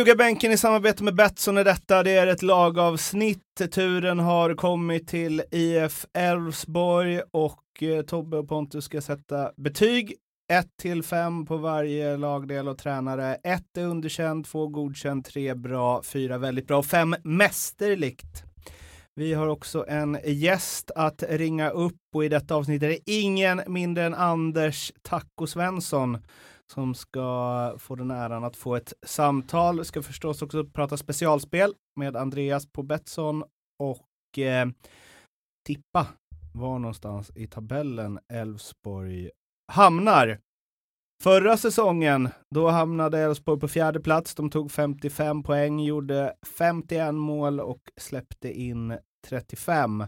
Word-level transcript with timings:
Ljugarbänken 0.00 0.52
i 0.52 0.56
samarbete 0.56 1.04
med 1.04 1.14
Betsson 1.14 1.56
är 1.56 1.64
detta. 1.64 2.02
Det 2.02 2.10
är 2.10 2.26
ett 2.26 2.42
lagavsnitt. 2.42 3.72
Turen 3.72 4.18
har 4.18 4.54
kommit 4.54 5.08
till 5.08 5.42
IF 5.50 6.06
Elfsborg 6.14 7.20
och 7.30 7.82
eh, 7.82 8.02
Tobbe 8.02 8.36
och 8.36 8.48
Pontus 8.48 8.84
ska 8.84 9.00
sätta 9.00 9.52
betyg 9.56 10.14
1 10.52 10.66
till 10.80 11.02
5 11.02 11.46
på 11.46 11.56
varje 11.56 12.16
lagdel 12.16 12.68
och 12.68 12.78
tränare. 12.78 13.34
1 13.34 13.62
är 13.76 13.84
underkänd, 13.84 14.46
2 14.46 14.66
godkänd, 14.66 15.24
3 15.24 15.54
bra, 15.54 16.02
4 16.02 16.38
väldigt 16.38 16.66
bra 16.66 16.78
och 16.78 16.86
5 16.86 17.14
mästerligt. 17.22 18.44
Vi 19.14 19.34
har 19.34 19.46
också 19.46 19.84
en 19.88 20.18
gäst 20.24 20.90
att 20.90 21.22
ringa 21.28 21.70
upp 21.70 22.00
och 22.14 22.24
i 22.24 22.28
detta 22.28 22.54
avsnitt 22.54 22.82
är 22.82 22.88
det 22.88 23.10
ingen 23.10 23.62
mindre 23.66 24.04
än 24.04 24.14
Anders 24.14 24.92
Taco 25.02 25.46
Svensson 25.46 26.18
som 26.70 26.94
ska 26.94 27.74
få 27.78 27.94
den 27.94 28.10
äran 28.10 28.44
att 28.44 28.56
få 28.56 28.76
ett 28.76 28.92
samtal. 29.06 29.78
Vi 29.78 29.84
ska 29.84 30.02
förstås 30.02 30.42
också 30.42 30.64
prata 30.64 30.96
specialspel 30.96 31.74
med 32.00 32.16
Andreas 32.16 32.66
på 32.72 32.82
Betsson 32.82 33.44
och 33.78 34.38
eh, 34.38 34.68
tippa 35.66 36.06
var 36.54 36.78
någonstans 36.78 37.30
i 37.34 37.46
tabellen 37.46 38.18
Elfsborg 38.32 39.30
hamnar. 39.72 40.38
Förra 41.22 41.56
säsongen, 41.56 42.28
då 42.54 42.68
hamnade 42.68 43.18
Elfsborg 43.18 43.60
på 43.60 43.68
fjärde 43.68 44.00
plats. 44.00 44.34
De 44.34 44.50
tog 44.50 44.72
55 44.72 45.42
poäng, 45.42 45.80
gjorde 45.80 46.34
51 46.58 47.14
mål 47.14 47.60
och 47.60 47.82
släppte 48.00 48.52
in 48.52 48.98
35. 49.28 50.04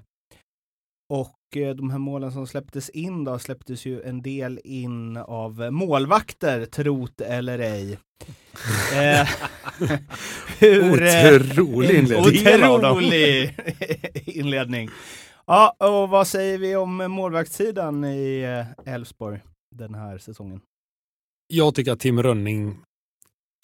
Och 1.13 1.57
eh, 1.57 1.75
de 1.75 1.91
här 1.91 1.99
målen 1.99 2.33
som 2.33 2.47
släpptes 2.47 2.91
in 2.91 3.25
då 3.25 3.39
släpptes 3.39 3.87
ju 3.87 4.03
en 4.03 4.23
del 4.23 4.61
in 4.65 5.17
av 5.17 5.73
målvakter, 5.73 6.67
trot 6.67 7.21
eller 7.21 7.59
ej. 7.59 7.93
eh, 8.95 9.29
hur, 10.59 11.03
eh, 11.03 11.35
otrolig 11.35 11.99
inledning. 11.99 12.19
Otrolig 12.19 13.55
inledning. 14.27 14.91
Ja, 15.47 15.77
och 15.79 16.09
vad 16.09 16.27
säger 16.27 16.59
vi 16.59 16.77
om 16.77 16.97
målvaktssidan 16.97 18.05
i 18.05 18.65
Elfsborg 18.87 19.41
den 19.77 19.95
här 19.95 20.19
säsongen? 20.19 20.61
Jag 21.47 21.75
tycker 21.75 21.93
att 21.93 22.01
Tim 22.01 22.23
Rönning 22.23 22.79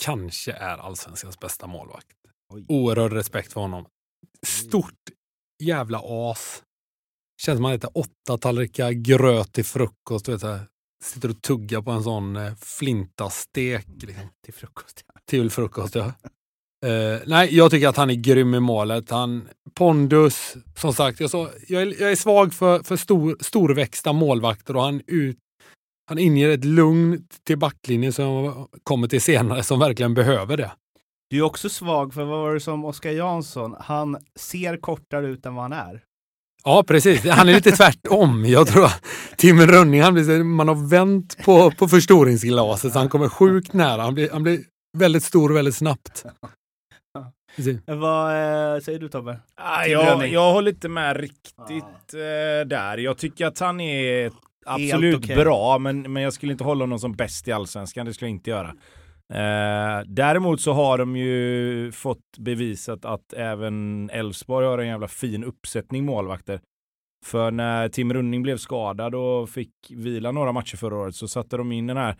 kanske 0.02 0.52
är 0.52 0.78
allsvenskans 0.78 1.40
bästa 1.40 1.66
målvakt. 1.66 2.16
Oj. 2.54 2.64
Oerhörd 2.68 3.12
respekt 3.12 3.52
för 3.52 3.60
honom. 3.60 3.86
Stort 4.46 5.10
jävla 5.62 6.00
as. 6.04 6.62
Känns 7.40 7.56
som 7.56 7.62
man 7.62 7.72
äter 7.72 7.90
åtta 7.94 8.38
tallrikar 8.38 8.90
gröt 8.90 9.52
till 9.52 9.64
frukost. 9.64 10.28
Vet 10.28 10.40
du, 10.40 10.58
sitter 11.04 11.30
och 11.30 11.42
tuggar 11.42 11.82
på 11.82 11.90
en 11.90 12.02
sån 12.02 12.36
eh, 12.36 12.54
flintastek. 12.54 13.86
Liksom. 14.00 14.28
Till 14.44 14.54
frukost. 14.54 15.04
Ja. 15.14 15.20
Till 15.26 15.50
frukost, 15.50 15.94
ja. 15.94 16.12
Uh, 16.86 17.20
nej, 17.26 17.56
jag 17.56 17.70
tycker 17.70 17.88
att 17.88 17.96
han 17.96 18.10
är 18.10 18.14
grym 18.14 18.54
i 18.54 18.60
målet. 18.60 19.10
Han, 19.10 19.48
pondus, 19.74 20.56
som 20.76 20.94
sagt, 20.94 21.20
jag, 21.20 21.30
så, 21.30 21.48
jag, 21.68 21.82
är, 21.82 22.00
jag 22.00 22.12
är 22.12 22.16
svag 22.16 22.54
för, 22.54 22.82
för 22.82 22.96
stor, 22.96 23.36
storväxta 23.40 24.12
målvakter 24.12 24.76
och 24.76 24.82
han, 24.82 25.02
ut, 25.06 25.36
han 26.06 26.18
inger 26.18 26.48
ett 26.48 26.64
lugn 26.64 27.26
till 27.44 27.58
backlinjen 27.58 28.12
som 28.12 28.24
jag 28.24 28.68
kommer 28.82 29.08
till 29.08 29.20
senare 29.20 29.62
som 29.62 29.78
verkligen 29.78 30.14
behöver 30.14 30.56
det. 30.56 30.72
Du 31.30 31.38
är 31.38 31.42
också 31.42 31.68
svag 31.68 32.14
för, 32.14 32.24
vad 32.24 32.38
var 32.38 32.54
det 32.54 32.60
som 32.60 32.84
Oskar 32.84 33.10
Jansson, 33.10 33.76
han 33.80 34.16
ser 34.36 34.76
kortare 34.76 35.26
ut 35.26 35.46
än 35.46 35.54
vad 35.54 35.64
han 35.64 35.72
är. 35.72 36.04
Ja, 36.68 36.84
precis. 36.86 37.24
Han 37.26 37.48
är 37.48 37.54
lite 37.54 37.70
tvärtom. 37.70 38.44
Jag 38.44 38.66
tror 38.66 38.84
att 38.84 39.04
Tim 39.36 39.60
Rönning, 39.60 40.02
han 40.02 40.14
blir, 40.14 40.44
man 40.44 40.68
har 40.68 40.88
vänt 40.90 41.44
på, 41.44 41.70
på 41.70 41.88
förstoringsglaset 41.88 42.92
så 42.92 42.98
han 42.98 43.08
kommer 43.08 43.28
sjukt 43.28 43.72
nära. 43.72 44.02
Han 44.02 44.14
blir, 44.14 44.30
han 44.32 44.42
blir 44.42 44.60
väldigt 44.98 45.22
stor 45.22 45.52
väldigt 45.52 45.74
snabbt. 45.74 46.24
Vad 47.86 48.30
äh, 48.74 48.80
säger 48.80 48.98
du 48.98 49.08
Tobbe? 49.08 49.38
Ah, 49.56 49.84
jag, 49.84 50.28
jag 50.28 50.52
håller 50.52 50.70
inte 50.70 50.88
med 50.88 51.16
riktigt 51.16 52.14
ah. 52.14 52.16
äh, 52.16 52.66
där. 52.66 52.98
Jag 52.98 53.18
tycker 53.18 53.46
att 53.46 53.58
han 53.58 53.80
är 53.80 54.32
absolut 54.66 55.24
okay. 55.24 55.36
bra, 55.36 55.78
men, 55.78 56.12
men 56.12 56.22
jag 56.22 56.32
skulle 56.32 56.52
inte 56.52 56.64
hålla 56.64 56.82
honom 56.82 56.98
som 56.98 57.12
bäst 57.12 57.48
i 57.48 57.52
allsvenskan. 57.52 58.06
Det 58.06 58.14
skulle 58.14 58.28
jag 58.28 58.36
inte 58.36 58.50
göra. 58.50 58.74
Eh, 59.34 60.02
däremot 60.06 60.60
så 60.60 60.72
har 60.72 60.98
de 60.98 61.16
ju 61.16 61.92
fått 61.92 62.38
bevisat 62.38 63.04
att 63.04 63.32
även 63.32 64.10
Elfsborg 64.10 64.66
har 64.66 64.78
en 64.78 64.88
jävla 64.88 65.08
fin 65.08 65.44
uppsättning 65.44 66.04
målvakter. 66.04 66.60
För 67.26 67.50
när 67.50 67.88
Tim 67.88 68.12
Running 68.12 68.42
blev 68.42 68.56
skadad 68.56 69.14
och 69.14 69.50
fick 69.50 69.70
vila 69.90 70.32
några 70.32 70.52
matcher 70.52 70.76
förra 70.76 70.96
året 70.96 71.14
så 71.14 71.28
satte 71.28 71.56
de 71.56 71.72
in 71.72 71.86
den 71.86 71.96
här 71.96 72.16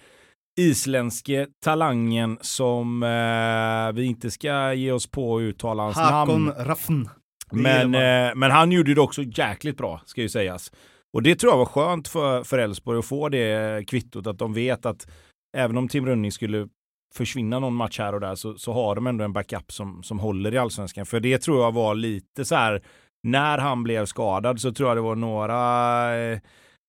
isländske 0.61 1.47
talangen 1.65 2.39
som 2.41 3.03
eh, 3.03 3.93
vi 3.93 4.05
inte 4.05 4.31
ska 4.31 4.73
ge 4.73 4.93
oss 4.93 5.07
på 5.07 5.37
att 5.37 5.41
uttala 5.41 5.83
hans 5.83 5.97
Hakon 5.97 6.45
namn. 6.45 6.65
Raffn. 6.65 7.09
Men, 7.53 7.95
eh, 7.95 8.35
men 8.35 8.51
han 8.51 8.73
gjorde 8.73 8.95
det 8.95 9.01
också 9.01 9.23
jäkligt 9.23 9.77
bra, 9.77 10.01
ska 10.07 10.21
ju 10.21 10.29
sägas. 10.29 10.73
Och 11.13 11.23
det 11.23 11.35
tror 11.35 11.53
jag 11.53 11.59
var 11.59 11.67
skönt 11.67 12.09
för 12.09 12.59
Elfsborg 12.59 12.99
att 12.99 13.05
få 13.05 13.29
det 13.29 13.87
kvittot, 13.87 14.27
att 14.27 14.39
de 14.39 14.55
vet 14.55 14.87
att 14.87 15.11
även 15.57 15.77
om 15.77 15.89
Tim 15.89 16.07
Running 16.07 16.33
skulle 16.33 16.69
försvinna 17.15 17.59
någon 17.59 17.75
match 17.75 17.99
här 17.99 18.15
och 18.15 18.21
där 18.21 18.35
så, 18.35 18.59
så 18.59 18.73
har 18.73 18.95
de 18.95 19.07
ändå 19.07 19.25
en 19.25 19.33
backup 19.33 19.73
som, 19.73 20.03
som 20.03 20.19
håller 20.19 20.55
i 20.55 20.59
allsvenskan. 20.59 21.07
För 21.07 21.21
det 21.21 21.39
tror 21.39 21.63
jag 21.63 21.73
var 21.73 21.95
lite 21.95 22.45
så 22.45 22.55
här, 22.55 22.83
när 23.23 23.59
han 23.59 23.83
blev 23.83 24.07
skadad 24.07 24.61
så 24.61 24.73
tror 24.73 24.89
jag 24.89 24.97
det 24.97 25.01
var 25.01 25.17
några 25.17 26.17
eh, 26.17 26.39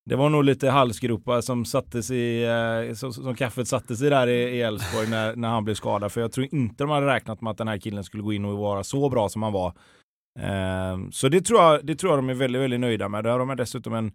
det 0.10 0.16
var 0.16 0.30
nog 0.30 0.44
lite 0.44 0.70
halsgropar 0.70 1.42
som 1.42 1.66
sattes 1.66 2.12
i, 2.12 2.44
eh, 2.44 2.94
som, 2.94 3.14
som 3.14 3.36
kaffet 3.36 3.68
sattes 3.68 4.02
i 4.02 4.10
där 4.10 4.28
i 4.28 4.62
Elfsborg 4.62 5.10
när, 5.10 5.36
när 5.36 5.48
han 5.50 5.66
blev 5.66 5.76
skadad. 5.76 6.12
För 6.12 6.22
jag 6.22 6.32
tror 6.32 6.48
inte 6.52 6.84
de 6.84 6.90
hade 6.90 7.08
räknat 7.08 7.42
med 7.42 7.52
att 7.52 7.58
den 7.58 7.68
här 7.68 7.78
killen 7.78 8.04
skulle 8.04 8.24
gå 8.24 8.34
in 8.34 8.46
och 8.46 8.58
vara 8.58 8.84
så 8.84 9.10
bra 9.10 9.30
som 9.30 9.44
han 9.44 9.54
var. 9.54 9.74
Ehm, 10.40 11.12
så 11.12 11.30
det 11.30 11.42
tror, 11.42 11.62
jag, 11.62 11.86
det 11.86 11.96
tror 11.96 12.12
jag 12.12 12.18
de 12.20 12.30
är 12.30 12.34
väldigt, 12.34 12.62
väldigt 12.62 12.80
nöjda 12.80 13.10
med. 13.10 13.24
Där 13.24 13.32
har 13.32 13.40
de 13.40 13.56
dessutom 13.56 13.94
en, 13.94 14.12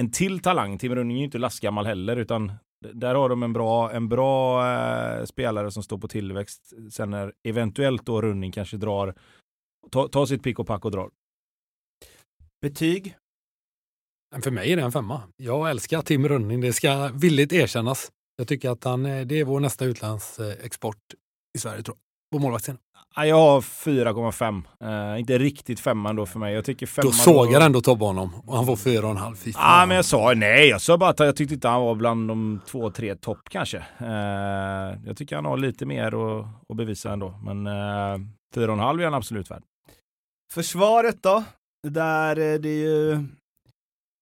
en 0.00 0.10
till 0.10 0.40
talang. 0.40 0.78
Tim 0.78 0.94
Rönning 0.94 1.16
är 1.16 1.18
ju 1.18 1.24
inte 1.24 1.38
lastgammal 1.38 1.86
heller, 1.86 2.16
utan 2.16 2.52
där 2.80 3.14
har 3.14 3.28
de 3.28 3.42
en 3.42 3.52
bra, 3.52 3.92
en 3.92 4.08
bra 4.08 4.66
eh, 4.72 5.24
spelare 5.24 5.70
som 5.70 5.82
står 5.82 5.98
på 5.98 6.08
tillväxt. 6.08 6.72
Sen 6.92 7.10
när 7.10 7.32
eventuellt 7.48 8.06
då 8.06 8.22
Running 8.22 8.52
kanske 8.52 8.76
drar, 8.76 9.14
tar 9.90 10.08
ta 10.08 10.26
sitt 10.26 10.42
pick 10.42 10.58
och 10.58 10.66
pack 10.66 10.84
och 10.84 10.90
drar. 10.90 11.10
Betyg? 12.60 13.16
För 14.42 14.50
mig 14.50 14.72
är 14.72 14.76
det 14.76 14.82
en 14.82 14.92
femma. 14.92 15.22
Jag 15.36 15.70
älskar 15.70 16.02
Tim 16.02 16.28
Rönning, 16.28 16.60
det 16.60 16.72
ska 16.72 17.10
villigt 17.14 17.52
erkännas. 17.52 18.12
Jag 18.36 18.48
tycker 18.48 18.70
att 18.70 18.84
han, 18.84 19.02
det 19.02 19.32
är 19.32 19.44
vår 19.44 19.60
nästa 19.60 19.84
utlandsexport 19.84 20.96
eh, 20.96 21.18
i 21.58 21.58
Sverige, 21.58 21.82
tror 21.82 21.96
jag, 21.96 22.07
på 22.32 22.38
målvaktssidan. 22.38 22.78
Jag 23.16 23.36
har 23.36 23.60
4,5. 23.60 24.62
Uh, 24.84 25.12
eh, 25.12 25.20
inte 25.20 25.38
riktigt 25.38 25.80
femman 25.80 26.16
då 26.16 26.26
för 26.26 26.38
mig. 26.38 26.54
Jag 26.54 26.64
tycker 26.64 26.86
femman 26.86 27.10
då 27.10 27.12
sågar 27.12 27.60
då... 27.60 27.66
ändå 27.66 27.80
Tobbe 27.80 28.04
honom 28.04 28.42
och 28.46 28.56
han 28.56 28.66
får 28.66 28.76
4,5. 28.76 29.36
Ja, 29.44 29.52
ah, 29.56 29.86
men 29.86 29.96
jag 29.96 30.04
sa 30.04 30.32
nej. 30.36 30.68
Jag 30.68 30.80
sa 30.80 30.98
bara 30.98 31.10
att 31.10 31.18
jag 31.18 31.36
tyckte 31.36 31.54
inte 31.54 31.68
han 31.68 31.82
var 31.82 31.94
bland 31.94 32.28
de 32.28 32.60
två, 32.66 32.90
tre 32.90 33.14
topp 33.14 33.40
kanske. 33.50 33.78
Uh, 33.78 34.08
jag 35.06 35.16
tycker 35.16 35.36
han 35.36 35.44
har 35.44 35.56
lite 35.56 35.86
mer 35.86 36.06
att, 36.06 36.46
att 36.68 36.76
bevisa 36.76 37.12
ändå. 37.12 37.34
Men 37.44 37.66
uh, 37.66 37.74
eh, 37.74 38.18
4,5 38.56 39.00
är 39.00 39.04
han 39.04 39.14
absolut 39.14 39.50
värd. 39.50 39.62
Försvaret 40.52 41.22
då? 41.22 41.44
Där 41.88 42.38
är 42.38 42.58
det 42.58 42.74
ju 42.74 43.24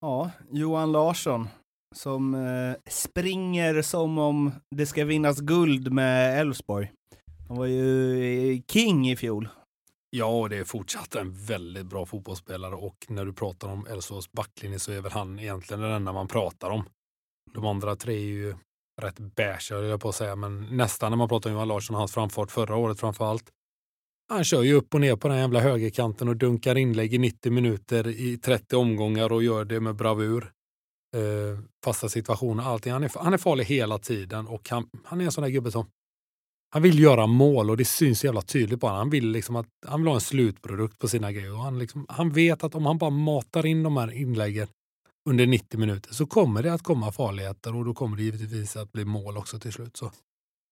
ja, 0.01 0.31
Johan 0.51 0.91
Larsson 0.91 1.47
som 1.95 2.35
eh, 2.35 2.75
springer 2.89 3.81
som 3.81 4.17
om 4.17 4.51
det 4.75 4.85
ska 4.85 5.05
vinnas 5.05 5.39
guld 5.39 5.91
med 5.91 6.39
Elfsborg. 6.39 6.91
Han 7.47 7.57
var 7.57 7.65
ju 7.65 8.53
eh, 8.53 8.61
king 8.67 9.09
i 9.09 9.15
fjol. 9.15 9.49
Ja, 10.09 10.25
och 10.25 10.49
det 10.49 10.57
är 10.57 10.63
fortsatt 10.63 11.15
en 11.15 11.33
väldigt 11.33 11.85
bra 11.85 12.05
fotbollsspelare 12.05 12.75
och 12.75 13.05
när 13.07 13.25
du 13.25 13.33
pratar 13.33 13.67
om 13.67 13.87
Elfsborgs 13.87 14.31
backlinje 14.31 14.79
så 14.79 14.91
är 14.91 15.01
väl 15.01 15.11
han 15.11 15.39
egentligen 15.39 15.81
den 15.81 15.91
enda 15.91 16.13
man 16.13 16.27
pratar 16.27 16.69
om. 16.69 16.83
De 17.53 17.65
andra 17.65 17.95
tre 17.95 18.13
är 18.13 18.19
ju 18.19 18.55
rätt 19.01 19.19
beige, 19.19 19.71
höll 19.71 19.85
jag 19.85 20.01
på 20.01 20.09
att 20.09 20.15
säga, 20.15 20.35
men 20.35 20.77
nästan 20.77 21.11
när 21.11 21.17
man 21.17 21.29
pratar 21.29 21.49
om 21.49 21.53
Johan 21.53 21.67
Larsson 21.67 21.95
och 21.95 21.99
hans 21.99 22.13
framfart 22.13 22.51
förra 22.51 22.75
året 22.75 22.99
framför 22.99 23.25
allt. 23.25 23.49
Han 24.29 24.43
kör 24.43 24.63
ju 24.63 24.73
upp 24.73 24.93
och 24.93 25.01
ner 25.01 25.15
på 25.15 25.27
den 25.27 25.37
jävla 25.37 25.59
högerkanten 25.59 26.27
och 26.27 26.37
dunkar 26.37 26.77
inlägg 26.77 27.13
i 27.13 27.17
90 27.17 27.51
minuter 27.51 28.07
i 28.07 28.37
30 28.37 28.75
omgångar 28.75 29.31
och 29.31 29.43
gör 29.43 29.65
det 29.65 29.79
med 29.79 29.95
bravur. 29.95 30.51
Eh, 31.15 31.59
fasta 31.85 32.09
situationer, 32.09 32.63
allting. 32.63 32.93
Han 32.93 33.03
är, 33.03 33.11
han 33.15 33.33
är 33.33 33.37
farlig 33.37 33.65
hela 33.65 33.97
tiden 33.97 34.47
och 34.47 34.69
han, 34.69 34.89
han 35.03 35.21
är 35.21 35.25
en 35.25 35.31
sån 35.31 35.41
där 35.41 35.49
gubbe 35.49 35.71
som 35.71 35.85
han 36.69 36.81
vill 36.81 36.99
göra 36.99 37.27
mål 37.27 37.69
och 37.69 37.77
det 37.77 37.85
syns 37.85 38.23
jävla 38.23 38.41
tydligt 38.41 38.81
på 38.81 38.87
honom. 38.87 38.99
Han 38.99 39.09
vill, 39.09 39.31
liksom 39.31 39.55
att, 39.55 39.67
han 39.87 40.01
vill 40.01 40.07
ha 40.07 40.15
en 40.15 40.21
slutprodukt 40.21 40.99
på 40.99 41.07
sina 41.07 41.31
grejer. 41.31 41.53
Och 41.53 41.59
han, 41.59 41.79
liksom, 41.79 42.05
han 42.09 42.29
vet 42.29 42.63
att 42.63 42.75
om 42.75 42.85
han 42.85 42.97
bara 42.97 43.09
matar 43.09 43.65
in 43.65 43.83
de 43.83 43.97
här 43.97 44.11
inläggen 44.11 44.67
under 45.29 45.45
90 45.45 45.79
minuter 45.79 46.13
så 46.13 46.25
kommer 46.25 46.63
det 46.63 46.73
att 46.73 46.83
komma 46.83 47.11
farligheter 47.11 47.75
och 47.75 47.85
då 47.85 47.93
kommer 47.93 48.17
det 48.17 48.23
givetvis 48.23 48.75
att 48.75 48.91
bli 48.91 49.05
mål 49.05 49.37
också 49.37 49.59
till 49.59 49.73
slut. 49.73 49.97
Så 49.97 50.11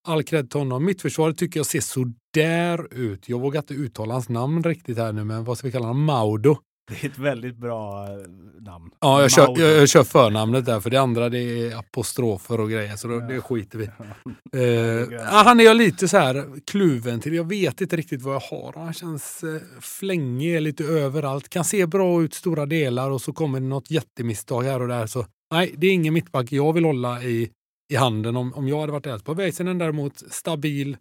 all 0.07 0.23
cred 0.23 0.49
till 0.49 0.59
honom. 0.59 0.85
Mittförsvaret 0.85 1.37
tycker 1.37 1.59
jag 1.59 1.67
ser 1.67 1.81
sådär 1.81 2.93
ut. 2.93 3.29
Jag 3.29 3.39
vågar 3.39 3.61
inte 3.61 3.73
uttala 3.73 4.13
hans 4.13 4.29
namn 4.29 4.63
riktigt 4.63 4.97
här 4.97 5.13
nu, 5.13 5.23
men 5.23 5.43
vad 5.43 5.57
ska 5.57 5.67
vi 5.67 5.71
kalla 5.71 5.87
honom? 5.87 6.03
Maudo. 6.03 6.57
Det 6.87 7.03
är 7.03 7.09
ett 7.09 7.17
väldigt 7.17 7.57
bra 7.57 8.03
eh, 8.03 8.17
namn. 8.61 8.91
Ja, 8.99 9.21
jag 9.21 9.31
kör, 9.31 9.59
jag, 9.59 9.81
jag 9.81 9.89
kör 9.89 10.03
förnamnet 10.03 10.65
där, 10.65 10.79
för 10.79 10.89
det 10.89 11.01
andra 11.01 11.29
det 11.29 11.39
är 11.39 11.75
apostrofer 11.79 12.59
och 12.59 12.69
grejer, 12.69 12.95
så 12.95 13.07
då, 13.07 13.19
det 13.19 13.41
skiter 13.41 13.77
vi 13.77 13.85
ja, 15.15 15.25
Han 15.25 15.59
är 15.59 15.63
jag 15.63 15.77
lite 15.77 16.07
så 16.07 16.17
här 16.17 16.45
kluven 16.67 17.19
till. 17.19 17.33
Jag 17.33 17.49
vet 17.49 17.81
inte 17.81 17.95
riktigt 17.95 18.21
vad 18.21 18.35
jag 18.35 18.39
har. 18.39 18.73
Han 18.75 18.93
känns 18.93 19.43
eh, 19.43 19.61
flängig 19.81 20.61
lite 20.61 20.83
överallt. 20.83 21.49
Kan 21.49 21.65
se 21.65 21.85
bra 21.85 22.23
ut 22.23 22.33
stora 22.33 22.65
delar 22.65 23.11
och 23.11 23.21
så 23.21 23.33
kommer 23.33 23.59
det 23.59 23.65
något 23.65 23.91
jättemisstag 23.91 24.63
här 24.63 24.81
och 24.81 24.87
där. 24.87 25.07
Så 25.07 25.25
nej, 25.51 25.75
det 25.77 25.87
är 25.87 25.91
ingen 25.91 26.13
mittback 26.13 26.51
jag 26.51 26.73
vill 26.73 26.85
hålla 26.85 27.23
i, 27.23 27.49
i 27.93 27.95
handen 27.95 28.35
om, 28.37 28.53
om 28.53 28.67
jag 28.67 28.79
hade 28.79 28.91
varit 28.91 29.05
Elfsborg. 29.05 29.37
Väisänen 29.37 29.77
däremot 29.77 30.23
stabil. 30.31 30.97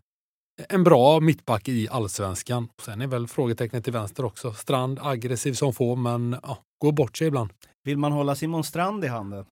En 0.69 0.85
bra 0.85 1.21
mittback 1.21 1.69
i 1.69 1.89
allsvenskan. 1.91 2.69
Sen 2.83 3.01
är 3.01 3.07
väl 3.07 3.27
frågetecknet 3.27 3.85
till 3.85 3.93
vänster 3.93 4.25
också. 4.25 4.53
Strand 4.53 4.99
aggressiv 5.03 5.53
som 5.53 5.73
få, 5.73 5.97
men 5.97 6.37
ja, 6.43 6.59
går 6.83 6.93
bort 6.93 7.17
sig 7.17 7.27
ibland. 7.27 7.51
Vill 7.85 7.99
man 7.99 8.13
hålla 8.13 8.35
Simon 8.35 8.65
Strand 8.65 9.05
i 9.05 9.09
handen? 9.09 9.45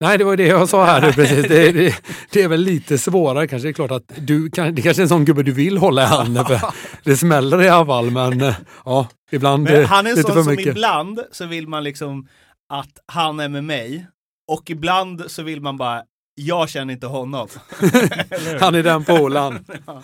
Nej, 0.00 0.18
det 0.18 0.24
var 0.24 0.32
ju 0.32 0.36
det 0.36 0.46
jag 0.46 0.68
sa 0.68 0.84
här 0.84 1.00
nu 1.00 1.12
precis. 1.12 1.48
Det, 1.48 1.72
det, 1.72 1.94
det 2.32 2.42
är 2.42 2.48
väl 2.48 2.60
lite 2.60 2.98
svårare 2.98 3.46
kanske. 3.46 3.68
Det 3.68 3.70
är 3.70 3.72
klart 3.72 3.90
att 3.90 4.12
du 4.16 4.50
kan, 4.50 4.74
det 4.74 4.82
kanske 4.82 5.00
är 5.00 5.04
en 5.04 5.08
sån 5.08 5.24
gubbe 5.24 5.42
du 5.42 5.52
vill 5.52 5.78
hålla 5.78 6.02
i 6.02 6.06
handen 6.06 6.44
för 6.44 6.60
det 7.04 7.16
smäller 7.16 7.62
i 7.62 7.68
alla 7.68 7.86
fall. 7.86 8.10
Men 8.10 8.40
eh, 8.40 8.54
ja, 8.84 9.08
ibland 9.30 9.62
Men 9.62 9.82
eh, 9.82 9.88
han 9.88 10.06
är 10.06 10.10
en 10.10 10.22
sån 10.22 10.44
som 10.44 10.58
ibland 10.58 11.20
så 11.32 11.46
vill 11.46 11.68
man 11.68 11.84
liksom 11.84 12.28
att 12.68 12.98
han 13.06 13.40
är 13.40 13.48
med 13.48 13.64
mig 13.64 14.06
och 14.52 14.70
ibland 14.70 15.30
så 15.30 15.42
vill 15.42 15.60
man 15.60 15.76
bara 15.76 16.02
jag 16.38 16.68
känner 16.68 16.94
inte 16.94 17.06
honom. 17.06 17.48
Han 18.60 18.74
är 18.74 18.82
den 18.82 19.04
polaren. 19.04 19.64
Han 19.86 20.02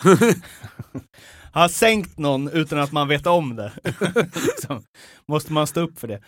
har 1.63 1.69
sänkt 1.69 2.19
någon 2.19 2.49
utan 2.49 2.79
att 2.79 2.93
man 2.93 3.09
vet 3.09 3.27
om 3.27 3.57
det. 3.57 3.73
Måste 5.29 5.53
man 5.53 5.67
stå 5.67 5.81
upp 5.81 5.99
för 5.99 6.09
det. 6.09 6.21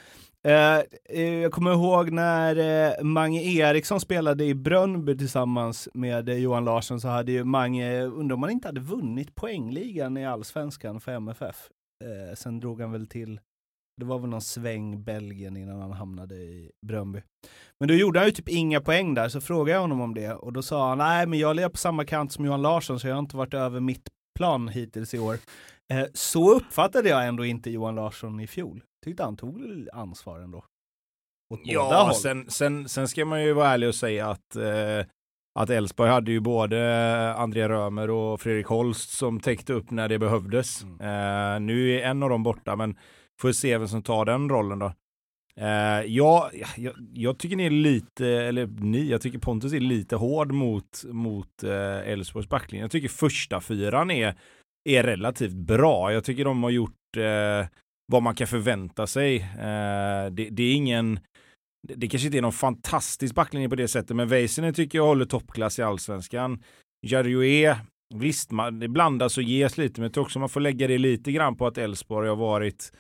Eh, 0.47 0.79
eh, 1.09 1.35
jag 1.35 1.53
kommer 1.53 1.73
ihåg 1.73 2.11
när 2.11 2.57
eh, 2.57 3.05
Mange 3.05 3.43
Eriksson 3.43 4.01
spelade 4.01 4.45
i 4.45 4.55
Brönnby 4.55 5.19
tillsammans 5.19 5.89
med 5.95 6.29
eh, 6.29 6.37
Johan 6.37 6.65
Larsson 6.65 7.01
så 7.01 7.09
hade 7.09 7.33
ju 7.33 7.45
Mange, 7.45 8.03
undrar 8.03 8.35
om 8.35 8.43
han 8.43 8.53
inte 8.53 8.69
hade 8.69 8.81
vunnit 8.81 9.35
poängligan 9.35 10.17
i 10.17 10.27
allsvenskan 10.27 11.01
för 11.01 11.13
MFF. 11.13 11.57
Eh, 12.05 12.35
sen 12.35 12.61
drog 12.61 12.81
han 12.81 12.93
väl 12.93 13.07
till, 13.07 13.41
det 13.97 14.05
var 14.05 14.19
väl 14.19 14.31
någon 14.31 14.41
sväng 14.41 15.05
Belgien 15.05 15.57
innan 15.57 15.81
han 15.81 15.93
hamnade 15.93 16.35
i 16.35 16.71
Brönnby. 16.87 17.23
Men 17.81 17.89
då 17.89 17.95
gjorde 17.95 18.19
han 18.19 18.27
ju 18.29 18.33
typ 18.33 18.49
inga 18.49 18.81
poäng 18.81 19.15
där, 19.15 19.29
så 19.29 19.41
frågade 19.41 19.71
jag 19.71 19.81
honom 19.81 20.01
om 20.01 20.15
det 20.15 20.33
och 20.35 20.53
då 20.53 20.63
sa 20.63 20.89
han, 20.89 20.99
nej 20.99 21.27
men 21.27 21.39
jag 21.39 21.57
lever 21.57 21.69
på 21.69 21.77
samma 21.77 22.05
kant 22.05 22.33
som 22.33 22.45
Johan 22.45 22.63
Larsson 22.63 23.01
så 23.01 23.07
jag 23.09 23.15
har 23.15 23.21
inte 23.21 23.37
varit 23.37 23.55
över 23.55 23.81
mitt 23.81 24.09
plan 24.39 24.69
hittills 24.69 25.15
i 25.15 25.19
år. 25.19 25.39
Eh, 25.93 26.05
så 26.15 26.55
uppfattade 26.55 27.09
jag 27.09 27.27
ändå 27.27 27.45
inte 27.45 27.71
Johan 27.71 27.95
Larsson 27.95 28.41
i 28.41 28.47
fjol. 28.47 28.83
Tyckte 29.05 29.23
han 29.23 29.37
tog 29.37 29.89
ansvar 29.93 30.41
ändå. 30.41 30.59
Åt 31.55 31.61
båda 31.61 31.73
Ja, 31.73 32.03
håll. 32.03 32.15
sen, 32.15 32.51
sen, 32.51 32.89
sen 32.89 33.09
ska 33.09 33.25
man 33.25 33.43
ju 33.45 33.53
vara 33.53 33.69
ärlig 33.69 33.89
och 33.89 33.95
säga 33.95 34.31
att 34.31 34.57
eh, 34.57 35.07
att 35.59 35.71
Elfsborg 35.71 36.11
hade 36.11 36.33
ju 36.33 36.41
både 36.41 37.35
André 37.35 37.69
Römer 37.69 38.11
och 38.11 38.41
Fredrik 38.41 38.67
Holst 38.67 39.11
som 39.11 39.41
täckte 39.41 39.73
upp 39.73 39.91
när 39.91 40.09
det 40.09 40.19
behövdes. 40.19 40.83
Mm. 40.83 41.01
Eh, 41.01 41.61
nu 41.61 41.91
är 41.93 42.03
en 42.03 42.23
av 42.23 42.29
dem 42.31 42.43
borta, 42.43 42.77
men 42.77 42.97
får 43.41 43.53
se 43.53 43.79
vem 43.79 43.89
som 43.89 44.03
tar 44.03 44.25
den 44.25 44.49
rollen 44.49 44.79
då. 44.79 44.93
Uh, 45.61 46.07
ja, 46.07 46.51
jag, 46.77 46.95
jag 47.15 47.39
tycker 47.39 47.57
ni 47.57 47.67
är 47.67 47.71
lite, 47.71 48.27
eller 48.29 48.67
ni, 48.67 49.11
jag 49.11 49.21
tycker 49.21 49.39
Pontus 49.39 49.73
är 49.73 49.81
lite 49.81 50.17
hård 50.17 50.53
mot, 50.53 51.05
mot 51.05 51.65
uh, 51.65 52.09
Elfsborgs 52.09 52.49
backlinje. 52.49 52.85
Jag 52.85 52.91
tycker 52.91 53.09
första 53.09 53.61
fyran 53.61 54.11
är, 54.11 54.35
är 54.89 55.03
relativt 55.03 55.53
bra. 55.53 56.13
Jag 56.13 56.25
tycker 56.25 56.45
de 56.45 56.63
har 56.63 56.71
gjort 56.71 57.17
uh, 57.17 57.67
vad 58.13 58.23
man 58.23 58.35
kan 58.35 58.47
förvänta 58.47 59.07
sig. 59.07 59.39
Uh, 59.39 60.33
det, 60.33 60.49
det 60.51 60.63
är 60.63 60.75
ingen 60.75 61.21
det, 61.89 61.95
det 61.95 62.09
kanske 62.09 62.27
inte 62.27 62.39
är 62.39 62.43
någon 62.43 62.53
fantastisk 62.53 63.35
backlinje 63.35 63.69
på 63.69 63.77
det 63.77 63.89
sättet, 63.89 64.17
men 64.17 64.29
Väisänen 64.29 64.75
tycker 64.75 64.99
jag 64.99 65.07
håller 65.07 65.25
toppklass 65.25 65.79
i 65.79 65.83
allsvenskan. 65.83 66.63
Jarue, 67.07 67.77
visst, 68.15 68.51
man, 68.51 68.81
det 68.81 68.89
blandas 68.89 69.37
och 69.37 69.43
ges 69.43 69.79
lite, 69.79 70.01
men 70.01 70.07
jag 70.07 70.15
tror 70.15 70.25
också 70.25 70.39
man 70.39 70.49
får 70.49 70.61
lägga 70.61 70.89
det 70.89 70.99
lite 70.99 71.33
grann 71.33 71.57
på 71.57 71.67
att 71.67 71.79
Elfsborg 71.79 72.29
har 72.29 72.37
varit 72.37 72.93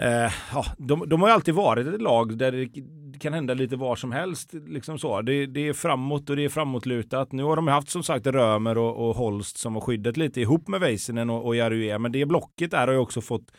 Eh, 0.00 0.32
ja, 0.52 0.64
de, 0.78 1.08
de 1.08 1.22
har 1.22 1.28
ju 1.28 1.34
alltid 1.34 1.54
varit 1.54 1.86
ett 1.86 2.02
lag 2.02 2.38
där 2.38 2.52
det 2.52 3.18
kan 3.18 3.32
hända 3.32 3.54
lite 3.54 3.76
var 3.76 3.96
som 3.96 4.12
helst. 4.12 4.54
Liksom 4.54 4.98
så. 4.98 5.22
Det, 5.22 5.46
det 5.46 5.68
är 5.68 5.72
framåt 5.72 6.30
och 6.30 6.36
det 6.36 6.44
är 6.44 6.48
framåtlutat. 6.48 7.32
Nu 7.32 7.42
har 7.42 7.56
de 7.56 7.68
haft 7.68 7.88
som 7.88 8.02
sagt 8.02 8.26
Römer 8.26 8.78
och, 8.78 9.08
och 9.08 9.16
Holst 9.16 9.58
som 9.58 9.74
har 9.74 9.80
skyddat 9.80 10.16
lite 10.16 10.40
ihop 10.40 10.68
med 10.68 10.80
Väisänen 10.80 11.30
och, 11.30 11.46
och 11.46 11.56
Jarue. 11.56 11.98
Men 11.98 12.12
det 12.12 12.26
blocket 12.26 12.70
där 12.70 12.86
har 12.86 12.94
ju 12.94 13.00
också 13.00 13.20
fått 13.20 13.52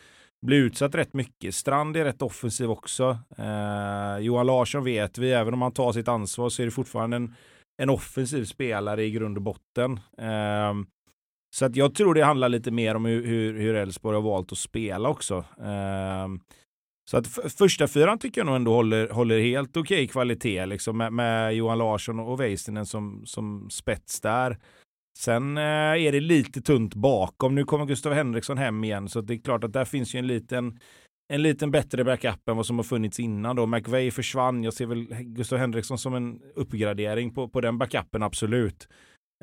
bli 0.46 0.56
utsatt 0.56 0.94
rätt 0.94 1.14
mycket. 1.14 1.54
Strand 1.54 1.96
är 1.96 2.04
rätt 2.04 2.22
offensiv 2.22 2.70
också. 2.70 3.18
Eh, 3.38 4.18
Johan 4.18 4.46
Larsson 4.46 4.84
vet 4.84 5.18
vi, 5.18 5.32
även 5.32 5.54
om 5.54 5.62
han 5.62 5.72
tar 5.72 5.92
sitt 5.92 6.08
ansvar 6.08 6.48
så 6.48 6.62
är 6.62 6.66
det 6.66 6.72
fortfarande 6.72 7.16
en, 7.16 7.34
en 7.82 7.90
offensiv 7.90 8.44
spelare 8.44 9.04
i 9.04 9.10
grund 9.10 9.36
och 9.36 9.42
botten. 9.42 10.00
Eh, 10.18 10.74
så 11.54 11.64
att 11.64 11.76
jag 11.76 11.94
tror 11.94 12.14
det 12.14 12.24
handlar 12.24 12.48
lite 12.48 12.70
mer 12.70 12.94
om 12.94 13.04
hur, 13.04 13.58
hur, 13.58 13.74
Elfsborg 13.74 14.14
har 14.14 14.22
valt 14.22 14.52
att 14.52 14.58
spela 14.58 15.08
också. 15.08 15.44
Ehm, 15.62 16.40
så 17.10 17.16
att 17.16 17.26
första 17.58 17.88
fyran 17.88 18.18
tycker 18.18 18.40
jag 18.40 18.46
nog 18.46 18.56
ändå 18.56 18.74
håller, 18.74 19.08
håller 19.08 19.40
helt 19.40 19.76
okej 19.76 20.08
kvalitet 20.08 20.66
liksom 20.66 20.96
med, 20.96 21.12
med 21.12 21.54
Johan 21.54 21.78
Larsson 21.78 22.20
och 22.20 22.40
Väisänen 22.40 22.86
som, 22.86 23.22
som 23.26 23.70
spets 23.70 24.20
där. 24.20 24.58
Sen 25.18 25.56
eh, 25.56 25.62
är 26.06 26.12
det 26.12 26.20
lite 26.20 26.60
tunt 26.60 26.94
bakom. 26.94 27.54
Nu 27.54 27.64
kommer 27.64 27.86
Gustav 27.86 28.12
Henriksson 28.12 28.58
hem 28.58 28.84
igen 28.84 29.08
så 29.08 29.20
det 29.20 29.34
är 29.34 29.38
klart 29.38 29.64
att 29.64 29.72
där 29.72 29.84
finns 29.84 30.14
ju 30.14 30.18
en 30.18 30.26
liten 30.26 30.78
en 31.32 31.42
liten 31.42 31.70
bättre 31.70 32.04
backup 32.04 32.48
än 32.48 32.56
vad 32.56 32.66
som 32.66 32.78
har 32.78 32.84
funnits 32.84 33.20
innan 33.20 33.56
då. 33.56 33.66
McVeigh 33.66 34.14
försvann. 34.14 34.64
Jag 34.64 34.74
ser 34.74 34.86
väl 34.86 35.06
Gustav 35.10 35.58
Henriksson 35.58 35.98
som 35.98 36.14
en 36.14 36.40
uppgradering 36.54 37.34
på, 37.34 37.48
på 37.48 37.60
den 37.60 37.78
backupen, 37.78 38.22
absolut. 38.22 38.88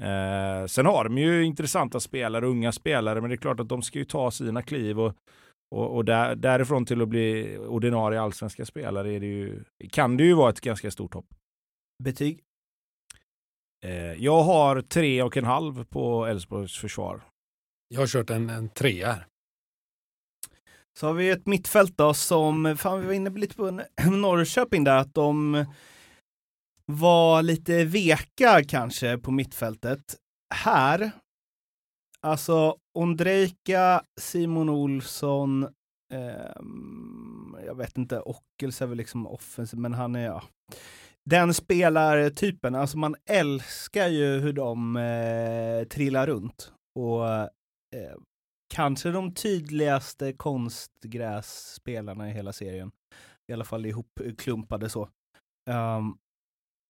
Eh, 0.01 0.65
sen 0.65 0.85
har 0.85 1.03
de 1.03 1.17
ju 1.17 1.43
intressanta 1.43 1.99
spelare, 1.99 2.45
unga 2.45 2.71
spelare, 2.71 3.21
men 3.21 3.29
det 3.29 3.35
är 3.35 3.37
klart 3.37 3.59
att 3.59 3.69
de 3.69 3.81
ska 3.81 3.99
ju 3.99 4.05
ta 4.05 4.31
sina 4.31 4.61
kliv 4.61 4.99
och, 4.99 5.13
och, 5.75 5.95
och 5.95 6.05
där, 6.05 6.35
därifrån 6.35 6.85
till 6.85 7.01
att 7.01 7.07
bli 7.07 7.57
ordinarie 7.57 8.21
allsvenska 8.21 8.65
spelare 8.65 9.13
är 9.13 9.19
det 9.19 9.25
ju, 9.25 9.63
kan 9.91 10.17
det 10.17 10.23
ju 10.23 10.33
vara 10.33 10.49
ett 10.49 10.61
ganska 10.61 10.91
stort 10.91 11.13
hopp. 11.13 11.25
Betyg? 12.03 12.39
Eh, 13.85 14.13
jag 14.13 14.43
har 14.43 14.81
tre 14.81 15.23
och 15.23 15.37
en 15.37 15.45
halv 15.45 15.83
på 15.83 16.25
Elfsborgs 16.25 16.77
försvar. 16.77 17.21
Jag 17.87 17.99
har 17.99 18.07
kört 18.07 18.29
en, 18.29 18.49
en 18.49 18.69
trea 18.69 19.11
här. 19.11 19.27
Så 20.99 21.07
har 21.07 21.13
vi 21.13 21.29
ett 21.29 21.45
mittfält 21.45 21.97
då 21.97 22.13
som, 22.13 22.77
fan 22.77 23.01
vi 23.01 23.07
var 23.07 23.13
inne 23.13 23.29
lite 23.29 23.55
på 23.55 23.81
Norrköping 24.11 24.83
där, 24.83 24.97
att 24.97 25.13
de 25.13 25.65
var 26.91 27.43
lite 27.43 27.85
veka 27.85 28.63
kanske 28.67 29.17
på 29.17 29.31
mittfältet. 29.31 30.15
Här, 30.53 31.11
alltså 32.21 32.77
Ondrejka, 32.99 34.03
Simon 34.19 34.69
Olsson, 34.69 35.63
eh, 36.13 36.51
jag 37.65 37.75
vet 37.77 37.97
inte, 37.97 38.19
Ockels 38.19 38.81
är 38.81 38.85
väl 38.85 38.97
liksom 38.97 39.27
offensiv, 39.27 39.79
men 39.79 39.93
han 39.93 40.15
är, 40.15 40.25
ja. 40.25 40.43
Den 41.29 41.53
spelartypen, 41.53 42.75
alltså 42.75 42.97
man 42.97 43.15
älskar 43.25 44.07
ju 44.07 44.39
hur 44.39 44.53
de 44.53 44.97
eh, 44.97 45.83
trillar 45.87 46.27
runt. 46.27 46.73
Och 46.99 47.27
eh, 47.35 47.49
kanske 48.73 49.11
de 49.11 49.33
tydligaste 49.33 50.33
konstgrässpelarna 50.33 52.29
i 52.29 52.33
hela 52.33 52.53
serien. 52.53 52.91
I 53.51 53.53
alla 53.53 53.65
fall 53.65 53.85
ihopklumpade 53.85 54.89
så. 54.89 55.09
Um, 55.69 56.17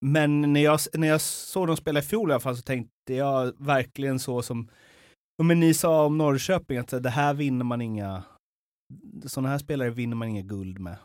men 0.06 0.54
när 0.54 0.64
jag, 0.64 0.80
när 0.94 1.08
jag 1.08 1.22
såg 1.22 1.68
dem 1.68 1.78
spela 1.78 2.00
i 2.00 2.04
fjol 2.04 2.30
i 2.30 2.34
alla 2.34 2.40
fall 2.40 2.56
så 2.58 2.62
tänkte 2.62 3.14
jag 3.14 3.54
verkligen 3.58 4.20
så 4.20 4.42
som 4.42 4.68
men 5.44 5.60
ni 5.60 5.74
sa 5.74 6.06
om 6.06 6.18
Norrköping, 6.18 6.78
att 6.78 7.04
det 7.04 7.10
här 7.10 7.34
vinner 7.34 7.66
man 7.66 7.82
inga, 7.82 8.24
sådana 9.26 9.50
här 9.50 9.58
spelare 9.58 9.90
vinner 9.90 10.16
man 10.16 10.28
inga 10.28 10.42
guld 10.42 10.80
med. 10.80 10.96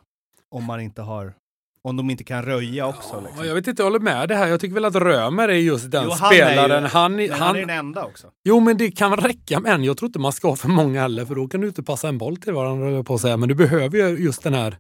Om 0.55 0.65
man 0.65 0.81
inte 0.81 1.03
har, 1.03 1.35
om 1.83 1.97
de 1.97 2.11
inte 2.11 2.25
kan 2.25 2.43
röja 2.43 2.87
också. 2.87 3.21
Liksom. 3.21 3.47
Jag 3.47 3.55
vet 3.55 3.67
inte, 3.67 3.83
jag 3.83 3.87
håller 3.87 4.01
med 4.01 4.29
det 4.29 4.35
här. 4.35 4.47
Jag 4.47 4.61
tycker 4.61 4.75
väl 4.75 4.85
att 4.85 4.95
Römer 4.95 5.49
är 5.49 5.53
just 5.55 5.91
den 5.91 6.05
Jo, 6.05 6.11
han 6.11 6.33
är 6.33 6.37
ju- 6.37 6.43
spelaren. 6.43 6.85
han, 6.85 7.19
han, 7.19 7.31
han 7.31 7.57
är 7.57 7.61
den 7.61 7.71
enda 7.71 8.05
också. 8.05 8.31
Jo, 8.45 8.61
men 8.61 8.77
det 8.77 8.91
kan 8.91 9.17
räcka 9.17 9.61
med 9.61 9.73
en. 9.73 9.85
Jag 9.85 9.97
tror 9.97 10.07
inte 10.09 10.19
man 10.19 10.33
ska 10.33 10.49
ha 10.49 10.57
för 10.57 10.69
många 10.69 11.01
heller, 11.01 11.25
för 11.25 11.35
då 11.35 11.49
kan 11.49 11.61
du 11.61 11.69
inte 11.69 11.83
passa 11.83 12.09
en 12.09 12.19
boll 12.19 12.37
till 12.37 12.53
varandra, 12.53 13.05
på 13.05 13.15
att 13.15 13.21
säga. 13.21 13.37
Men 13.37 13.49
du 13.49 13.55
behöver 13.55 13.99
ju 13.99 14.25
just 14.25 14.43
den 14.43 14.55
här... 14.55 14.77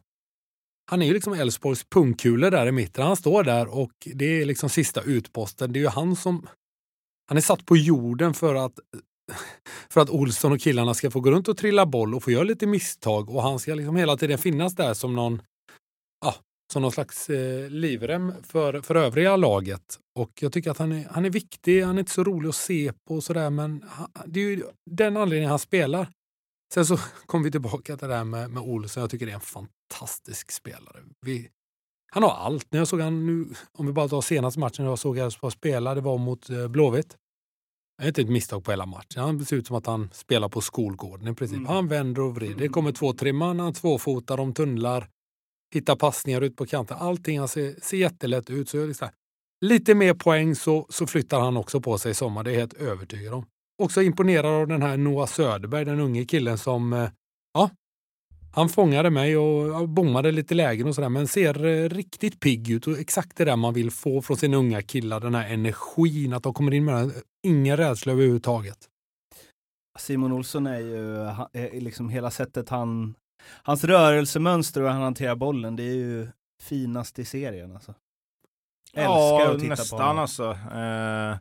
Han 0.90 1.02
är 1.02 1.06
ju 1.06 1.14
liksom 1.14 1.32
Elfsborgs 1.32 1.84
pungkulor 1.84 2.50
där 2.50 2.66
i 2.66 2.72
mitten. 2.72 3.06
Han 3.06 3.16
står 3.16 3.42
där 3.42 3.74
och 3.74 3.92
det 4.14 4.24
är 4.24 4.44
liksom 4.44 4.68
sista 4.68 5.02
utposten. 5.02 5.72
Det 5.72 5.78
är 5.78 5.80
ju 5.80 5.88
han 5.88 6.16
som... 6.16 6.46
Han 7.28 7.36
är 7.36 7.42
satt 7.42 7.66
på 7.66 7.76
jorden 7.76 8.34
för 8.34 8.54
att, 8.54 8.78
för 9.90 10.00
att 10.00 10.10
Olsson 10.10 10.52
och 10.52 10.60
killarna 10.60 10.94
ska 10.94 11.10
få 11.10 11.20
gå 11.20 11.30
runt 11.30 11.48
och 11.48 11.56
trilla 11.56 11.86
boll 11.86 12.14
och 12.14 12.22
få 12.22 12.30
göra 12.30 12.42
lite 12.42 12.66
misstag 12.66 13.30
och 13.30 13.42
han 13.42 13.58
ska 13.58 13.74
liksom 13.74 13.96
hela 13.96 14.16
tiden 14.16 14.38
finnas 14.38 14.74
där 14.74 14.94
som 14.94 15.14
någon, 15.14 15.42
ja, 16.24 16.34
som 16.72 16.82
någon 16.82 16.92
slags 16.92 17.30
eh, 17.30 17.70
livrem 17.70 18.32
för, 18.42 18.80
för 18.80 18.94
övriga 18.94 19.36
laget. 19.36 19.98
Och 20.18 20.30
jag 20.40 20.52
tycker 20.52 20.70
att 20.70 20.78
han 20.78 20.92
är, 20.92 21.08
han 21.10 21.24
är 21.24 21.30
viktig, 21.30 21.82
han 21.82 21.96
är 21.96 22.00
inte 22.00 22.12
så 22.12 22.24
rolig 22.24 22.48
att 22.48 22.54
se 22.54 22.92
på 23.08 23.14
och 23.14 23.24
sådär 23.24 23.50
men 23.50 23.84
han, 23.88 24.08
det 24.26 24.40
är 24.40 24.44
ju 24.44 24.62
den 24.90 25.16
anledningen 25.16 25.50
han 25.50 25.58
spelar. 25.58 26.08
Sen 26.74 26.86
så 26.86 26.96
kom 27.26 27.42
vi 27.42 27.50
tillbaka 27.50 27.96
till 27.96 28.08
det 28.08 28.14
här 28.14 28.24
med, 28.24 28.50
med 28.50 28.62
Olsson. 28.62 29.00
Jag 29.00 29.10
tycker 29.10 29.26
det 29.26 29.32
är 29.32 29.34
en 29.34 29.40
fantastisk 29.40 30.52
spelare. 30.52 31.02
Vi, 31.20 31.50
han 32.12 32.22
har 32.22 32.30
allt. 32.30 32.72
När 32.72 32.78
jag 32.78 32.88
såg 32.88 33.00
han 33.00 33.26
nu, 33.26 33.54
om 33.72 33.86
vi 33.86 33.92
bara 33.92 34.08
tar 34.08 34.20
senaste 34.20 34.60
matchen 34.60 34.84
jag 34.84 34.98
såg 34.98 35.18
Elfsborg 35.18 35.52
spela, 35.52 35.94
det 35.94 36.00
var 36.00 36.18
mot 36.18 36.50
eh, 36.50 36.68
Blåvitt. 36.68 37.16
Det 37.98 38.04
är 38.04 38.08
inte 38.08 38.22
ett 38.22 38.28
misstag 38.28 38.64
på 38.64 38.70
hela 38.70 38.86
matchen. 38.86 39.22
Han 39.22 39.44
ser 39.44 39.56
ut 39.56 39.66
som 39.66 39.76
att 39.76 39.86
han 39.86 40.10
spelar 40.12 40.48
på 40.48 40.60
skolgården 40.60 41.28
i 41.28 41.34
princip. 41.34 41.56
Mm. 41.56 41.68
Han 41.68 41.88
vänder 41.88 42.22
och 42.22 42.34
vrider. 42.34 42.54
Det 42.54 42.68
kommer 42.68 42.92
två, 42.92 43.12
tre 43.12 43.32
man, 43.32 43.60
han 43.60 43.72
tvåfotar, 43.72 44.36
de 44.36 44.54
tunnlar, 44.54 45.08
hittar 45.74 45.96
passningar 45.96 46.40
ut 46.40 46.56
på 46.56 46.66
kanten. 46.66 46.96
Allting 47.00 47.38
han 47.38 47.48
ser, 47.48 47.80
ser 47.82 47.96
jättelätt 47.96 48.50
ut. 48.50 48.68
Så 48.68 48.86
liksom, 48.86 49.08
lite 49.60 49.94
mer 49.94 50.14
poäng 50.14 50.54
så, 50.54 50.86
så 50.88 51.06
flyttar 51.06 51.40
han 51.40 51.56
också 51.56 51.80
på 51.80 51.98
sig 51.98 52.10
i 52.10 52.14
sommar, 52.14 52.44
det 52.44 52.50
är 52.50 52.52
jag 52.52 52.60
helt 52.60 52.74
övertygad 52.74 53.34
om. 53.34 53.46
Också 53.82 54.02
imponerad 54.02 54.46
av 54.46 54.68
den 54.68 54.82
här 54.82 54.96
Noah 54.96 55.26
Söderberg, 55.26 55.84
den 55.84 56.00
unge 56.00 56.24
killen 56.24 56.58
som, 56.58 56.92
eh, 56.92 57.10
ja, 57.54 57.70
han 58.56 58.68
fångade 58.68 59.10
mig 59.10 59.36
och 59.36 59.88
bommade 59.88 60.32
lite 60.32 60.54
lägen 60.54 60.88
och 60.88 60.94
sådär, 60.94 61.08
men 61.08 61.28
ser 61.28 61.64
eh, 61.64 61.88
riktigt 61.88 62.40
pigg 62.40 62.70
ut 62.70 62.86
och 62.86 62.98
exakt 62.98 63.36
det 63.36 63.44
där 63.44 63.56
man 63.56 63.74
vill 63.74 63.90
få 63.90 64.22
från 64.22 64.36
sina 64.36 64.56
unga 64.56 64.82
killar, 64.82 65.20
den 65.20 65.34
här 65.34 65.48
energin, 65.48 66.32
att 66.32 66.42
de 66.42 66.54
kommer 66.54 66.74
in 66.74 66.84
med 66.84 66.94
den, 66.94 67.12
ingen 67.46 67.76
rädsla 67.76 68.12
överhuvudtaget. 68.12 68.78
Simon 69.98 70.32
Olsson 70.32 70.66
är 70.66 70.78
ju 70.78 71.16
är 71.52 71.80
liksom 71.80 72.08
hela 72.08 72.30
sättet 72.30 72.68
han, 72.68 73.14
hans 73.62 73.84
rörelsemönster 73.84 74.80
och 74.80 74.86
hur 74.86 74.92
han 74.92 75.02
hanterar 75.02 75.36
bollen, 75.36 75.76
det 75.76 75.82
är 75.82 75.94
ju 75.94 76.28
finast 76.62 77.18
i 77.18 77.24
serien 77.24 77.72
alltså. 77.72 77.94
Älskar 78.92 79.10
ja, 79.12 79.52
att 79.52 79.60
titta 79.60 79.68
nästan 79.68 79.98
på 79.98 80.04
honom. 80.04 80.18
alltså. 80.18 80.50
Eh, 80.50 81.36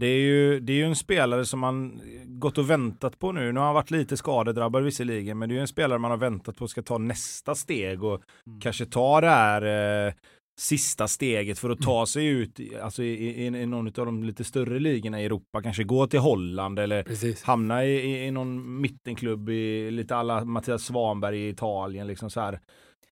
det 0.00 0.06
är, 0.06 0.20
ju, 0.20 0.60
det 0.60 0.72
är 0.72 0.76
ju 0.76 0.84
en 0.84 0.96
spelare 0.96 1.44
som 1.44 1.60
man 1.60 2.00
gått 2.24 2.58
och 2.58 2.70
väntat 2.70 3.18
på 3.18 3.32
nu. 3.32 3.52
Nu 3.52 3.60
har 3.60 3.66
han 3.66 3.74
varit 3.74 3.90
lite 3.90 4.16
skadedrabbad 4.16 4.84
visserligen, 4.84 5.38
men 5.38 5.48
det 5.48 5.52
är 5.52 5.56
ju 5.56 5.60
en 5.60 5.68
spelare 5.68 5.98
man 5.98 6.10
har 6.10 6.18
väntat 6.18 6.56
på 6.56 6.68
ska 6.68 6.82
ta 6.82 6.98
nästa 6.98 7.54
steg 7.54 8.04
och 8.04 8.22
mm. 8.46 8.60
kanske 8.60 8.86
ta 8.86 9.20
det 9.20 9.28
här 9.28 10.06
eh, 10.06 10.14
sista 10.56 11.08
steget 11.08 11.58
för 11.58 11.70
att 11.70 11.80
ta 11.80 11.96
mm. 11.96 12.06
sig 12.06 12.26
ut 12.26 12.60
alltså 12.82 13.02
i, 13.02 13.12
i, 13.12 13.46
i 13.46 13.66
någon 13.66 13.86
av 13.86 13.92
de 13.92 14.24
lite 14.24 14.44
större 14.44 14.78
ligorna 14.78 15.22
i 15.22 15.24
Europa. 15.24 15.62
Kanske 15.62 15.84
gå 15.84 16.06
till 16.06 16.20
Holland 16.20 16.78
eller 16.78 17.02
Precis. 17.02 17.42
hamna 17.42 17.84
i, 17.84 17.90
i, 17.90 18.26
i 18.26 18.30
någon 18.30 18.80
mittenklubb 18.80 19.48
i 19.48 19.90
lite 19.90 20.16
alla 20.16 20.44
Mattias 20.44 20.82
Svanberg 20.82 21.38
i 21.38 21.48
Italien. 21.48 22.06
Liksom 22.06 22.30
så 22.30 22.40
här. 22.40 22.60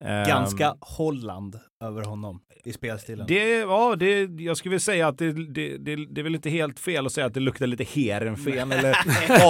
Ganska 0.05 0.71
um, 0.71 0.77
Holland 0.81 1.59
över 1.85 2.05
honom 2.05 2.41
i 2.65 2.73
spelstilen. 2.73 3.27
Det, 3.27 3.59
ja, 3.59 3.97
det, 3.97 4.21
jag 4.23 4.57
skulle 4.57 4.71
vilja 4.71 4.81
säga 4.81 5.09
att 5.09 5.19
det, 5.19 5.33
det, 5.33 5.79
det, 5.79 5.97
det 5.97 6.21
är 6.21 6.23
väl 6.23 6.35
inte 6.35 6.51
helt 6.51 6.81
fel 6.81 7.07
att 7.07 7.13
säga 7.13 7.27
att 7.27 7.35
det 7.35 7.41
luktar 7.41 7.67
lite 7.67 7.85
Heerenveen 7.85 8.73
eller 8.73 8.97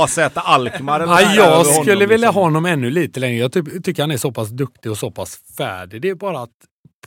AZ 0.02 0.18
Alkmaar. 0.34 1.00
Eller 1.00 1.12
ja, 1.12 1.34
jag 1.34 1.66
skulle 1.66 1.92
honom, 1.92 2.08
vilja 2.08 2.16
liksom. 2.16 2.34
ha 2.34 2.42
honom 2.42 2.66
ännu 2.66 2.90
lite 2.90 3.20
längre. 3.20 3.36
Jag 3.36 3.52
ty 3.52 3.62
tycker 3.62 4.02
han 4.02 4.10
är 4.10 4.16
så 4.16 4.32
pass 4.32 4.48
duktig 4.48 4.90
och 4.90 4.98
så 4.98 5.10
pass 5.10 5.36
färdig. 5.56 6.02
Det 6.02 6.08
är 6.08 6.14
bara 6.14 6.42
att 6.42 6.50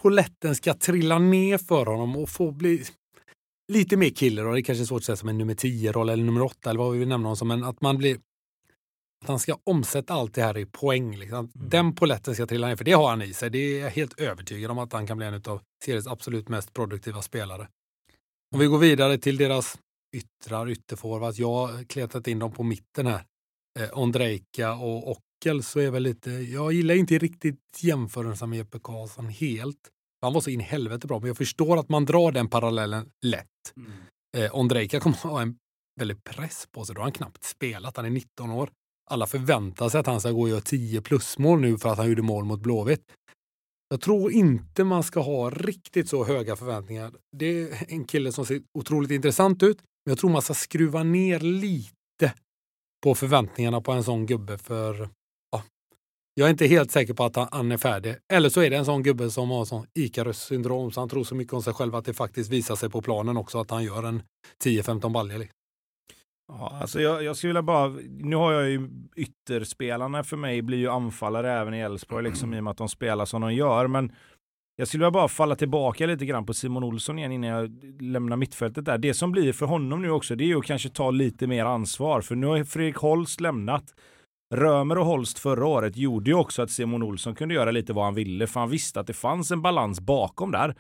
poletten 0.02 0.56
ska 0.56 0.74
trilla 0.74 1.20
ner 1.20 1.58
för 1.58 1.86
honom 1.86 2.16
och 2.16 2.30
få 2.30 2.52
bli 2.52 2.84
lite 3.74 3.98
mer 3.98 4.10
killer. 4.10 4.48
Och 4.48 4.54
det 4.54 4.60
är 4.60 4.64
kanske 4.64 4.84
är 4.84 4.86
svårt 4.86 5.00
att 5.00 5.06
säga 5.06 5.16
som 5.16 5.30
en 5.30 5.38
nummer 5.38 5.54
10-roll 5.54 6.10
eller 6.10 6.24
nummer 6.24 6.42
8 6.42 6.70
eller 6.70 6.80
vad 6.80 6.94
vi 6.94 7.00
vill 7.00 7.08
nämna 7.08 7.26
honom 7.26 7.38
som. 7.38 7.48
Men 7.48 7.64
att 7.64 7.82
man 7.82 7.98
blir 7.98 8.18
att 9.26 9.30
han 9.30 9.40
ska 9.40 9.58
omsätta 9.64 10.14
allt 10.14 10.34
det 10.34 10.42
här 10.42 10.58
i 10.58 10.66
poäng. 10.66 11.18
Liksom. 11.18 11.52
Mm. 11.56 11.70
Den 11.70 11.96
poletten 11.96 12.36
ska 12.36 12.46
trilla 12.46 12.68
ner, 12.68 12.76
för 12.76 12.86
det 12.86 12.92
har 12.92 13.10
han 13.10 13.22
i 13.22 13.34
sig. 13.34 13.50
Det 13.50 13.58
är 13.58 13.80
jag 13.80 13.90
helt 13.90 14.20
övertygad 14.20 14.72
om 14.72 14.80
att 14.80 14.94
han 14.94 15.08
kan 15.08 15.18
bli 15.18 15.28
en 15.28 15.34
av 15.34 15.62
seriens 15.86 16.08
absolut 16.08 16.50
mest 16.50 16.74
produktiva 16.74 17.22
spelare. 17.22 17.68
Om 18.54 18.60
vi 18.60 18.66
går 18.66 18.78
vidare 18.78 19.18
till 19.18 19.38
deras 19.38 19.78
yttrar, 20.16 20.70
ytterforwards. 20.70 21.40
Jag 21.40 21.68
har 21.68 21.84
kletat 21.84 22.28
in 22.28 22.40
dem 22.40 22.52
på 22.52 22.64
mitten 22.64 23.08
här. 23.08 23.24
Eh, 23.80 24.00
Ondrejka 24.00 24.74
och 24.74 25.12
Ockel 25.12 25.64
så 25.64 25.80
är 25.80 25.92
väl 25.92 26.04
lite, 26.04 26.32
jag 26.32 26.74
gillar 26.74 26.96
inte 26.96 27.18
riktigt 27.18 27.80
jämförelsen 27.80 28.50
med 28.50 28.58
Jeppe 28.58 28.80
Karlsson 28.84 29.30
helt. 29.30 29.90
Han 30.22 30.34
var 30.34 30.42
så 30.42 30.50
in 30.50 30.62
i 30.62 30.64
helvete 30.64 31.08
bra, 31.08 31.20
men 31.20 31.28
jag 31.28 31.38
förstår 31.38 31.78
att 31.78 31.90
man 31.90 32.06
drar 32.06 32.32
den 32.32 32.50
parallellen 32.50 33.10
lätt. 33.26 33.74
Mm. 33.78 33.92
Eh, 34.38 34.56
Ondrejka 34.56 35.00
kommer 35.00 35.18
ha 35.18 35.42
en 35.42 35.58
väldigt 36.00 36.24
press 36.24 36.68
på 36.72 36.86
sig. 36.86 36.96
Då 36.96 37.02
har 37.02 37.06
han 37.06 37.12
knappt 37.12 37.44
spelat, 37.44 37.98
han 37.98 38.06
är 38.06 38.10
19 38.10 38.52
år 38.52 38.70
alla 39.12 39.28
förväntar 39.28 39.90
sig 39.90 40.00
att 40.00 40.06
han 40.06 40.20
ska 40.20 40.32
gå 40.32 40.42
och 40.42 40.50
göra 40.50 40.62
10 40.62 41.02
plusmål 41.02 41.62
nu 41.62 41.78
för 41.78 41.90
att 41.90 41.98
han 41.98 42.10
gjorde 42.10 42.22
mål 42.22 42.46
mot 42.46 42.60
Blåvitt. 42.60 43.02
Jag 43.90 44.02
tror 44.02 44.32
inte 44.32 44.84
man 44.84 45.04
ska 45.04 45.20
ha 45.20 45.50
riktigt 45.50 46.10
så 46.10 46.24
höga 46.24 46.56
förväntningar. 46.56 47.12
Det 47.38 47.62
är 47.62 47.86
en 47.88 48.06
kille 48.06 48.32
som 48.32 48.46
ser 48.46 48.62
otroligt 48.80 49.12
intressant 49.12 49.64
ut, 49.64 49.78
men 49.78 50.12
jag 50.12 50.18
tror 50.18 50.30
man 50.30 50.42
ska 50.42 50.54
skruva 50.54 51.04
ner 51.04 51.40
lite 51.40 52.34
på 53.04 53.16
förväntningarna 53.16 53.82
på 53.82 53.92
en 53.92 54.04
sån 54.04 54.26
gubbe 54.26 54.58
för 54.58 55.10
ja, 55.52 55.64
jag 56.34 56.46
är 56.46 56.52
inte 56.52 56.68
helt 56.68 56.92
säker 56.92 57.14
på 57.14 57.24
att 57.24 57.36
han 57.36 57.72
är 57.72 57.78
färdig. 57.78 58.16
Eller 58.34 58.50
så 58.50 58.62
är 58.62 58.70
det 58.70 58.78
en 58.78 58.86
sån 58.86 59.04
gubbe 59.04 59.32
som 59.32 59.50
har 59.50 59.66
sån 59.66 59.86
Icarus 59.94 60.42
syndrom 60.42 60.92
så 60.92 61.00
han 61.00 61.10
tror 61.10 61.24
så 61.24 61.36
mycket 61.36 61.54
om 61.54 61.64
sig 61.64 61.74
själv 61.74 61.96
att 61.96 62.06
det 62.06 62.14
faktiskt 62.14 62.50
visar 62.50 62.76
sig 62.76 62.90
på 62.90 63.02
planen 63.02 63.38
också 63.38 63.60
att 63.60 63.72
han 63.72 63.84
gör 63.84 64.04
en 64.04 64.24
10-15 64.64 65.12
baljor. 65.12 65.38
Liksom. 65.38 65.56
Ja, 66.48 66.78
alltså 66.82 67.02
jag, 67.02 67.24
jag 67.24 67.36
skulle 67.36 67.50
vilja 67.50 67.62
bara, 67.62 67.88
nu 68.10 68.36
har 68.36 68.52
jag 68.52 68.70
ju 68.70 68.90
ytterspelarna 69.16 70.24
för 70.24 70.38
mig 70.38 70.62
blir 70.62 70.78
ju 70.78 70.90
anfallare 70.90 71.52
även 71.52 71.74
i 71.74 71.80
Elfsborg 71.80 72.24
liksom 72.24 72.54
i 72.54 72.60
och 72.60 72.64
med 72.64 72.72
att 72.72 72.78
de 72.78 72.90
spelar 72.90 73.26
som 73.26 73.42
de 73.42 73.54
gör. 73.54 73.88
Men 73.88 74.12
jag 74.76 74.88
skulle 74.88 75.02
vilja 75.02 75.12
bara 75.12 75.28
falla 75.28 75.56
tillbaka 75.56 76.06
lite 76.06 76.26
grann 76.26 76.46
på 76.46 76.54
Simon 76.54 76.84
Olsson 76.84 77.20
igen 77.20 77.32
innan 77.32 77.50
jag 77.50 77.84
lämnar 78.02 78.38
mittfältet 78.38 78.86
där. 78.86 78.98
Det 78.98 79.14
som 79.14 79.32
blir 79.32 79.54
för 79.54 79.66
honom 79.66 80.02
nu 80.02 80.12
också, 80.12 80.36
det 80.36 80.44
är 80.44 80.48
ju 80.48 80.58
att 80.58 80.66
kanske 80.66 80.90
ta 80.90 81.12
lite 81.12 81.48
mer 81.48 81.66
ansvar. 81.66 82.22
För 82.22 82.36
nu 82.36 82.48
har 82.48 82.64
Fredrik 82.64 82.96
Holst 82.96 83.42
lämnat. 83.42 83.94
Römer 84.54 84.98
och 84.98 85.06
Holst 85.06 85.40
förra 85.40 85.66
året 85.66 85.98
gjorde 85.98 86.30
ju 86.30 86.36
också 86.36 86.62
att 86.62 86.72
Simon 86.72 87.04
Olsson 87.04 87.36
kunde 87.36 87.56
göra 87.56 87.72
lite 87.72 87.94
vad 87.94 88.06
han 88.06 88.16
ville, 88.16 88.48
för 88.48 88.60
han 88.60 88.70
visste 88.70 89.00
att 89.00 89.08
det 89.08 89.14
fanns 89.14 89.52
en 89.52 89.62
balans 89.62 90.00
bakom 90.00 90.52
där. 90.52 90.76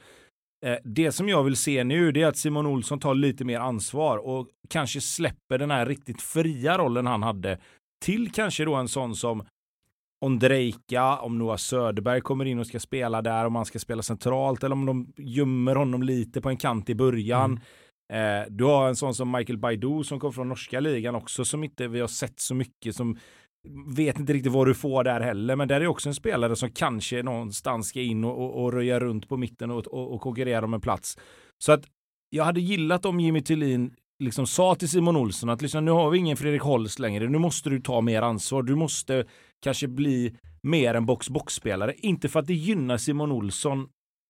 Eh, 0.66 0.78
det 0.84 1.12
som 1.12 1.30
jag 1.30 1.44
vill 1.44 1.56
se 1.56 1.84
nu 1.84 2.12
det 2.12 2.22
är 2.22 2.28
att 2.28 2.38
Simon 2.38 2.66
Olsson 2.66 3.00
tar 3.00 3.16
lite 3.16 3.46
mer 3.46 3.60
ansvar 3.60 4.18
och 4.18 4.48
kanske 4.70 5.02
släpper 5.02 5.58
den 5.58 5.72
här 5.72 5.86
riktigt 5.86 6.22
fria 6.22 6.78
rollen 6.78 7.08
han 7.08 7.24
hade 7.24 7.60
till 8.06 8.32
kanske 8.32 8.66
då 8.66 8.76
en 8.76 8.88
sån 8.88 9.16
som 9.16 9.46
Ondrejka, 10.22 11.18
om 11.18 11.38
Noah 11.38 11.58
Söderberg 11.58 12.22
kommer 12.22 12.46
in 12.46 12.60
och 12.60 12.68
ska 12.68 12.80
spela 12.80 13.22
där, 13.22 13.46
om 13.46 13.56
han 13.56 13.66
ska 13.66 13.80
spela 13.80 14.02
centralt 14.02 14.64
eller 14.64 14.76
om 14.76 14.86
de 14.86 15.14
gömmer 15.18 15.76
honom 15.76 16.04
lite 16.04 16.42
på 16.42 16.50
en 16.50 16.58
kant 16.58 16.90
i 16.90 16.96
början. 16.96 17.60
Mm. 18.10 18.42
Eh, 18.42 18.48
du 18.50 18.64
har 18.64 18.88
en 18.88 18.96
sån 18.96 19.16
som 19.16 19.32
Michael 19.32 19.58
Baidoo 19.58 20.04
som 20.04 20.20
kom 20.20 20.34
från 20.34 20.50
norska 20.50 20.80
ligan 20.80 21.16
också 21.16 21.46
som 21.46 21.64
inte 21.64 21.88
vi 21.88 22.00
har 22.00 22.08
sett 22.08 22.40
så 22.40 22.56
mycket 22.56 22.96
som 22.96 23.18
vet 23.88 24.20
inte 24.20 24.34
riktigt 24.34 24.52
vad 24.52 24.68
du 24.68 24.74
får 24.74 25.04
där 25.04 25.22
heller, 25.22 25.56
men 25.56 25.68
där 25.68 25.82
är 25.82 25.88
också 25.88 26.10
en 26.10 26.16
spelare 26.16 26.56
som 26.56 26.72
kanske 26.72 27.24
någonstans 27.24 27.88
ska 27.88 28.02
in 28.02 28.24
och, 28.24 28.38
och, 28.38 28.64
och 28.64 28.74
röja 28.74 29.00
runt 29.00 29.30
på 29.30 29.38
mitten 29.38 29.72
och, 29.72 29.88
och, 29.88 30.14
och 30.14 30.22
konkurrera 30.22 30.66
om 30.66 30.74
en 30.74 30.82
plats. 30.82 31.18
Så 31.64 31.72
att 31.72 31.86
jag 32.30 32.44
hade 32.44 32.62
gillat 32.62 33.06
om 33.06 33.20
Jimmy 33.20 33.42
Tillin 33.42 33.96
liksom 34.24 34.48
sa 34.48 34.76
till 34.76 34.90
Simon 34.90 35.16
Olsson 35.16 35.50
att 35.50 35.62
lyssna, 35.62 35.82
nu 35.82 35.92
har 35.92 36.10
vi 36.10 36.18
ingen 36.18 36.38
Fredrik 36.38 36.62
Holst 36.62 37.00
längre, 37.00 37.30
nu 37.30 37.38
måste 37.38 37.70
du 37.70 37.82
ta 37.82 38.02
mer 38.02 38.22
ansvar, 38.22 38.64
du 38.64 38.76
måste 38.76 39.26
kanske 39.64 39.88
bli 39.88 40.36
mer 40.64 40.94
en 40.94 41.06
box-box-spelare. 41.06 41.94
Inte 41.98 42.30
för 42.30 42.40
att 42.40 42.48
det 42.48 42.54
gynnar 42.54 42.98
Simon 42.98 43.32
Olsson 43.32 43.90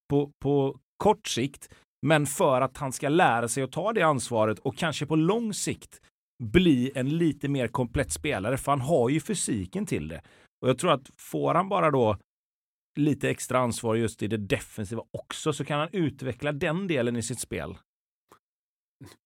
på, 0.10 0.32
på 0.44 0.80
kort 0.98 1.28
sikt, 1.28 1.70
men 2.08 2.26
för 2.26 2.62
att 2.62 2.78
han 2.78 2.92
ska 2.92 3.10
lära 3.10 3.48
sig 3.48 3.64
att 3.64 3.72
ta 3.72 3.94
det 3.94 4.02
ansvaret 4.02 4.60
och 4.60 4.78
kanske 4.78 5.06
på 5.06 5.16
lång 5.16 5.54
sikt 5.54 6.02
bli 6.44 6.92
en 6.96 7.18
lite 7.18 7.48
mer 7.48 7.68
komplett 7.68 8.12
spelare, 8.12 8.58
för 8.58 8.72
han 8.72 8.82
har 8.82 9.10
ju 9.10 9.20
fysiken 9.20 9.86
till 9.86 10.08
det. 10.08 10.22
Och 10.62 10.70
jag 10.70 10.78
tror 10.78 10.92
att 10.92 11.10
får 11.18 11.54
han 11.54 11.70
bara 11.70 11.92
då 11.92 12.18
lite 13.00 13.30
extra 13.30 13.60
ansvar 13.60 13.96
just 13.96 14.24
i 14.24 14.28
det 14.28 14.38
defensiva 14.38 15.04
också 15.12 15.54
så 15.54 15.66
kan 15.66 15.80
han 15.80 15.90
utveckla 15.92 16.52
den 16.52 16.88
delen 16.88 17.16
i 17.16 17.24
sitt 17.24 17.40
spel. 17.40 17.78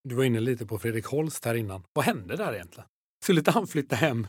Du 0.03 0.15
var 0.15 0.23
inne 0.23 0.39
lite 0.39 0.65
på 0.65 0.79
Fredrik 0.79 1.05
Holst 1.05 1.45
här 1.45 1.55
innan. 1.55 1.83
Vad 1.93 2.05
hände 2.05 2.35
där 2.35 2.53
egentligen? 2.53 2.89
Skulle 3.23 3.39
inte 3.39 3.51
han 3.51 3.67
flytta 3.67 3.95
hem 3.95 4.27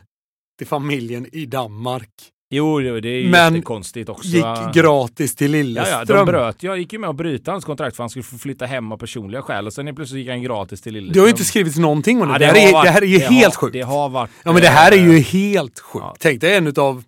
till 0.57 0.67
familjen 0.67 1.35
i 1.35 1.45
Danmark 1.45 2.31
Jo, 2.53 2.79
det 2.79 3.09
är 3.09 3.21
ju 3.21 3.29
men 3.29 3.53
jättekonstigt 3.53 4.09
också. 4.09 4.27
gick 4.27 4.73
gratis 4.73 5.35
till 5.35 5.51
Lilleström. 5.51 5.93
Ja, 5.93 6.05
ja, 6.07 6.15
de 6.15 6.25
bröt. 6.25 6.63
Jag 6.63 6.77
gick 6.77 6.93
ju 6.93 6.99
med 6.99 7.09
och 7.09 7.15
bryta 7.15 7.51
hans 7.51 7.65
kontrakt 7.65 7.95
för 7.95 8.03
han 8.03 8.09
skulle 8.09 8.23
få 8.23 8.37
flytta 8.37 8.65
hem 8.65 8.91
av 8.91 8.97
personliga 8.97 9.41
skäl 9.41 9.67
och 9.67 9.73
sen 9.73 9.95
plötsligt 9.95 10.19
gick 10.19 10.29
han 10.29 10.41
gratis 10.41 10.81
till 10.81 10.93
Lilleström. 10.93 11.13
Det 11.13 11.19
har 11.19 11.27
ju 11.27 11.31
inte 11.31 11.43
skrivits 11.43 11.77
någonting 11.77 12.21
om 12.21 12.27
det. 12.27 12.33
Ja, 12.33 12.39
det, 12.39 12.45
det, 12.45 12.59
här 12.59 12.79
är, 12.79 12.83
det 12.83 12.89
här 12.89 13.01
är 13.01 13.05
ju 13.05 13.19
helt 13.19 13.55
har, 13.55 13.61
sjukt. 13.61 13.73
Det 13.73 13.81
har 13.81 14.09
varit... 14.09 14.31
Ja, 14.43 14.53
men 14.53 14.61
det 14.61 14.67
här 14.67 14.91
är 14.91 14.95
ju 14.95 15.17
eh, 15.17 15.23
helt 15.23 15.79
sjukt. 15.79 16.03
Ja. 16.03 16.15
Tänk 16.19 16.41
dig 16.41 16.55
en 16.55 16.73
av, 16.77 17.03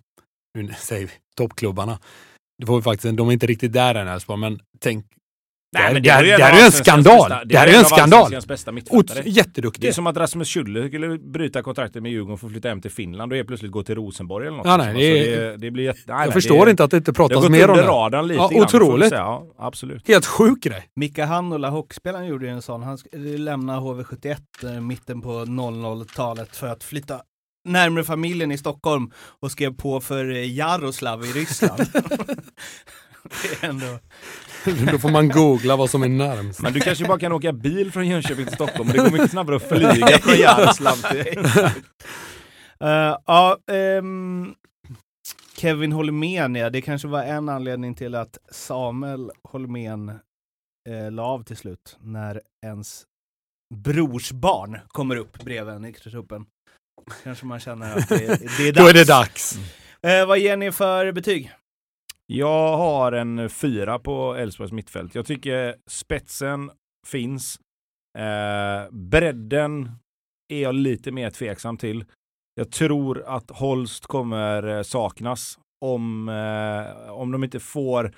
nu 0.58 0.74
säger 0.78 1.06
vi, 1.06 1.12
toppklubbarna. 1.36 1.98
Det 2.58 2.66
får 2.66 2.76
vi 2.76 2.82
faktiskt, 2.82 3.16
de 3.16 3.28
är 3.28 3.32
inte 3.32 3.46
riktigt 3.46 3.72
där 3.72 3.94
än 3.94 4.08
Elfsborg, 4.08 4.40
men 4.40 4.60
tänk 4.80 5.06
Nej, 5.74 5.92
men 5.92 6.02
det, 6.02 6.10
här, 6.10 6.24
det 6.24 6.44
här 6.44 6.60
är 6.60 6.66
en 6.66 6.72
skandal. 6.72 7.28
Bästa, 7.28 7.44
det, 7.44 7.58
här 7.58 7.66
är 7.66 7.78
en 7.78 7.84
skandal. 7.84 8.32
jätteduktig. 9.24 9.82
Det 9.82 9.88
är 9.88 9.92
som 9.92 10.06
att 10.06 10.16
Rasmus 10.16 10.56
Schüller 10.56 10.88
skulle 10.88 11.18
bryta 11.18 11.62
kontraktet 11.62 12.02
med 12.02 12.12
Djurgården 12.12 12.38
för 12.38 12.46
att 12.46 12.52
flytta 12.52 12.68
hem 12.68 12.80
till 12.80 12.90
Finland 12.90 13.32
och 13.32 13.46
plötsligt 13.46 13.72
gå 13.72 13.82
till 13.82 13.94
Rosenborg 13.94 14.46
eller 14.46 14.56
något. 14.56 14.66
Ja, 14.66 14.76
nej, 14.76 14.94
det, 14.94 15.34
är, 15.34 15.56
det, 15.56 15.70
blir 15.70 15.84
jätte, 15.84 16.00
nej, 16.06 16.16
jag 16.16 16.26
nej, 16.26 16.32
förstår 16.32 16.70
inte 16.70 16.84
att 16.84 16.90
det 16.90 16.96
inte 16.96 17.12
pratas 17.12 17.36
mer 17.36 17.44
om 17.46 17.52
det. 17.52 17.58
Det 17.58 17.62
har 17.62 17.68
gått 17.68 17.78
under 17.78 17.92
radarn 17.92 18.26
lite 18.26 18.40
ja, 18.42 18.48
grann, 18.48 18.62
Otroligt. 18.62 19.12
Ja, 19.12 19.46
absolut. 19.58 20.08
Helt 20.08 20.26
sjuk 20.26 20.62
grej. 20.62 20.88
Mika 20.96 21.26
Hannula, 21.26 21.70
hockeyspelaren, 21.70 22.26
gjorde 22.26 22.46
ju 22.46 22.52
en 22.52 22.62
sån. 22.62 22.82
Han 22.82 22.98
lämnade 23.22 23.80
HV71 23.80 24.80
mitten 24.80 25.20
på 25.20 25.30
00-talet 25.30 26.56
för 26.56 26.66
att 26.66 26.84
flytta 26.84 27.20
närmare 27.64 28.04
familjen 28.04 28.52
i 28.52 28.58
Stockholm 28.58 29.10
och 29.40 29.50
skrev 29.50 29.74
på 29.74 30.00
för 30.00 30.24
Jaroslav 30.24 31.24
i 31.24 31.28
Ryssland. 31.28 31.80
ändå... 33.60 33.98
Då 34.92 34.98
får 34.98 35.10
man 35.10 35.28
googla 35.28 35.76
vad 35.76 35.90
som 35.90 36.02
är 36.02 36.08
närmst. 36.08 36.62
Men 36.62 36.72
du 36.72 36.80
kanske 36.80 37.04
bara 37.04 37.18
kan 37.18 37.32
åka 37.32 37.52
bil 37.52 37.92
från 37.92 38.08
Jönköping 38.08 38.46
till 38.46 38.54
Stockholm, 38.54 38.86
men 38.86 38.96
det 38.96 39.02
går 39.02 39.10
mycket 39.10 39.30
snabbare 39.30 39.56
att 39.56 39.68
flyga 39.68 40.18
från 40.22 40.36
Jaroslav 40.36 40.94
till 40.94 41.48
Uh, 42.82 43.18
ja, 43.26 43.58
um, 43.66 44.54
Kevin 45.56 45.92
Holmén, 45.92 46.54
ja, 46.54 46.70
det 46.70 46.82
kanske 46.82 47.08
var 47.08 47.22
en 47.22 47.48
anledning 47.48 47.94
till 47.94 48.14
att 48.14 48.38
Samuel 48.50 49.30
Holmén 49.48 50.08
eh, 50.88 51.10
la 51.10 51.22
av 51.22 51.42
till 51.42 51.56
slut, 51.56 51.96
när 52.00 52.40
ens 52.66 53.04
brorsbarn 53.74 54.78
kommer 54.88 55.16
upp 55.16 55.44
bredvid 55.44 55.74
en 55.74 55.84
i 55.84 55.92
truppen. 55.92 56.46
Kanske 57.22 57.46
man 57.46 57.60
känner 57.60 57.96
att 57.96 58.08
det, 58.08 58.56
det 58.58 58.68
är 58.68 58.72
dags. 58.72 58.84
Då 58.84 58.88
är 58.88 58.94
det 58.94 59.04
dags. 59.04 59.58
Eh, 60.02 60.26
vad 60.26 60.38
ger 60.38 60.56
ni 60.56 60.72
för 60.72 61.12
betyg? 61.12 61.52
Jag 62.26 62.76
har 62.76 63.12
en 63.12 63.50
fyra 63.50 63.98
på 63.98 64.34
Elfsborgs 64.34 64.72
mittfält. 64.72 65.14
Jag 65.14 65.26
tycker 65.26 65.76
spetsen 65.86 66.70
finns. 67.06 67.58
Eh, 68.18 68.90
bredden 68.90 69.90
är 70.52 70.62
jag 70.62 70.74
lite 70.74 71.12
mer 71.12 71.30
tveksam 71.30 71.76
till. 71.76 72.04
Jag 72.54 72.70
tror 72.70 73.22
att 73.26 73.50
Holst 73.50 74.06
kommer 74.06 74.68
eh, 74.68 74.82
saknas 74.82 75.58
om, 75.84 76.28
eh, 76.28 77.12
om 77.12 77.32
de 77.32 77.44
inte 77.44 77.60
får 77.60 78.14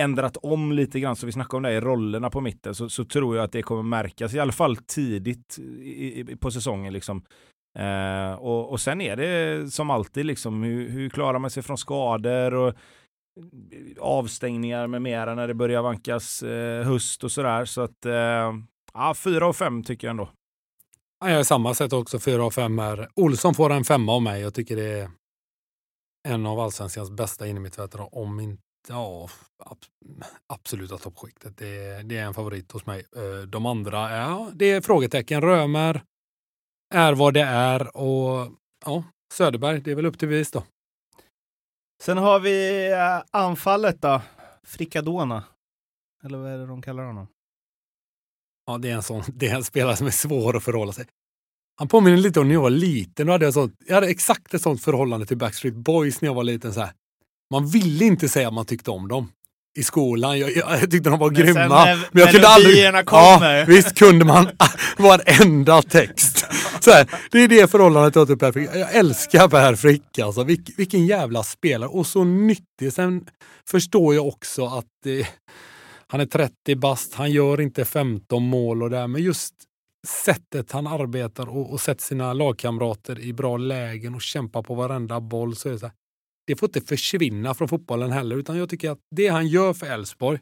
ändrat 0.00 0.36
om 0.36 0.72
lite 0.72 1.00
grann, 1.00 1.16
så 1.16 1.26
vi 1.26 1.32
snackar 1.32 1.56
om 1.56 1.62
det 1.62 1.72
i 1.72 1.80
rollerna 1.80 2.30
på 2.30 2.40
mitten, 2.40 2.74
så, 2.74 2.88
så 2.88 3.04
tror 3.04 3.36
jag 3.36 3.44
att 3.44 3.52
det 3.52 3.62
kommer 3.62 3.82
märkas, 3.82 4.34
i 4.34 4.40
alla 4.40 4.52
fall 4.52 4.76
tidigt 4.76 5.58
i, 5.82 6.20
i, 6.20 6.36
på 6.36 6.50
säsongen. 6.50 6.92
Liksom. 6.92 7.22
Eh, 7.78 8.32
och, 8.32 8.70
och 8.70 8.80
sen 8.80 9.00
är 9.00 9.16
det 9.16 9.70
som 9.72 9.90
alltid, 9.90 10.26
liksom, 10.26 10.62
hur, 10.62 10.88
hur 10.88 11.08
klarar 11.08 11.38
man 11.38 11.50
sig 11.50 11.62
från 11.62 11.78
skador 11.78 12.54
och 12.54 12.74
avstängningar 13.98 14.86
med 14.86 15.02
mera 15.02 15.34
när 15.34 15.48
det 15.48 15.54
börjar 15.54 15.82
vankas 15.82 16.42
eh, 16.42 16.84
höst 16.84 17.24
och 17.24 17.32
sådär. 17.32 17.64
Så 17.64 17.80
att, 17.80 18.06
eh, 18.06 18.54
ja, 18.94 19.14
fyra 19.16 19.46
och 19.46 19.56
fem 19.56 19.82
tycker 19.82 20.06
jag 20.06 20.12
ändå. 20.12 20.28
Ja, 21.20 21.30
jag 21.30 21.40
är 21.40 21.44
samma 21.44 21.74
sätt 21.74 21.92
också, 21.92 22.18
fyra 22.18 22.44
av 22.44 22.50
fem 22.50 22.78
här. 22.78 23.08
Olsson 23.14 23.54
får 23.54 23.72
en 23.72 23.84
femma 23.84 24.12
av 24.12 24.22
mig. 24.22 24.42
Jag 24.42 24.54
tycker 24.54 24.76
det 24.76 25.00
är 25.00 25.10
en 26.28 26.46
av 26.46 26.60
allsvenskans 26.60 27.10
bästa 27.10 27.46
innermittfältare, 27.46 28.02
om 28.02 28.40
inte 28.40 28.62
Ja, 28.88 29.28
absoluta 30.46 30.98
toppskiktet. 30.98 31.56
Det, 31.56 32.02
det, 32.02 32.16
är 32.16 32.24
en 32.24 32.34
favorit 32.34 32.72
hos 32.72 32.86
mig. 32.86 33.04
Eh, 33.16 33.46
de 33.48 33.66
andra, 33.66 34.16
ja, 34.16 34.50
det 34.54 34.70
är 34.70 34.80
frågetecken. 34.80 35.40
Römer 35.40 36.02
är 36.94 37.12
vad 37.12 37.34
det 37.34 37.42
är 37.42 37.96
och 37.96 38.52
ja, 38.84 39.04
Söderberg, 39.32 39.80
det 39.80 39.90
är 39.90 39.94
väl 39.94 40.06
upp 40.06 40.18
till 40.18 40.28
bevis 40.28 40.50
då. 40.50 40.64
Sen 42.02 42.18
har 42.18 42.40
vi 42.40 42.88
eh, 42.92 43.22
anfallet 43.30 44.02
då. 44.02 44.22
Fricadona. 44.64 45.44
Eller 46.24 46.38
vad 46.38 46.52
är 46.52 46.58
det 46.58 46.66
de 46.66 46.82
kallar 46.82 47.04
honom? 47.04 47.26
Ja, 48.66 48.78
det 48.78 48.90
är 48.90 48.94
en 48.94 49.02
sån, 49.02 49.22
det 49.28 49.48
är 49.48 49.54
en 49.54 49.64
spelare 49.64 49.96
som 49.96 50.06
är 50.06 50.10
svår 50.10 50.56
att 50.56 50.64
förhålla 50.64 50.92
sig. 50.92 51.06
Han 51.76 51.88
påminner 51.88 52.16
lite 52.16 52.40
om 52.40 52.48
när 52.48 52.54
jag 52.54 52.62
var 52.62 52.70
liten. 52.70 53.26
Då 53.26 53.32
hade 53.32 53.44
jag, 53.44 53.54
sånt, 53.54 53.74
jag 53.86 53.94
hade 53.94 54.08
exakt 54.08 54.54
ett 54.54 54.62
sånt 54.62 54.82
förhållande 54.82 55.26
till 55.26 55.36
Backstreet 55.36 55.74
Boys 55.74 56.20
när 56.20 56.28
jag 56.28 56.34
var 56.34 56.44
liten. 56.44 56.74
Så 56.74 56.80
här. 56.80 56.92
Man 57.50 57.66
ville 57.66 58.04
inte 58.04 58.28
säga 58.28 58.48
att 58.48 58.54
man 58.54 58.66
tyckte 58.66 58.90
om 58.90 59.08
dem 59.08 59.32
i 59.78 59.82
skolan. 59.82 60.38
Jag, 60.38 60.56
jag, 60.56 60.72
jag 60.72 60.90
tyckte 60.90 61.10
de 61.10 61.18
var 61.18 61.30
men 61.30 61.42
grymma. 61.42 61.84
När, 61.84 62.08
men 62.12 62.22
jag 62.22 62.30
kunde 62.30 62.48
aldrig... 62.48 63.06
Kommer. 63.06 63.58
Ja, 63.58 63.64
visst 63.64 63.98
kunde 63.98 64.24
man 64.24 64.48
varenda 64.98 65.82
text. 65.82 66.46
Så 66.80 66.90
här, 66.90 67.06
det 67.30 67.38
är 67.38 67.48
det 67.48 67.70
förhållandet 67.70 68.14
jag 68.14 68.20
har 68.20 68.26
till 68.26 68.38
Per 68.38 68.52
Frick. 68.52 68.70
Jag 68.74 68.94
älskar 68.94 69.48
Per 69.48 69.74
Frick 69.74 70.18
alltså. 70.18 70.44
Vilk, 70.44 70.70
vilken 70.76 71.06
jävla 71.06 71.42
spelare 71.42 71.88
och 71.88 72.06
så 72.06 72.24
nyttig. 72.24 72.92
Sen 72.92 73.26
förstår 73.70 74.14
jag 74.14 74.26
också 74.26 74.66
att 74.66 75.06
eh, 75.06 75.26
han 76.06 76.20
är 76.20 76.26
30 76.26 76.76
bast, 76.76 77.14
han 77.14 77.30
gör 77.30 77.60
inte 77.60 77.84
15 77.84 78.42
mål 78.42 78.82
och 78.82 78.90
det 78.90 79.06
men 79.06 79.22
just 79.22 79.54
sättet 80.06 80.72
han 80.72 80.86
arbetar 80.86 81.48
och, 81.48 81.72
och 81.72 81.80
sätter 81.80 82.02
sina 82.02 82.32
lagkamrater 82.32 83.20
i 83.20 83.32
bra 83.32 83.56
lägen 83.56 84.14
och 84.14 84.22
kämpar 84.22 84.62
på 84.62 84.74
varenda 84.74 85.20
boll 85.20 85.56
så 85.56 85.68
är 85.68 85.72
det 85.72 85.78
så 85.78 85.86
här, 85.86 85.94
det 86.48 86.56
får 86.56 86.68
inte 86.68 86.80
försvinna 86.80 87.54
från 87.54 87.68
fotbollen 87.68 88.12
heller, 88.12 88.36
utan 88.36 88.58
jag 88.58 88.68
tycker 88.68 88.90
att 88.90 88.98
det 89.16 89.28
han 89.28 89.46
gör 89.46 89.72
för 89.72 89.86
Elfsborg, 89.86 90.38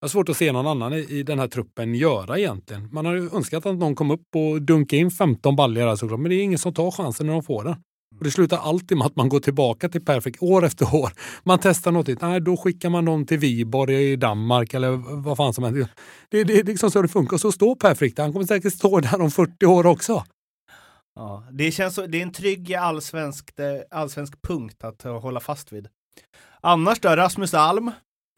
jag 0.00 0.04
har 0.04 0.08
svårt 0.08 0.28
att 0.28 0.36
se 0.36 0.52
någon 0.52 0.66
annan 0.66 0.92
i, 0.92 1.22
den 1.22 1.38
här 1.38 1.48
truppen 1.48 1.94
göra 1.94 2.38
egentligen. 2.38 2.88
Man 2.92 3.06
har 3.06 3.14
ju 3.14 3.30
önskat 3.34 3.66
att 3.66 3.78
någon 3.78 3.94
kom 3.94 4.10
upp 4.10 4.26
och 4.34 4.62
dunkade 4.62 5.00
in 5.00 5.10
15 5.10 5.56
baljor 5.56 5.96
såklart, 5.96 6.20
men 6.20 6.30
det 6.30 6.36
är 6.36 6.42
ingen 6.42 6.58
som 6.58 6.74
tar 6.74 6.90
chansen 6.90 7.26
när 7.26 7.32
de 7.32 7.42
får 7.42 7.64
den. 7.64 7.76
Och 8.18 8.24
det 8.24 8.30
slutar 8.30 8.56
alltid 8.56 8.98
med 8.98 9.06
att 9.06 9.16
man 9.16 9.28
går 9.28 9.40
tillbaka 9.40 9.88
till 9.88 10.04
Perfect 10.04 10.42
år 10.42 10.64
efter 10.64 10.94
år. 10.94 11.12
Man 11.44 11.58
testar 11.62 11.92
något 11.92 12.06
nytt. 12.06 12.20
Nej, 12.20 12.40
då 12.40 12.56
skickar 12.56 12.90
man 12.90 13.04
dem 13.04 13.26
till 13.26 13.38
Viborg 13.38 14.12
i 14.12 14.16
Danmark 14.16 14.74
eller 14.74 14.90
vad 15.22 15.36
fan 15.36 15.54
som 15.54 15.64
helst. 15.64 15.90
Det, 16.30 16.44
det, 16.44 16.44
det 16.44 16.60
är 16.60 16.64
liksom 16.64 16.90
så 16.90 17.02
det 17.02 17.08
funkar. 17.08 17.34
Och 17.34 17.40
så 17.40 17.52
står 17.52 17.74
Perfect 17.74 18.18
Han 18.18 18.32
kommer 18.32 18.46
säkert 18.46 18.72
stå 18.72 19.00
där 19.00 19.20
om 19.20 19.30
40 19.30 19.66
år 19.66 19.86
också. 19.86 20.24
Ja, 21.18 21.44
det, 21.50 21.70
känns 21.70 21.94
så, 21.94 22.06
det 22.06 22.18
är 22.18 22.22
en 22.22 22.32
trygg 22.32 22.74
allsvensk, 22.74 23.50
allsvensk 23.90 24.42
punkt 24.42 24.84
att 24.84 25.02
hålla 25.02 25.40
fast 25.40 25.72
vid. 25.72 25.88
Annars 26.60 27.00
då, 27.00 27.08
Rasmus 27.08 27.54
Alm? 27.54 27.90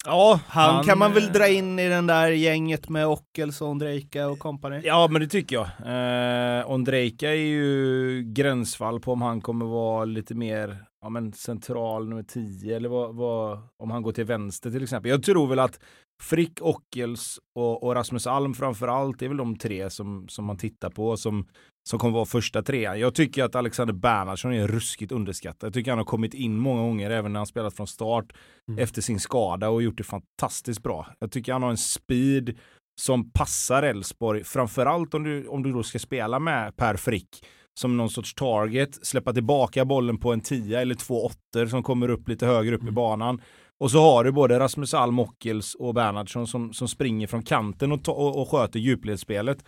Ja, 0.05 0.41
han, 0.47 0.75
han, 0.75 0.85
kan 0.85 0.99
man 0.99 1.13
väl 1.13 1.33
dra 1.33 1.49
in 1.49 1.79
i 1.79 1.89
den 1.89 2.07
där 2.07 2.29
gänget 2.29 2.89
med 2.89 3.07
Ockels 3.07 3.61
och 3.61 3.69
Ondrejka 3.69 4.29
och 4.29 4.39
kompani? 4.39 4.81
Ja, 4.85 5.09
men 5.11 5.21
det 5.21 5.29
tycker 5.29 5.57
jag. 5.57 5.67
Eh, 5.87 6.71
Ondrejka 6.71 7.31
är 7.31 7.35
ju 7.35 8.23
gränsfall 8.23 9.01
på 9.01 9.13
om 9.13 9.23
han 9.23 9.41
kommer 9.41 9.67
vara 9.67 10.05
lite 10.05 10.35
mer 10.35 10.85
ja, 11.01 11.09
men 11.09 11.33
central 11.33 12.09
nummer 12.09 12.23
10 12.23 12.77
eller 12.77 12.89
vad, 12.89 13.15
vad, 13.15 13.59
om 13.77 13.91
han 13.91 14.03
går 14.03 14.13
till 14.13 14.25
vänster 14.25 14.71
till 14.71 14.83
exempel. 14.83 15.11
Jag 15.11 15.23
tror 15.23 15.47
väl 15.47 15.59
att 15.59 15.81
Frick, 16.23 16.59
Ockels 16.61 17.39
och, 17.55 17.83
och 17.83 17.95
Rasmus 17.95 18.27
Alm 18.27 18.55
framför 18.55 18.89
allt 18.89 19.23
är 19.23 19.29
väl 19.29 19.37
de 19.37 19.57
tre 19.57 19.91
som, 19.91 20.29
som 20.29 20.45
man 20.45 20.59
tittar 20.59 20.91
på 20.91 21.17
som 21.17 21.47
som 21.89 21.99
kommer 21.99 22.15
vara 22.15 22.25
första 22.25 22.63
trean. 22.63 23.01
Jag 23.01 23.15
tycker 23.15 23.45
att 23.45 23.55
Alexander 23.55 23.95
Bernhardsson 23.95 24.53
är 24.53 24.69
ruskigt 24.69 25.13
underskattad. 25.13 25.67
Jag 25.67 25.75
tycker 25.75 25.91
han 25.91 25.99
har 25.99 26.05
kommit 26.05 26.35
in 26.35 26.59
många 26.59 26.83
gånger 26.83 27.11
även 27.11 27.33
när 27.33 27.41
han 27.41 27.47
spelat 27.47 27.77
från 27.77 27.87
start 27.87 28.33
mm. 28.69 28.79
efter 28.79 29.03
sin 29.03 29.21
skada 29.21 29.69
och 29.69 29.83
gjort 29.83 29.99
det 29.99 30.05
fantastiskt 30.05 30.83
bra. 30.83 31.07
Jag 31.19 31.33
tycker 31.33 31.53
han 31.53 31.63
har 31.63 31.71
en 31.71 31.77
speed 31.77 32.59
som 33.01 33.31
passar 33.31 33.83
Elfsborg, 33.83 34.45
framförallt 34.45 35.15
om 35.15 35.25
du, 35.25 35.47
om 35.47 35.63
du 35.63 35.73
då 35.73 35.83
ska 35.83 35.99
spela 35.99 36.39
med 36.39 36.77
Per 36.77 36.97
Frick 36.97 37.45
som 37.75 37.97
någon 37.97 38.11
sorts 38.11 38.35
target, 38.35 39.07
släppa 39.07 39.33
tillbaka 39.33 39.85
bollen 39.85 40.19
på 40.19 40.33
en 40.33 40.41
tia 40.41 40.81
eller 40.81 40.95
två 40.95 41.25
åttor 41.25 41.67
som 41.67 41.83
kommer 41.83 42.09
upp 42.09 42.29
lite 42.29 42.47
högre 42.47 42.75
upp 42.75 42.83
mm. 42.83 42.93
i 42.93 42.95
banan. 42.95 43.41
Och 43.79 43.91
så 43.91 44.01
har 44.01 44.25
du 44.25 44.33
både 44.33 44.59
Rasmus 44.59 44.95
Alm, 44.95 45.19
Ockels 45.19 45.75
och 45.75 45.95
Bernhardsson 45.95 46.47
som, 46.47 46.73
som 46.73 46.89
springer 46.89 47.27
från 47.27 47.43
kanten 47.43 47.93
och, 47.93 48.09
och, 48.09 48.41
och 48.41 48.51
sköter 48.51 48.81
djupledsspelet. 48.81 49.65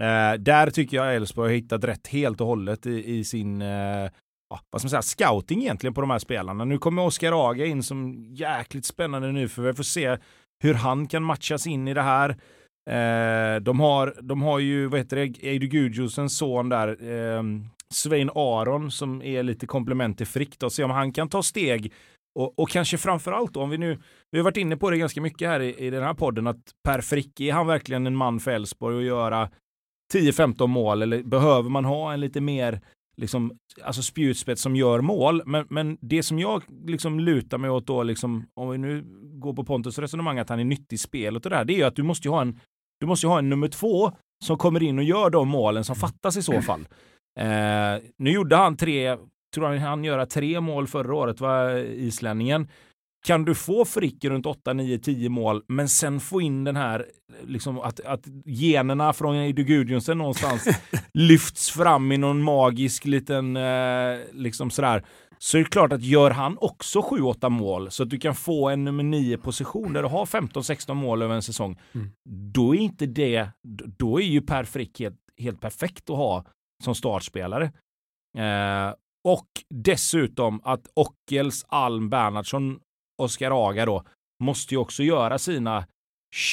Eh, 0.00 0.38
där 0.38 0.70
tycker 0.70 0.96
jag 0.96 1.16
Elfsborg 1.16 1.48
har 1.48 1.54
hittat 1.54 1.84
rätt 1.84 2.06
helt 2.06 2.40
och 2.40 2.46
hållet 2.46 2.86
i, 2.86 3.18
i 3.18 3.24
sin 3.24 3.62
eh, 3.62 4.10
vad 4.70 4.80
ska 4.80 4.86
man 4.86 4.90
säga, 4.90 5.02
scouting 5.02 5.62
egentligen 5.62 5.94
på 5.94 6.00
de 6.00 6.10
här 6.10 6.18
spelarna. 6.18 6.64
Nu 6.64 6.78
kommer 6.78 7.02
Oskar 7.02 7.48
Aga 7.50 7.66
in 7.66 7.82
som 7.82 8.26
jäkligt 8.34 8.84
spännande 8.84 9.32
nu 9.32 9.48
för 9.48 9.62
vi 9.62 9.74
får 9.74 9.82
se 9.82 10.18
hur 10.62 10.74
han 10.74 11.06
kan 11.06 11.22
matchas 11.22 11.66
in 11.66 11.88
i 11.88 11.94
det 11.94 12.02
här. 12.02 12.30
Eh, 12.90 13.60
de, 13.60 13.80
har, 13.80 14.14
de 14.22 14.42
har 14.42 14.58
ju, 14.58 14.86
vad 14.86 15.00
heter 15.00 15.16
det, 15.16 15.48
Eidu 15.48 15.66
Gudjosens 15.66 16.38
son 16.38 16.68
där, 16.68 16.88
eh, 16.88 17.42
Svein 17.94 18.30
Aron 18.34 18.90
som 18.90 19.22
är 19.22 19.42
lite 19.42 19.66
komplement 19.66 20.18
till 20.18 20.26
Frick 20.26 20.62
och 20.62 20.72
se 20.72 20.84
om 20.84 20.90
han 20.90 21.12
kan 21.12 21.28
ta 21.28 21.42
steg 21.42 21.92
och, 22.38 22.58
och 22.58 22.70
kanske 22.70 22.98
framförallt 22.98 23.54
då, 23.54 23.62
om 23.62 23.70
vi 23.70 23.78
nu, 23.78 23.98
vi 24.30 24.38
har 24.38 24.44
varit 24.44 24.56
inne 24.56 24.76
på 24.76 24.90
det 24.90 24.96
ganska 24.96 25.20
mycket 25.20 25.48
här 25.48 25.60
i, 25.60 25.86
i 25.86 25.90
den 25.90 26.02
här 26.02 26.14
podden, 26.14 26.46
att 26.46 26.62
Per 26.84 27.00
Frick, 27.00 27.40
är 27.40 27.52
han 27.52 27.66
verkligen 27.66 28.06
en 28.06 28.16
man 28.16 28.40
för 28.40 28.50
Elfsborg 28.50 28.98
att 28.98 29.04
göra 29.04 29.50
10-15 30.12 30.66
mål 30.66 31.02
eller 31.02 31.22
behöver 31.22 31.70
man 31.70 31.84
ha 31.84 32.12
en 32.12 32.20
lite 32.20 32.40
mer 32.40 32.80
liksom, 33.16 33.58
alltså 33.82 34.02
spjutspets 34.02 34.62
som 34.62 34.76
gör 34.76 35.00
mål. 35.00 35.42
Men, 35.46 35.66
men 35.70 35.98
det 36.00 36.22
som 36.22 36.38
jag 36.38 36.62
liksom 36.86 37.20
lutar 37.20 37.58
mig 37.58 37.70
åt 37.70 37.86
då, 37.86 38.02
liksom, 38.02 38.46
om 38.54 38.70
vi 38.70 38.78
nu 38.78 39.04
går 39.22 39.54
på 39.54 39.64
Pontus 39.64 39.98
resonemang 39.98 40.38
att 40.38 40.48
han 40.48 40.60
är 40.60 40.64
nyttig 40.64 40.96
i 40.96 40.98
spelet 40.98 41.44
och 41.44 41.50
det 41.50 41.56
här, 41.56 41.64
det 41.64 41.72
är 41.72 41.76
ju 41.76 41.84
att 41.84 41.96
du 41.96 42.02
måste 42.02 42.28
ha 42.28 42.40
en, 42.40 42.60
du 43.00 43.06
måste 43.06 43.26
ha 43.26 43.38
en 43.38 43.48
nummer 43.48 43.68
två 43.68 44.12
som 44.44 44.58
kommer 44.58 44.82
in 44.82 44.98
och 44.98 45.04
gör 45.04 45.30
de 45.30 45.48
målen 45.48 45.84
som 45.84 45.96
fattas 45.96 46.36
i 46.36 46.42
så 46.42 46.62
fall. 46.62 46.88
Eh, 47.38 48.02
nu 48.18 48.30
gjorde 48.30 48.56
han 48.56 48.76
tre, 48.76 49.16
tror 49.54 49.66
han 49.66 49.78
han 49.78 50.04
göra 50.04 50.26
tre 50.26 50.60
mål 50.60 50.86
förra 50.86 51.14
året, 51.14 51.40
var 51.40 51.76
islänningen 51.78 52.68
kan 53.26 53.44
du 53.44 53.54
få 53.54 53.84
Frick 53.84 54.24
runt 54.24 54.46
8, 54.46 54.72
9, 54.72 54.98
10 54.98 55.28
mål, 55.28 55.62
men 55.68 55.88
sen 55.88 56.20
få 56.20 56.40
in 56.40 56.64
den 56.64 56.76
här, 56.76 57.06
liksom 57.42 57.78
att, 57.78 58.00
att 58.00 58.26
generna 58.44 59.12
från 59.12 59.36
Edu 59.36 59.64
Gudjonsen 59.64 60.18
någonstans 60.18 60.68
lyfts 61.14 61.70
fram 61.70 62.12
i 62.12 62.18
någon 62.18 62.42
magisk 62.42 63.04
liten, 63.04 63.56
eh, 63.56 64.18
liksom 64.32 64.70
sådär, 64.70 65.04
så 65.38 65.58
är 65.58 65.62
det 65.62 65.70
klart 65.70 65.92
att 65.92 66.02
gör 66.02 66.30
han 66.30 66.56
också 66.60 67.00
7-8 67.00 67.48
mål 67.48 67.90
så 67.90 68.02
att 68.02 68.10
du 68.10 68.18
kan 68.18 68.34
få 68.34 68.68
en 68.68 68.84
nummer 68.84 69.04
9 69.04 69.38
position 69.38 69.92
där 69.92 70.02
du 70.02 70.08
har 70.08 70.26
15-16 70.26 70.94
mål 70.94 71.22
över 71.22 71.34
en 71.34 71.42
säsong, 71.42 71.78
mm. 71.94 72.10
då 72.52 72.74
är 72.74 72.78
inte 72.78 73.06
det, 73.06 73.48
då 73.98 74.20
är 74.20 74.24
ju 74.24 74.40
Per 74.40 74.64
Frick 74.64 75.00
helt, 75.00 75.18
helt 75.38 75.60
perfekt 75.60 76.10
att 76.10 76.16
ha 76.16 76.44
som 76.84 76.94
startspelare. 76.94 77.64
Eh, 78.38 78.94
Och 79.24 79.48
dessutom 79.70 80.60
att 80.64 80.86
Ockels, 80.94 81.64
Alm, 81.68 82.10
Bernhardsson, 82.10 82.80
Oskar 83.22 83.68
Aga 83.68 83.86
då 83.86 84.04
måste 84.42 84.74
ju 84.74 84.78
också 84.78 85.02
göra 85.02 85.38
sina 85.38 85.86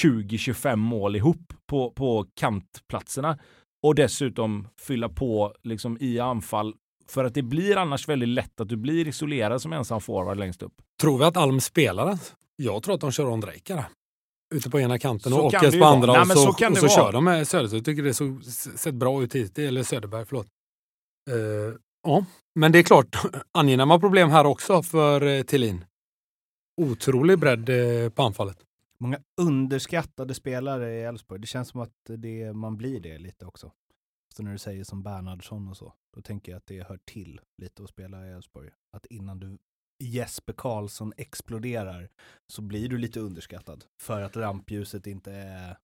20-25 0.03 0.75
mål 0.75 1.15
ihop 1.15 1.53
på, 1.67 1.91
på 1.91 2.25
kantplatserna 2.39 3.39
och 3.83 3.95
dessutom 3.95 4.67
fylla 4.79 5.09
på 5.09 5.53
liksom 5.63 5.97
i 6.01 6.19
anfall 6.19 6.73
för 7.07 7.25
att 7.25 7.33
det 7.33 7.41
blir 7.41 7.77
annars 7.77 8.07
väldigt 8.07 8.29
lätt 8.29 8.61
att 8.61 8.69
du 8.69 8.77
blir 8.77 9.07
isolerad 9.07 9.61
som 9.61 9.73
ensam 9.73 10.01
forward 10.01 10.37
längst 10.37 10.63
upp. 10.63 10.73
Tror 11.01 11.17
vi 11.17 11.25
att 11.25 11.37
Alm 11.37 11.59
spelar? 11.59 12.19
Jag 12.55 12.83
tror 12.83 12.95
att 12.95 13.01
de 13.01 13.11
kör 13.11 13.27
Ondrejka 13.27 13.85
Ute 14.55 14.69
på 14.69 14.79
ena 14.79 14.99
kanten 14.99 15.31
Så 15.31 15.45
och 15.45 15.51
det 15.51 15.79
på 15.79 15.85
andra 15.85 16.07
vara. 16.07 16.21
och 16.21 16.27
Nej, 16.27 16.37
så, 16.37 16.43
så 16.43 16.53
kan 16.53 16.71
och 16.71 16.77
så 16.77 16.87
kör 16.87 17.11
de 17.11 17.23
med 17.23 17.47
Söderström. 17.47 17.77
Jag 17.77 17.85
tycker 17.85 18.03
det 18.03 18.13
så, 18.13 18.39
sett 18.77 18.95
bra 18.95 19.23
ut 19.23 19.35
hittills. 19.35 19.67
Eller 19.67 19.83
Söderberg, 19.83 20.25
förlåt. 20.25 20.47
Eh, 21.29 21.75
ja, 22.07 22.25
men 22.55 22.71
det 22.71 22.79
är 22.79 22.83
klart, 22.83 23.15
angenäma 23.51 23.99
problem 23.99 24.29
här 24.29 24.45
också 24.45 24.83
för 24.83 25.23
uh, 25.23 25.43
Tillin. 25.43 25.85
Otrolig 26.79 27.39
bredd 27.39 27.69
eh, 27.69 28.09
på 28.09 28.21
anfallet. 28.23 28.57
Många 28.99 29.19
underskattade 29.41 30.33
spelare 30.33 30.95
i 30.95 31.01
Elfsborg. 31.01 31.41
Det 31.41 31.47
känns 31.47 31.69
som 31.69 31.81
att 31.81 31.93
det, 32.17 32.53
man 32.53 32.77
blir 32.77 32.99
det 32.99 33.17
lite 33.17 33.45
också. 33.45 33.71
Så 34.35 34.43
när 34.43 34.51
du 34.51 34.57
säger 34.57 34.83
som 34.83 35.03
Bernhardsson 35.03 35.67
och 35.67 35.77
så, 35.77 35.93
då 36.15 36.21
tänker 36.21 36.51
jag 36.51 36.57
att 36.57 36.65
det 36.65 36.87
hör 36.87 36.99
till 37.05 37.41
lite 37.57 37.83
att 37.83 37.89
spela 37.89 38.27
i 38.27 38.31
Elfsborg. 38.31 38.69
Att 38.91 39.05
innan 39.05 39.39
du 39.39 39.57
Jesper 40.03 40.53
Karlsson 40.53 41.13
exploderar 41.17 42.09
så 42.47 42.61
blir 42.61 42.89
du 42.89 42.97
lite 42.97 43.19
underskattad 43.19 43.85
för 44.01 44.21
att 44.21 44.37
rampljuset 44.37 45.07
inte 45.07 45.31
är 45.31 45.77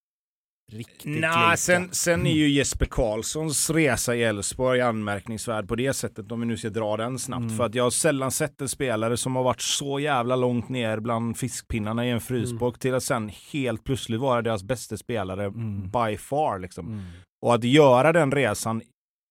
riktigt 0.72 1.06
lika. 1.06 1.30
Nej, 1.30 1.58
sen, 1.58 1.90
sen 1.92 2.28
är 2.28 2.32
ju 2.32 2.50
Jesper 2.50 2.86
Karlssons 2.86 3.70
resa 3.70 4.16
i 4.16 4.24
Elfsborg 4.24 4.82
anmärkningsvärd 4.82 5.68
på 5.68 5.76
det 5.76 5.94
sättet, 5.94 6.32
om 6.32 6.40
vi 6.40 6.46
nu 6.46 6.58
ska 6.58 6.70
dra 6.70 6.98
den 6.98 7.20
snabbt. 7.20 7.42
Mm. 7.42 7.58
För 7.58 7.64
att 7.66 7.76
jag 7.76 7.84
har 7.84 7.92
sällan 7.92 8.32
sett 8.32 8.62
en 8.62 8.70
spelare 8.70 9.18
som 9.18 9.36
har 9.36 9.44
varit 9.44 9.62
så 9.62 10.00
jävla 10.00 10.36
långt 10.36 10.70
ner 10.70 11.00
bland 11.00 11.38
fiskpinnarna 11.38 12.06
i 12.06 12.10
en 12.10 12.22
frysbock 12.22 12.80
till 12.80 12.94
att 12.94 13.04
sen 13.04 13.32
helt 13.54 13.84
plötsligt 13.84 14.20
vara 14.20 14.42
deras 14.42 14.64
bästa 14.64 14.98
spelare 14.98 15.46
Mm. 15.46 15.82
by 15.92 16.18
far. 16.18 16.60
Liksom. 16.60 16.88
Mm. 16.88 17.06
Och 17.46 17.54
att 17.56 17.64
göra 17.64 18.12
den 18.14 18.32
resan 18.32 18.82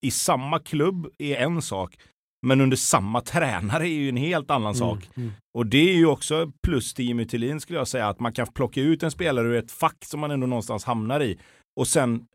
i 0.06 0.10
samma 0.10 0.58
klubb 0.58 1.06
är 1.18 1.36
en 1.36 1.62
sak, 1.62 1.96
men 2.44 2.60
under 2.60 2.76
samma 2.76 3.20
tränare 3.20 3.88
är 3.88 3.92
ju 3.92 4.08
en 4.08 4.16
helt 4.16 4.50
annan 4.50 4.74
sak. 4.74 5.08
Mm. 5.16 5.32
Och 5.54 5.66
det 5.66 5.90
är 5.90 5.94
ju 5.94 6.06
också 6.06 6.52
plus 6.62 6.94
till 6.94 7.04
Jimmy 7.04 7.24
Tillin 7.24 7.60
skulle 7.60 7.78
jag 7.78 7.88
säga, 7.88 8.08
att 8.08 8.20
man 8.20 8.32
kan 8.32 8.46
plocka 8.46 8.80
ut 8.80 9.02
en 9.02 9.10
spelare 9.10 9.48
ur 9.48 9.54
ett 9.54 9.72
fack 9.72 10.04
som 10.04 10.20
man 10.20 10.30
ändå 10.30 10.46
någonstans 10.46 10.84
hamnar 10.84 11.22
i 11.22 11.38
och 11.76 11.88
sen 11.88 12.26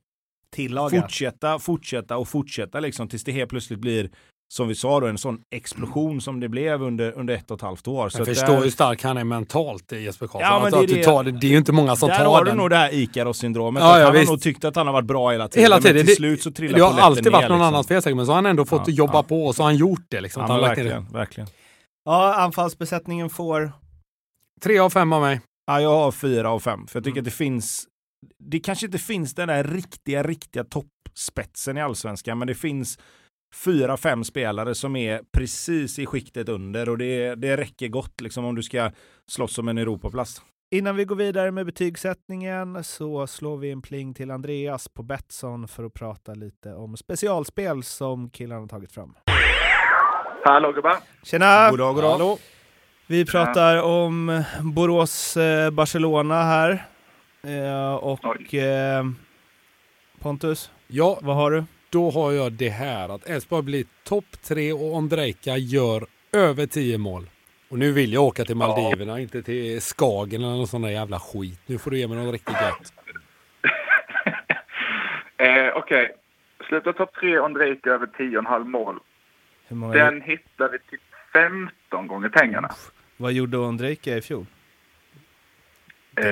Tillaga. 0.52 1.02
fortsätta, 1.02 1.60
fortsätta 1.60 2.17
och 2.17 2.28
fortsätta 2.28 2.80
liksom 2.80 3.08
tills 3.08 3.24
det 3.24 3.32
helt 3.32 3.50
plötsligt 3.50 3.80
blir, 3.80 4.10
som 4.53 4.67
vi 4.67 4.75
sa 4.75 4.99
då, 4.99 5.07
en 5.07 5.17
sån 5.17 5.39
explosion 5.55 6.21
som 6.21 6.39
det 6.39 6.49
blev 6.49 6.81
under, 6.83 7.12
under 7.12 7.33
ett 7.33 7.51
och 7.51 7.55
ett 7.57 7.62
halvt 7.62 7.88
år. 7.88 8.09
Så 8.09 8.19
Jag 8.19 8.27
förstår 8.27 8.47
där, 8.53 8.62
hur 8.63 8.69
stark 8.69 9.03
han 9.03 9.17
är 9.17 9.23
mentalt, 9.23 9.91
eh, 9.91 10.01
Jesper 10.03 10.27
Karlsson. 10.27 10.41
Ja, 10.53 10.59
men 10.59 10.67
att, 10.67 10.71
det 10.71 10.77
är 10.77 10.81
att 10.83 10.88
du 10.88 10.95
det- 10.95 11.03
tar 11.03 11.23
det, 11.23 11.31
det 11.31 11.47
är 11.47 11.51
ju 11.51 11.57
inte 11.57 11.71
många 11.71 11.95
som 11.95 12.09
där 12.09 12.17
tar 12.17 12.25
har 12.25 12.45
den. 12.45 12.55
du 12.55 12.62
nog 12.62 12.69
det 12.69 12.75
här 12.75 12.93
Ikaros-syndromet. 12.93 13.83
Ja, 13.83 13.99
ja, 13.99 14.05
han 14.05 14.13
visst. 14.13 14.27
har 14.29 14.33
nog 14.35 14.41
tyckt 14.41 14.63
att 14.65 14.75
han 14.75 14.88
har 14.88 14.93
varit 14.93 15.05
bra 15.05 15.31
hela 15.31 15.47
tiden. 15.47 15.63
Hela 15.63 15.75
men 15.75 15.81
tiden. 15.83 15.97
till 15.97 16.05
Det- 16.05 16.15
slut 16.15 16.41
så 16.43 16.51
trillar 16.51 16.77
Det 16.77 16.83
har 16.83 16.99
alltid 17.01 17.31
varit 17.31 17.41
ner, 17.41 17.49
någon 17.49 17.57
liksom. 17.57 17.62
annans 17.62 17.88
fel 17.88 18.01
säkert, 18.01 18.17
men 18.17 18.25
så 18.25 18.31
har 18.31 18.35
han 18.38 18.45
ändå 18.45 18.65
fått 18.65 18.88
Ja, 18.88 18.93
jobba 18.93 19.13
ja. 19.13 19.23
på 19.23 19.45
och 19.45 19.55
så 19.55 19.62
har 19.63 19.67
han 19.67 19.77
gjort 19.77 20.05
det. 20.09 20.21
Liksom, 20.21 20.41
Ja, 20.41 20.47
men 20.47 20.55
har 20.59 20.67
verkligen, 20.67 21.05
verkligen. 21.12 21.49
Ja, 22.05 22.33
anfallsbesättningen 22.35 23.29
får 23.29 23.71
Tre 24.62 24.79
av 24.79 24.89
fem 24.89 25.13
av 25.13 25.21
mig. 25.21 25.41
Ja, 25.67 25.81
jag 25.81 25.89
har 25.89 26.12
fyra 26.12 26.49
av 26.51 26.59
fem. 26.59 26.88
För 26.88 26.99
jag 26.99 27.03
tycker 27.03 27.17
Mm. 27.17 27.21
att 27.21 27.25
det 27.25 27.31
finns... 27.38 27.85
Det 28.43 28.59
kanske 28.59 28.85
inte 28.85 28.97
finns 28.97 29.35
den 29.35 29.47
där 29.47 29.63
riktiga, 29.63 30.23
riktiga 30.23 30.63
toppspetsen 30.63 31.77
i 31.77 31.81
allsvenskan, 31.81 32.38
men 32.38 32.47
det 32.47 32.55
finns 32.55 32.99
fyra, 33.53 33.97
fem 33.97 34.23
spelare 34.23 34.75
som 34.75 34.95
är 34.95 35.21
precis 35.31 35.99
i 35.99 36.05
skiktet 36.05 36.49
under 36.49 36.89
och 36.89 36.97
det, 36.97 37.35
det 37.35 37.57
räcker 37.57 37.88
gott 37.88 38.21
liksom 38.21 38.45
om 38.45 38.55
du 38.55 38.63
ska 38.63 38.91
slåss 39.27 39.57
om 39.57 39.67
en 39.67 39.77
Europaplats. 39.77 40.41
Innan 40.71 40.95
vi 40.95 41.05
går 41.05 41.15
vidare 41.15 41.51
med 41.51 41.65
betygssättningen 41.65 42.83
så 42.83 43.27
slår 43.27 43.57
vi 43.57 43.71
en 43.71 43.81
pling 43.81 44.13
till 44.13 44.31
Andreas 44.31 44.88
på 44.88 45.03
Betsson 45.03 45.67
för 45.67 45.83
att 45.83 45.93
prata 45.93 46.33
lite 46.33 46.73
om 46.73 46.97
specialspel 46.97 47.83
som 47.83 48.29
killarna 48.29 48.62
har 48.62 48.67
tagit 48.67 48.91
fram. 48.91 49.15
Hallå 50.45 50.71
gubbar! 50.71 50.97
Tjena! 51.23 51.69
God 51.69 51.79
dag, 51.79 51.95
god 51.95 52.03
dag. 52.03 52.38
Vi 53.07 53.25
pratar 53.25 53.83
om 53.83 54.43
Borås-Barcelona 54.63 56.43
här. 56.43 56.85
Eh, 57.43 57.93
och 57.95 58.19
Oj. 58.23 58.59
eh, 58.59 59.03
Pontus, 60.19 60.71
Ja, 60.88 61.19
vad 61.21 61.35
har 61.35 61.51
du? 61.51 61.63
Då 61.89 62.10
har 62.10 62.32
jag 62.32 62.52
det 62.52 62.69
här 62.69 63.10
att 63.10 63.30
Elfsborg 63.30 63.63
blir 63.63 63.86
topp 64.04 64.41
tre 64.41 64.73
och 64.73 64.95
Ondrejka 64.95 65.58
gör 65.58 66.06
över 66.34 66.65
tio 66.65 66.97
mål. 66.97 67.30
Och 67.69 67.80
nu 67.80 67.91
vill 67.91 68.13
jag 68.13 68.23
åka 68.23 68.45
till 68.45 68.56
Maldiverna, 68.56 69.19
inte 69.19 69.43
till 69.43 69.82
Skagen 69.82 70.41
eller 70.43 70.56
någon 70.56 70.67
sån 70.67 70.82
där 70.82 70.89
jävla 70.89 71.19
skit. 71.19 71.62
Nu 71.65 71.78
får 71.78 71.91
du 71.91 71.99
ge 71.99 72.08
mig 72.08 72.17
något 72.17 72.34
riktigt 72.34 72.62
gött. 72.62 72.93
Eh, 75.41 75.71
Okej. 75.75 76.15
Sluta 76.67 76.93
topp 76.93 77.13
tre 77.19 77.39
Ondrejka 77.39 77.89
över 77.89 78.08
10,5 78.08 78.63
mål. 78.63 78.99
Den 79.93 80.21
hittar 80.21 80.69
vi 80.69 80.80
till 80.80 80.99
15 81.34 82.08
gånger 82.08 82.30
pengarna. 82.30 82.69
Vad 83.17 83.32
gjorde 83.32 83.58
Ondrejka 83.58 84.17
i 84.17 84.21
fjol? 84.21 84.45
Eh, 86.17 86.26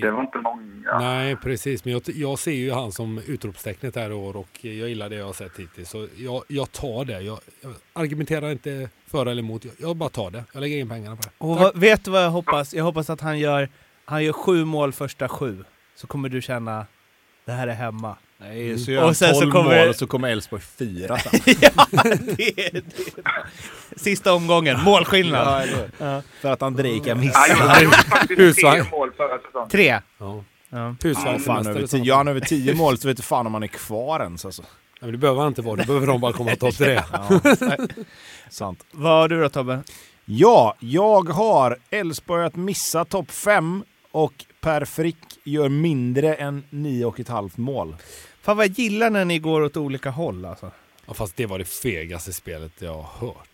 det 0.00 0.10
var 0.10 0.20
inte 0.20 0.38
många. 0.38 0.98
Nej, 0.98 1.36
precis. 1.36 1.84
Men 1.84 1.92
jag, 1.92 2.02
jag 2.06 2.38
ser 2.38 2.52
ju 2.52 2.72
han 2.72 2.92
som 2.92 3.18
utropstecknet 3.26 3.96
här 3.96 4.10
i 4.10 4.14
år 4.14 4.36
och 4.36 4.58
jag 4.60 4.88
gillar 4.88 5.08
det 5.08 5.16
jag 5.16 5.26
har 5.26 5.32
sett 5.32 5.58
hittills. 5.58 5.90
Så 5.90 6.08
jag, 6.16 6.44
jag 6.48 6.72
tar 6.72 7.04
det. 7.04 7.20
Jag, 7.20 7.38
jag 7.60 7.74
argumenterar 7.92 8.50
inte 8.50 8.88
för 9.06 9.26
eller 9.26 9.42
emot. 9.42 9.64
Jag, 9.64 9.74
jag 9.78 9.96
bara 9.96 10.08
tar 10.08 10.30
det. 10.30 10.44
Jag 10.52 10.60
lägger 10.60 10.76
in 10.76 10.88
pengarna 10.88 11.16
på 11.16 11.22
det. 11.22 11.30
Och 11.38 11.82
vet 11.82 12.04
du 12.04 12.10
vad 12.10 12.22
jag 12.24 12.30
hoppas? 12.30 12.74
Jag 12.74 12.84
hoppas 12.84 13.10
att 13.10 13.20
han 13.20 13.38
gör, 13.38 13.68
han 14.04 14.24
gör 14.24 14.32
sju 14.32 14.64
mål 14.64 14.92
första 14.92 15.28
sju. 15.28 15.64
Så 15.96 16.06
kommer 16.06 16.28
du 16.28 16.42
känna, 16.42 16.86
det 17.44 17.52
här 17.52 17.68
är 17.68 17.74
hemma. 17.74 18.16
Nej, 18.48 18.78
så 18.78 18.84
Och 18.90 18.94
gör 18.94 19.04
han 19.04 19.14
sen 19.14 19.34
så 19.34 19.40
12 19.40 19.52
kommer- 19.52 19.78
mål 19.80 19.88
och 19.88 19.96
så 19.96 20.06
kommer 20.06 20.28
Elfsborg 20.28 20.62
fyra 20.78 21.18
sen. 21.18 21.40
ja, 21.60 21.70
det 22.36 22.66
är, 22.66 22.72
det 22.72 22.82
Sista 23.96 24.32
omgången, 24.32 24.80
målskillnad. 24.80 25.68
Ja? 25.68 25.76
Ja. 25.98 26.22
För 26.40 26.52
att 26.52 26.62
Andrejka 26.62 27.08
Ja, 27.08 27.14
missar. 27.14 27.54
han 27.54 27.84
gjorde 27.84 27.96
faktiskt 27.96 28.40
Husvagn. 28.40 28.82
tre 28.82 28.90
mål 28.90 29.10
förra 29.16 29.38
säsongen. 29.38 29.68
Tre. 29.68 30.00
Ja. 30.18 30.44
Ja. 30.70 30.94
Gör 31.98 32.16
han 32.16 32.28
över 32.28 32.40
tio 32.40 32.74
mål 32.74 32.98
så 32.98 33.08
vet 33.08 33.16
du 33.16 33.22
fan 33.22 33.46
om 33.46 33.54
han 33.54 33.62
är 33.62 33.66
kvar 33.66 34.20
ens 34.20 34.44
alltså. 34.44 34.62
Ja, 34.62 34.98
men 35.00 35.12
det 35.12 35.18
behöver 35.18 35.40
han 35.40 35.48
inte 35.48 35.62
vara. 35.62 35.76
Det 35.76 35.86
behöver 35.86 36.06
de 36.06 36.20
bara 36.20 36.32
komma 36.32 36.56
topp 36.56 36.74
tre. 36.76 37.02
Ja, 37.12 37.40
sant. 38.50 38.84
Vad 38.90 39.12
har 39.12 39.28
du 39.28 39.40
då 39.40 39.48
Tobbe? 39.48 39.82
Ja, 40.24 40.74
jag 40.80 41.28
har 41.28 41.76
Elfsborg 41.90 42.44
att 42.44 42.56
missa 42.56 43.04
topp 43.04 43.30
5 43.30 43.84
och 44.12 44.32
Per 44.60 44.84
Frick 44.84 45.16
gör 45.44 45.68
mindre 45.68 46.34
än 46.34 46.64
9,5 46.70 47.50
mål. 47.60 47.96
Fan 48.44 48.56
vad 48.56 48.66
jag 48.66 48.78
gillar 48.78 49.10
när 49.10 49.24
ni 49.24 49.38
går 49.38 49.60
åt 49.62 49.76
olika 49.76 50.10
håll 50.10 50.44
alltså. 50.44 50.70
Ja, 51.06 51.14
fast 51.14 51.36
det 51.36 51.46
var 51.46 51.58
det 51.58 51.64
fegaste 51.64 52.32
spelet 52.32 52.72
jag 52.78 52.94
har 52.94 53.26
hört. 53.26 53.48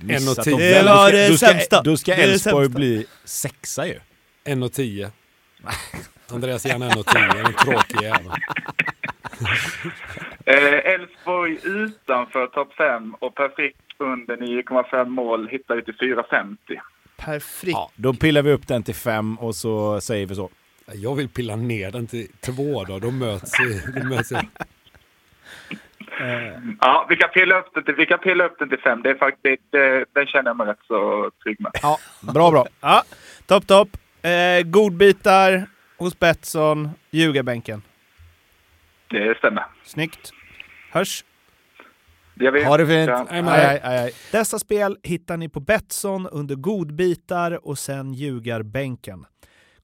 Missa 0.00 0.22
En 0.22 0.28
och 0.38 0.44
tio. 0.44 0.56
Det 0.74 0.82
var 0.82 1.04
Då 1.04 1.08
ska- 1.08 1.16
det 1.16 1.36
ska- 1.38 1.46
sämsta. 1.46 1.82
Då 1.82 1.96
ska 1.96 2.14
Det 2.14 2.22
är 2.22 2.26
det 2.26 2.32
Elfsborg 2.32 2.68
bli 2.68 3.06
sexa 3.24 3.86
ju. 3.86 4.00
1 4.44 4.62
och 4.62 4.72
10. 4.72 5.10
Andreas 6.30 6.66
gärna 6.66 6.86
1 6.88 6.96
och 6.96 7.06
10. 7.06 7.22
En 7.46 7.52
tråkig 7.54 8.02
jävel. 8.02 8.30
Eh, 10.46 10.92
Elfsborg 10.94 11.58
utanför 11.64 12.46
topp 12.46 12.72
5 12.78 13.14
och 13.14 13.34
Per 13.34 13.48
Frick 13.48 13.76
under 13.98 14.36
9,5 14.36 15.08
mål 15.08 15.48
hittar 15.48 15.76
vi 15.76 15.84
till 15.84 15.94
4,50. 15.94 16.56
Per 17.16 17.40
Frick. 17.40 17.74
Ja, 17.74 17.90
då 17.96 18.14
pillar 18.14 18.42
vi 18.42 18.52
upp 18.52 18.66
den 18.66 18.82
till 18.82 18.94
5 18.94 19.38
och 19.38 19.54
så 19.54 20.00
säger 20.00 20.26
vi 20.26 20.34
så. 20.34 20.50
Jag 20.94 21.14
vill 21.14 21.28
pilla 21.28 21.56
ner 21.56 21.90
den 21.90 22.06
till 22.06 22.28
två 22.40 22.84
då. 22.84 22.98
Då 22.98 23.10
möts 23.10 23.52
vi. 23.60 24.00
Då 24.00 24.06
möts 24.06 24.32
vi. 24.32 24.36
Eh, 26.20 26.58
Ja, 26.80 27.06
vi 27.08 27.16
kan 27.16 27.30
pilla 27.30 27.58
upp 27.60 27.74
den 27.74 27.84
till, 27.84 27.94
vi 27.94 28.06
kan 28.06 28.18
pilla 28.18 28.44
upp 28.46 28.58
den 28.58 28.68
till 28.68 28.78
5. 28.78 29.02
Det 29.02 29.10
är 29.10 29.14
faktiskt, 29.14 29.62
det, 29.70 30.04
den 30.12 30.26
känner 30.26 30.50
jag 30.50 30.56
mig 30.56 30.66
rätt 30.66 30.78
så 30.86 31.30
trygg 31.42 31.60
med. 31.60 31.72
Ja, 31.82 31.98
bra 32.34 32.50
bra. 32.50 32.66
ja, 32.80 33.02
topp 33.46 33.66
topp. 33.66 33.88
Eh, 34.22 34.62
godbitar 34.64 35.66
hos 35.98 36.18
Betsson, 36.18 36.90
ljugarbänken. 37.10 37.82
Det 39.10 39.38
stämmer. 39.38 39.64
Snyggt. 39.84 40.30
Hörs. 40.92 41.24
Det. 42.34 42.64
Ha 42.64 42.76
det 42.76 42.86
fint. 42.86 43.08
Ja. 43.08 43.26
Aj, 43.30 43.40
aj, 43.48 43.80
aj, 43.82 43.98
aj. 43.98 44.12
Dessa 44.32 44.58
spel 44.58 44.96
hittar 45.02 45.36
ni 45.36 45.48
på 45.48 45.60
Betsson 45.60 46.26
under 46.26 46.54
godbitar 46.54 47.66
och 47.68 47.78
sen 47.78 48.12
ljugarbänken. 48.12 49.26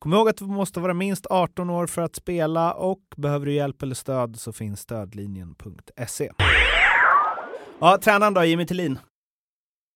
Kom 0.03 0.15
ihåg 0.15 0.29
att 0.29 0.37
du 0.37 0.45
måste 0.45 0.81
vara 0.81 0.95
minst 0.95 1.27
18 1.31 1.71
år 1.71 1.87
för 1.87 2.03
att 2.03 2.17
spela 2.17 2.75
och 2.75 3.01
behöver 3.17 3.47
du 3.47 3.55
hjälp 3.55 3.83
eller 3.83 3.95
stöd 3.95 4.41
så 4.41 4.53
finns 4.53 4.81
stödlinjen.se. 4.81 6.31
Ja, 7.81 7.99
tränaren 8.03 8.35
då, 8.35 8.45
Jimmy 8.45 8.67
Tillin. 8.67 8.99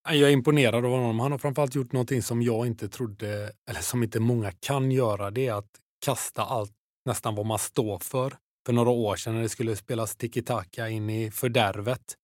Jag 0.08 0.16
är 0.16 0.30
imponerad 0.30 0.84
av 0.84 0.90
honom. 0.90 1.20
Han 1.20 1.32
har 1.32 1.38
framförallt 1.38 1.74
gjort 1.74 1.92
någonting 1.92 2.22
som 2.22 2.42
jag 2.42 2.66
inte 2.66 2.88
trodde, 2.88 3.52
eller 3.70 3.80
som 3.80 4.02
inte 4.02 4.20
många 4.20 4.52
kan 4.60 4.90
göra. 4.90 5.30
Det 5.30 5.46
är 5.46 5.54
att 5.54 5.70
kasta 6.04 6.42
allt, 6.42 6.72
nästan 7.04 7.34
vad 7.34 7.46
man 7.46 7.58
står 7.58 7.98
för. 7.98 8.32
För 8.66 8.72
några 8.72 8.90
år 8.90 9.16
sedan 9.16 9.34
när 9.34 9.42
det 9.42 9.48
skulle 9.48 9.76
spelas 9.76 10.16
tiki-taka 10.16 10.88
in 10.88 11.10
i 11.10 11.30
fördärvet. 11.30 12.14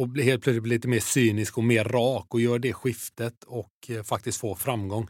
och 0.00 0.08
helt 0.18 0.42
plötsligt 0.42 0.62
bli 0.62 0.74
lite 0.74 0.88
mer 0.88 1.00
cynisk 1.00 1.58
och 1.58 1.64
mer 1.64 1.84
rak 1.84 2.34
och 2.34 2.40
gör 2.40 2.58
det 2.58 2.72
skiftet 2.72 3.44
och 3.44 3.72
eh, 3.88 4.02
faktiskt 4.02 4.40
får 4.40 4.54
framgång. 4.54 5.08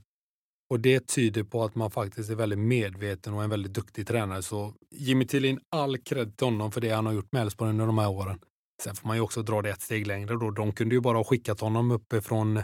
Och 0.71 0.81
det 0.81 1.07
tyder 1.07 1.45
på 1.45 1.65
att 1.65 1.75
man 1.75 1.91
faktiskt 1.91 2.31
är 2.31 2.35
väldigt 2.35 2.59
medveten 2.59 3.35
och 3.35 3.45
en 3.45 3.51
väldigt 3.51 3.75
duktig 3.75 4.07
tränare. 4.07 4.43
Så 4.43 4.75
Jimmy 4.91 5.27
Tillin, 5.27 5.61
all 5.71 5.99
cred 5.99 6.37
till 6.37 6.47
honom 6.47 6.73
för 6.73 6.81
det 6.81 6.91
han 6.91 7.07
har 7.07 7.13
gjort 7.13 7.33
med 7.33 7.43
Elfsborg 7.43 7.71
under 7.71 7.87
de 7.87 7.99
här 7.99 8.11
åren. 8.11 8.41
Sen 8.83 8.95
får 8.95 9.09
man 9.09 9.17
ju 9.17 9.23
också 9.23 9.43
dra 9.43 9.63
det 9.63 9.71
ett 9.71 9.83
steg 9.83 10.07
längre 10.07 10.35
då. 10.35 10.51
De 10.51 10.73
kunde 10.73 10.95
ju 10.95 11.01
bara 11.01 11.17
ha 11.17 11.25
skickat 11.25 11.61
honom 11.61 11.91
uppifrån 11.91 12.63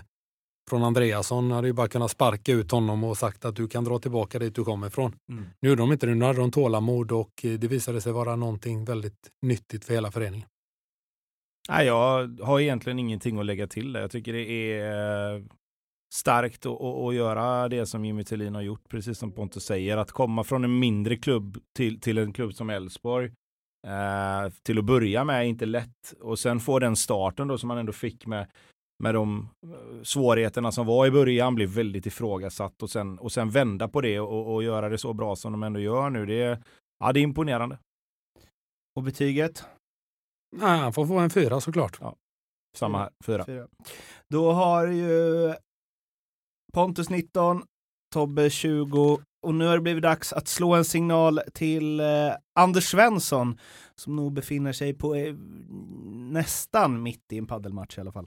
från 0.71 0.85
Andreasson 0.85 1.51
hade 1.51 1.67
ju 1.67 1.73
bara 1.73 1.89
kunnat 1.89 2.11
sparka 2.11 2.53
ut 2.53 2.71
honom 2.71 3.05
och 3.05 3.17
sagt 3.17 3.45
att 3.45 3.57
du 3.57 3.69
kan 3.69 3.85
dra 3.85 3.99
tillbaka 3.99 4.39
dit 4.39 4.55
du 4.55 4.65
kommer 4.65 4.87
ifrån. 4.87 5.15
Mm. 5.29 5.45
Nu 5.61 5.69
gjorde 5.69 5.83
de 5.83 5.93
inte 5.93 6.07
det, 6.07 6.15
nu 6.15 6.25
hade 6.25 6.39
de 6.39 6.51
tålamod 6.51 7.13
och 7.13 7.45
eh, 7.45 7.53
det 7.53 7.69
visade 7.69 8.01
sig 8.01 8.13
vara 8.13 8.37
någonting 8.37 8.85
väldigt 8.85 9.31
nyttigt 9.43 9.85
för 9.85 9.95
hela 9.95 10.11
föreningen. 10.11 10.49
Nej, 11.69 11.87
jag 11.87 12.39
har 12.43 12.61
egentligen 12.61 12.99
ingenting 12.99 13.39
att 13.39 13.47
lägga 13.47 13.67
till 13.67 13.93
där. 13.93 14.01
Jag 14.01 14.11
tycker 14.11 14.33
det 14.33 14.51
är 14.51 15.35
eh, 15.35 15.43
starkt 16.13 16.67
att, 16.67 17.15
göra 17.15 17.69
det 17.69 17.87
som 17.87 18.05
Jimmy 18.05 18.25
Tillin 18.25 18.55
har 18.55 18.63
gjort, 18.63 18.89
precis 18.89 19.19
som 19.19 19.33
Pontus 19.33 19.65
säger. 19.65 19.97
Att 19.97 20.13
komma 20.13 20.45
från 20.45 20.65
en 20.65 20.79
mindre 20.79 21.17
klubb 21.17 21.59
till, 21.77 22.01
till 22.01 22.19
en 22.19 22.33
klubb 22.33 22.55
som 22.55 22.71
Elfsborg 22.71 23.27
eh, 23.87 24.53
till 24.63 24.79
att 24.79 24.85
börja 24.85 25.25
med 25.25 25.41
är 25.41 25.45
inte 25.45 25.67
lätt. 25.67 26.15
Och 26.21 26.39
sen 26.39 26.61
få 26.61 26.79
den 26.79 26.97
starten 26.97 27.49
då 27.49 27.59
som 27.59 27.69
man 27.69 27.79
ändå 27.79 27.93
fick 27.93 28.27
med, 28.27 28.51
med 29.03 29.15
de 29.15 29.49
eh, 29.67 30.03
svårigheterna 30.03 30.73
som 30.73 30.87
var 30.87 31.07
i 31.07 31.11
början, 31.11 31.55
blev 31.55 31.69
väldigt 31.69 32.07
ifrågasatt 32.07 32.83
och 32.83 32.91
sen, 32.91 33.19
och 33.19 33.33
sen 33.33 33.51
vända 33.51 33.89
på 33.89 34.01
det 34.01 34.21
och, 34.21 34.55
och 34.55 34.63
göra 34.63 34.89
det 34.89 34.99
så 34.99 35.13
bra 35.13 35.37
som 35.37 35.53
de 35.53 35.63
ändå 35.63 35.81
gör 35.81 36.11
nu. 36.11 36.27
Det 36.27 36.43
är, 36.43 36.63
ja, 36.99 37.13
det 37.13 37.21
är 37.21 37.23
imponerande. 37.23 37.79
Och 38.97 39.03
betyget? 39.03 39.65
Nej, 40.57 40.79
han 40.79 40.93
får 40.93 41.07
få 41.07 41.19
en 41.19 41.31
fyra 41.31 41.61
såklart. 41.61 42.01
Samma 42.77 42.99
här, 42.99 43.11
fyra. 43.25 43.45
Fyra. 43.45 43.67
Då 44.29 44.53
har 44.53 44.87
ju 44.87 45.55
Pontus 46.75 47.11
19, 47.11 47.63
Tobbe 48.15 48.51
20 48.51 49.19
och 49.43 49.55
nu 49.55 49.67
har 49.67 49.75
det 49.75 49.81
blivit 49.81 50.03
dags 50.03 50.33
att 50.33 50.49
slå 50.49 50.75
en 50.75 50.85
signal 50.85 51.41
till 51.55 52.01
eh, 52.01 52.07
Anders 52.55 52.85
Svensson 52.85 53.59
som 53.95 54.17
nog 54.17 54.33
befinner 54.33 54.73
sig 54.73 54.99
på 54.99 55.15
eh, 55.15 55.35
nästan 56.33 57.03
mitt 57.03 57.33
i 57.33 57.39
en 57.39 57.47
paddelmatch 57.47 57.99
i 57.99 58.01
alla 58.01 58.13
fall. 58.13 58.27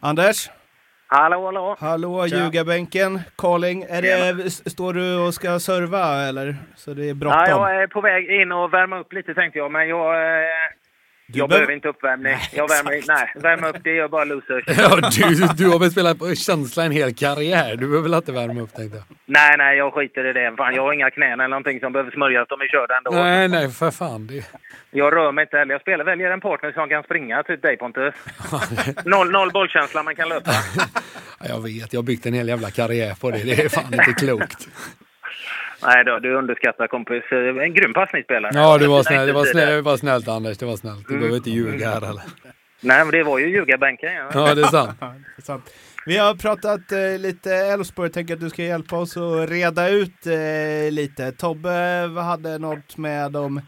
Anders, 0.00 0.50
Hallå, 1.08 1.44
hallå. 1.44 1.76
hallå 1.80 2.28
Tja. 2.28 2.36
ljugarbänken, 2.36 3.20
calling. 3.38 3.82
Är 3.82 4.02
det, 4.02 4.50
står 4.50 4.92
du 4.92 5.16
och 5.26 5.34
ska 5.34 5.58
serva 5.58 6.22
eller? 6.28 6.56
Så 6.76 6.94
det 6.94 7.08
är 7.10 7.14
bråttom? 7.14 7.40
Ja, 7.48 7.72
jag 7.72 7.82
är 7.82 7.86
på 7.86 8.00
väg 8.00 8.30
in 8.40 8.52
och 8.52 8.72
värma 8.72 8.98
upp 8.98 9.12
lite 9.12 9.34
tänkte 9.34 9.58
jag, 9.58 9.72
men 9.72 9.88
jag, 9.88 10.14
eh, 10.14 10.48
Du 11.28 11.38
jag 11.38 11.48
behöver- 11.48 11.72
inte 11.72 11.88
uppvärmning. 11.88 12.36
jag 12.52 12.68
värmer, 12.68 13.02
nej, 13.08 13.32
värma 13.42 13.68
upp 13.68 13.76
det 13.84 13.90
gör 13.94 14.08
bara 14.08 14.24
losers. 14.24 14.64
Ja, 14.78 14.96
du, 15.10 15.64
du 15.64 15.70
har 15.70 15.78
väl 15.78 15.90
spelat 15.90 16.18
på 16.18 16.34
känsla 16.34 16.84
en 16.84 16.92
hel 16.92 17.14
karriär. 17.14 17.70
Du 17.76 17.86
behöver 17.86 18.02
väl 18.08 18.14
inte 18.14 18.32
värma 18.32 18.60
upp 18.60 18.74
tänkte 18.74 18.96
jag. 18.98 19.04
nej, 19.26 19.54
nej, 19.58 19.76
jag 19.78 19.92
skiter 19.94 20.24
i 20.26 20.32
det. 20.32 20.54
Fan, 20.56 20.74
jag 20.74 20.82
har 20.82 20.92
inga 20.92 21.10
knän 21.10 21.32
eller 21.40 21.48
någonting 21.48 21.80
som 21.80 21.92
behöver 21.92 22.10
smörjas. 22.10 22.48
De 22.48 22.60
är 22.60 22.68
körda 22.68 22.96
ändå. 22.96 23.10
Nej, 23.10 23.48
nej, 23.48 23.70
för 23.70 23.90
fan. 23.90 24.26
Det... 24.26 24.44
Jag 24.90 25.12
rör 25.12 25.32
mig 25.32 25.42
inte 25.42 25.56
heller. 25.58 25.74
Jag 25.74 25.80
spelar, 25.80 26.04
väljer 26.04 26.30
en 26.30 26.40
partner 26.40 26.72
som 26.72 26.88
kan 26.88 27.02
springa, 27.02 27.42
typ 27.42 27.62
dig 27.62 27.76
Pontus. 27.76 28.14
Noll, 29.04 29.30
noll 29.30 29.50
bollkänsla, 29.52 30.02
man 30.02 30.14
kan 30.16 30.28
löpa. 30.28 30.50
Ja, 31.40 31.46
Jag 31.48 31.62
vet, 31.62 31.92
jag 31.92 31.98
har 32.00 32.04
byggt 32.06 32.26
en 32.26 32.34
hel 32.34 32.48
jävla 32.48 32.70
karriär 32.70 33.14
på 33.20 33.30
det. 33.30 33.38
Det 33.44 33.64
är 33.64 33.68
fan 33.68 33.94
inte 33.94 34.12
klokt. 34.12 34.68
Nej, 35.82 36.04
då, 36.04 36.18
du 36.18 36.34
underskattar 36.34 36.86
kompis. 36.86 37.24
En 37.32 37.74
grym 37.74 37.94
passningsspelare. 37.94 38.52
Ja, 38.54 38.78
det 38.78 38.88
var, 38.88 39.02
snäll, 39.02 39.26
det 39.26 39.32
var, 39.32 39.44
snäll, 39.44 39.68
det 39.68 39.82
var 39.82 39.96
snällt 39.96 40.28
Anders. 40.28 40.58
Det 40.58 40.66
var 40.66 40.76
snällt. 40.76 41.08
Du 41.08 41.18
behöver 41.18 41.36
inte 41.36 41.50
ljuga 41.50 41.88
här 41.88 41.96
eller? 42.10 42.22
Nej, 42.80 43.04
men 43.04 43.10
det 43.10 43.22
var 43.22 43.38
ju 43.38 43.48
ljugarbänken. 43.48 44.12
Ja. 44.14 44.30
Ja, 44.34 44.54
det 44.54 44.62
är 44.62 44.66
sant. 44.66 44.96
Ja, 45.00 45.14
det 45.36 45.42
är 45.42 45.42
sant. 45.42 45.72
Vi 46.06 46.16
har 46.16 46.34
pratat 46.34 46.92
eh, 46.92 47.18
lite 47.18 47.54
Elfsborg, 47.54 48.10
tänker 48.10 48.34
att 48.34 48.40
du 48.40 48.50
ska 48.50 48.62
hjälpa 48.62 48.96
oss 48.96 49.16
att 49.16 49.50
reda 49.50 49.88
ut 49.88 50.26
eh, 50.26 50.92
lite. 50.92 51.32
Tobbe 51.32 51.70
hade 52.20 52.58
något 52.58 52.96
med 52.96 53.36
om 53.36 53.60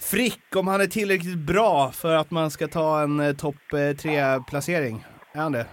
Frick, 0.00 0.56
om 0.56 0.68
han 0.68 0.80
är 0.80 0.86
tillräckligt 0.86 1.38
bra 1.38 1.92
för 1.92 2.14
att 2.16 2.30
man 2.30 2.50
ska 2.50 2.68
ta 2.68 3.02
en 3.02 3.20
eh, 3.20 3.32
topp 3.32 3.72
eh, 3.72 3.96
tre-placering. 3.96 5.04
Är 5.32 5.40
han 5.40 5.52
det? 5.52 5.66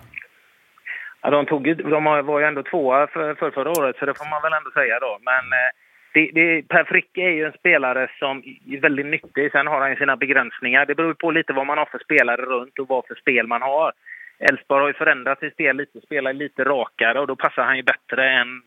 Ja, 1.24 1.30
de, 1.30 1.46
tog, 1.46 1.78
de 1.78 2.04
var 2.04 2.40
ju 2.40 2.46
ändå 2.46 2.64
tvåa 2.64 3.08
för, 3.08 3.36
för 3.36 3.52
förra 3.52 3.70
året, 3.70 3.96
så 4.00 4.06
det 4.06 4.18
får 4.18 4.30
man 4.30 4.42
väl 4.42 4.54
ändå 4.54 4.72
säga 4.72 5.00
då. 5.00 5.18
Men 5.22 5.44
eh, 5.60 5.70
det, 6.14 6.32
det, 6.34 6.68
Per 6.68 6.84
Frick 6.84 7.18
är 7.18 7.30
ju 7.30 7.46
en 7.46 7.52
spelare 7.60 8.08
som 8.20 8.44
är 8.72 8.82
väldigt 8.82 9.06
nyttig. 9.06 9.52
Sen 9.52 9.68
har 9.68 9.82
han 9.82 9.90
ju 9.90 9.96
sina 9.96 10.16
begränsningar. 10.16 10.86
Det 10.86 10.96
beror 10.96 11.14
på 11.14 11.32
lite 11.32 11.54
vad 11.54 11.66
man 11.68 11.78
har 11.78 11.86
för 11.86 12.00
spelare 12.00 12.42
runt 12.42 12.80
och 12.80 12.88
vad 12.88 13.06
för 13.08 13.16
spel 13.16 13.48
man 13.48 13.62
har. 13.62 13.92
Elfsborg 14.40 14.82
har 14.82 14.88
ju 14.88 14.94
förändrat 14.94 15.40
sitt 15.40 15.54
spel 15.54 15.78
lite, 15.78 16.02
spelar 16.02 16.34
lite 16.34 16.64
rakare 16.64 17.20
och 17.20 17.28
då 17.28 17.36
passar 17.36 17.64
han 17.64 17.78
ju 17.78 17.84
bättre 17.84 18.30
än 18.30 18.62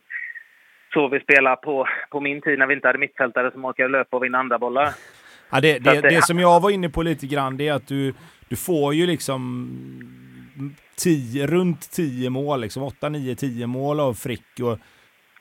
så 0.93 1.07
vi 1.07 1.19
spelade 1.19 1.55
på, 1.55 1.87
på 2.09 2.19
min 2.19 2.41
tid 2.41 2.59
när 2.59 2.67
vi 2.67 2.73
inte 2.73 2.87
hade 2.87 2.99
mittfältare 2.99 3.51
som 3.51 3.65
orkade 3.65 3.89
löpa 3.89 4.17
och 4.17 4.23
vinna 4.23 4.37
andra 4.37 4.57
bollar. 4.59 4.89
Ja, 5.51 5.61
det, 5.61 5.79
det, 5.79 6.01
det- 6.01 6.09
det 6.09 6.21
som 6.25 6.39
jag 6.39 6.59
var 6.61 6.69
inne 6.69 6.89
på 6.89 7.01
lite 7.01 7.27
grann, 7.27 7.57
det 7.57 7.67
är 7.67 7.73
att 7.73 7.87
du, 7.87 8.13
du 8.49 8.55
får 8.55 8.93
ju 8.93 9.05
liksom 9.05 9.67
tio, 10.95 11.47
runt 11.47 11.91
10 11.91 12.29
mål, 12.29 12.61
liksom 12.61 12.83
8, 12.83 13.09
9, 13.09 13.35
10 13.35 13.67
mål 13.67 13.99
av 13.99 14.13
Frick. 14.13 14.59
Och 14.61 14.79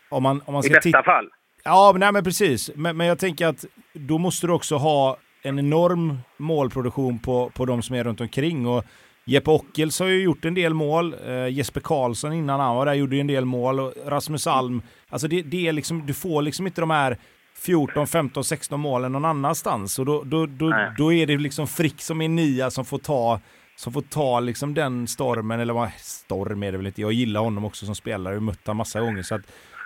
om 0.08 0.22
man, 0.22 0.42
om 0.44 0.52
man 0.54 0.60
I 0.60 0.62
ska 0.62 0.74
bästa 0.74 0.88
titta... 0.88 1.02
fall. 1.02 1.28
Ja, 1.64 1.90
men, 1.92 2.00
nej, 2.00 2.12
men 2.12 2.24
precis. 2.24 2.70
Men, 2.74 2.96
men 2.96 3.06
jag 3.06 3.18
tänker 3.18 3.46
att 3.46 3.64
då 3.92 4.18
måste 4.18 4.46
du 4.46 4.52
också 4.52 4.76
ha 4.76 5.16
en 5.42 5.58
enorm 5.58 6.18
målproduktion 6.36 7.18
på, 7.18 7.50
på 7.54 7.64
de 7.64 7.82
som 7.82 7.96
är 7.96 8.04
runt 8.04 8.20
omkring. 8.20 8.66
Och 8.66 8.84
Jeppe 9.24 9.50
Ockels 9.50 10.00
har 10.00 10.06
ju 10.06 10.22
gjort 10.22 10.44
en 10.44 10.54
del 10.54 10.74
mål. 10.74 11.14
Eh, 11.26 11.48
Jesper 11.48 11.80
Karlsson 11.80 12.32
innan 12.32 12.60
han 12.60 12.76
var 12.76 12.86
där 12.86 12.94
gjorde 12.94 13.16
ju 13.16 13.20
en 13.20 13.26
del 13.26 13.44
mål. 13.44 13.80
Och 13.80 13.92
Rasmus 14.06 14.46
Alm. 14.46 14.82
Alltså 15.08 15.28
det, 15.28 15.42
det 15.42 15.68
är 15.68 15.72
liksom, 15.72 16.06
du 16.06 16.14
får 16.14 16.42
liksom 16.42 16.66
inte 16.66 16.80
de 16.80 16.90
här 16.90 17.18
14, 17.58 18.06
15, 18.06 18.44
16 18.44 18.80
målen 18.80 19.12
någon 19.12 19.24
annanstans. 19.24 19.98
Och 19.98 20.06
då, 20.06 20.22
då, 20.24 20.46
då, 20.46 20.74
då 20.98 21.12
är 21.12 21.26
det 21.26 21.36
liksom 21.36 21.66
Frick 21.66 22.00
som 22.00 22.20
är 22.20 22.28
nia 22.28 22.70
som 22.70 22.84
får 22.84 22.98
ta 22.98 23.40
som 23.76 23.92
får 23.92 24.02
ta 24.02 24.40
liksom 24.40 24.74
den 24.74 25.06
stormen, 25.06 25.60
eller 25.60 25.74
vad 25.74 25.90
storm 25.92 26.62
är 26.62 26.72
det 26.72 26.78
väl 26.78 26.86
inte. 26.86 27.00
Jag 27.00 27.12
gillar 27.12 27.40
honom 27.40 27.64
också 27.64 27.86
som 27.86 27.94
spelare, 27.94 28.34
jag 28.34 28.40
har 28.40 28.46
mött 28.46 28.66
honom 28.66 28.76
massa 28.76 29.00
gånger. 29.00 29.22
Så 29.22 29.34
att, 29.34 29.42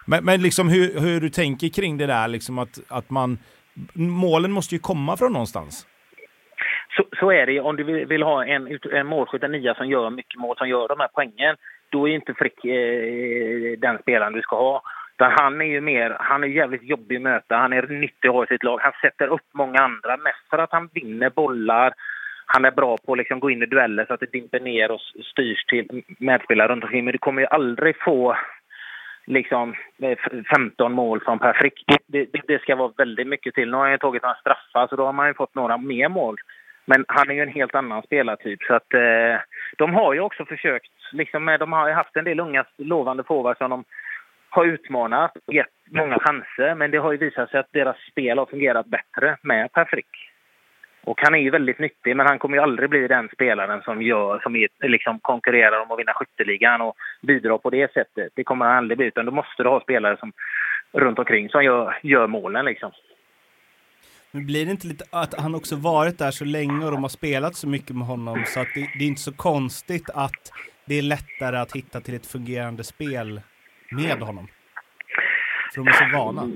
men, 0.06 0.24
men 0.24 0.42
liksom 0.42 0.68
hur, 0.68 1.00
hur 1.00 1.20
du 1.20 1.30
tänker 1.30 1.68
kring 1.68 1.98
det 1.98 2.06
där, 2.06 2.28
liksom 2.28 2.58
att, 2.58 2.78
att 2.88 3.10
man... 3.10 3.38
Målen 3.94 4.52
måste 4.52 4.74
ju 4.74 4.78
komma 4.78 5.16
från 5.16 5.32
någonstans. 5.32 5.86
Så, 6.96 7.04
så 7.20 7.32
är 7.32 7.46
det 7.46 7.52
ju. 7.52 7.60
Om 7.60 7.76
du 7.76 7.84
vill, 7.84 8.06
vill 8.06 8.22
ha 8.22 8.44
en, 8.44 8.78
en 8.92 9.06
målskytt, 9.06 9.42
en 9.42 9.52
nia 9.52 9.74
som 9.74 9.88
gör 9.88 10.10
mycket 10.10 10.40
mål, 10.40 10.56
som 10.56 10.68
gör 10.68 10.88
de 10.88 11.00
här 11.00 11.08
poängen, 11.14 11.56
då 11.90 12.08
är 12.08 12.14
inte 12.14 12.34
Frick 12.34 12.64
eh, 12.64 13.78
den 13.78 13.98
spelaren 14.02 14.32
du 14.32 14.42
ska 14.42 14.56
ha. 14.56 14.82
Utan 15.14 15.32
han 15.38 15.60
är 15.60 15.64
ju 15.64 15.80
mer, 15.80 16.16
han 16.20 16.44
är 16.44 16.48
jävligt 16.48 16.82
jobbig 16.82 17.16
att 17.16 17.22
möta, 17.22 17.56
han 17.56 17.72
är 17.72 17.86
nyttig 17.86 18.28
att 18.28 18.34
ha 18.34 18.44
i 18.44 18.46
sitt 18.46 18.64
lag. 18.64 18.80
Han 18.82 18.92
sätter 19.02 19.26
upp 19.26 19.48
många 19.52 19.78
andra, 19.78 20.16
mest 20.16 20.44
för 20.50 20.58
att 20.58 20.72
han 20.72 20.88
vinner 20.92 21.30
bollar. 21.30 21.94
Han 22.52 22.64
är 22.64 22.70
bra 22.70 22.96
på 22.96 23.12
att 23.12 23.18
liksom 23.18 23.40
gå 23.40 23.50
in 23.50 23.62
i 23.62 23.66
dueller 23.66 24.04
så 24.06 24.14
att 24.14 24.20
det 24.20 24.32
dimper 24.32 24.60
ner 24.60 24.90
och 24.90 25.00
styrs 25.00 25.64
till 25.64 26.02
medspelare 26.18 26.68
runt 26.68 26.84
omkring. 26.84 27.04
Men 27.04 27.12
du 27.12 27.18
kommer 27.18 27.42
ju 27.42 27.48
aldrig 27.48 27.96
få 28.04 28.36
liksom 29.26 29.74
eh, 30.02 30.18
15 30.54 30.92
mål 30.92 31.20
från 31.24 31.38
Per 31.38 31.52
Frick. 31.52 31.84
Det, 31.86 31.98
det, 32.32 32.40
det 32.46 32.62
ska 32.62 32.76
vara 32.76 32.92
väldigt 32.96 33.26
mycket 33.26 33.54
till. 33.54 33.70
Nu 33.70 33.76
har 33.76 33.82
han 33.82 33.92
ju 33.92 33.98
tagit 33.98 34.22
några 34.22 34.34
straffar 34.34 34.86
så 34.86 34.96
då 34.96 35.04
har 35.04 35.12
man 35.12 35.28
ju 35.28 35.34
fått 35.34 35.54
några 35.54 35.78
mer 35.78 36.08
mål. 36.08 36.36
Men 36.84 37.04
han 37.08 37.30
är 37.30 37.34
ju 37.34 37.42
en 37.42 37.48
helt 37.52 37.74
annan 37.74 38.02
spelartyp. 38.02 38.62
Så 38.62 38.74
att, 38.74 38.94
eh, 38.94 39.40
de 39.78 39.94
har 39.94 40.14
ju 40.14 40.20
också 40.20 40.44
försökt, 40.44 40.92
liksom, 41.12 41.56
de 41.60 41.72
har 41.72 41.88
ju 41.88 41.94
haft 41.94 42.16
en 42.16 42.24
del 42.24 42.40
unga 42.40 42.64
lovande 42.76 43.22
forwards 43.22 43.58
som 43.58 43.70
de 43.70 43.84
har 44.50 44.64
utmanat 44.64 45.36
och 45.46 45.54
gett 45.54 45.74
många 45.90 46.18
chanser. 46.18 46.74
Men 46.74 46.90
det 46.90 46.98
har 46.98 47.12
ju 47.12 47.18
visat 47.18 47.50
sig 47.50 47.60
att 47.60 47.72
deras 47.72 47.96
spel 48.10 48.38
har 48.38 48.46
fungerat 48.46 48.86
bättre 48.86 49.36
med 49.42 49.72
Per 49.72 49.84
Frick. 49.84 50.29
Och 51.04 51.20
han 51.22 51.34
är 51.34 51.38
ju 51.38 51.50
väldigt 51.50 51.78
nyttig, 51.78 52.16
men 52.16 52.26
han 52.26 52.38
kommer 52.38 52.56
ju 52.56 52.62
aldrig 52.62 52.90
bli 52.90 53.08
den 53.08 53.28
spelaren 53.34 53.82
som, 53.82 54.02
gör, 54.02 54.38
som 54.38 54.56
är, 54.56 54.88
liksom 54.88 55.18
konkurrerar 55.20 55.80
om 55.80 55.90
att 55.90 55.98
vinna 55.98 56.12
skytteligan 56.14 56.80
och 56.80 56.96
bidrar 57.22 57.58
på 57.58 57.70
det 57.70 57.92
sättet. 57.92 58.32
Det 58.34 58.44
kommer 58.44 58.64
han 58.66 58.76
aldrig 58.76 58.98
bli, 58.98 59.06
utan 59.06 59.26
då 59.26 59.32
måste 59.32 59.62
du 59.62 59.68
ha 59.68 59.80
spelare 59.80 60.16
som, 60.16 60.32
runt 60.92 61.18
omkring 61.18 61.48
som 61.48 61.64
gör, 61.64 61.98
gör 62.02 62.26
målen. 62.26 62.64
Liksom. 62.64 62.92
Men 64.30 64.46
blir 64.46 64.64
det 64.64 64.70
inte 64.70 64.86
lite 64.86 65.04
att 65.12 65.34
han 65.40 65.54
också 65.54 65.76
varit 65.76 66.18
där 66.18 66.30
så 66.30 66.44
länge 66.44 66.84
och 66.84 66.92
de 66.92 67.02
har 67.02 67.08
spelat 67.08 67.54
så 67.54 67.68
mycket 67.68 67.96
med 67.96 68.06
honom 68.06 68.42
så 68.46 68.60
att 68.60 68.68
det, 68.74 68.80
det 68.98 69.04
är 69.04 69.08
inte 69.08 69.20
så 69.20 69.32
konstigt 69.32 70.10
att 70.14 70.52
det 70.86 70.98
är 70.98 71.02
lättare 71.02 71.56
att 71.56 71.76
hitta 71.76 72.00
till 72.00 72.14
ett 72.14 72.26
fungerande 72.26 72.84
spel 72.84 73.40
med 73.90 74.18
honom? 74.18 74.48
För 75.74 75.80
de 75.80 75.88
är 75.88 75.92
så 75.92 76.18
vana. 76.18 76.48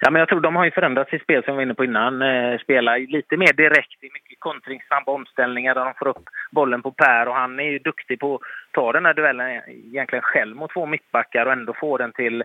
Ja, 0.00 0.10
men 0.10 0.20
jag 0.20 0.28
tror 0.28 0.40
de 0.40 0.56
har 0.56 0.64
ju 0.64 0.70
förändrat 0.70 1.08
sitt 1.08 1.22
spel 1.22 1.44
som 1.44 1.54
vi 1.54 1.56
var 1.56 1.62
inne 1.62 1.74
på 1.74 1.84
innan. 1.84 2.22
Eh, 2.22 2.58
spelar 2.58 2.98
lite 2.98 3.36
mer 3.36 3.52
direkt 3.52 4.04
i 4.04 4.10
mycket 4.12 4.40
kontring, 4.40 4.82
snabba 4.88 5.12
omställningar 5.12 5.74
där 5.74 5.84
de 5.84 5.94
får 5.94 6.08
upp 6.08 6.24
bollen 6.50 6.82
på 6.82 6.90
Per 6.90 7.28
och 7.28 7.34
han 7.34 7.60
är 7.60 7.70
ju 7.70 7.78
duktig 7.78 8.20
på 8.20 8.34
att 8.34 8.40
ta 8.72 8.92
den 8.92 9.06
här 9.06 9.14
duellen 9.14 9.62
egentligen 9.68 10.22
själv 10.22 10.56
mot 10.56 10.72
två 10.72 10.86
mittbackar 10.86 11.46
och 11.46 11.52
ändå 11.52 11.72
få 11.72 11.98
den 11.98 12.12
till 12.12 12.44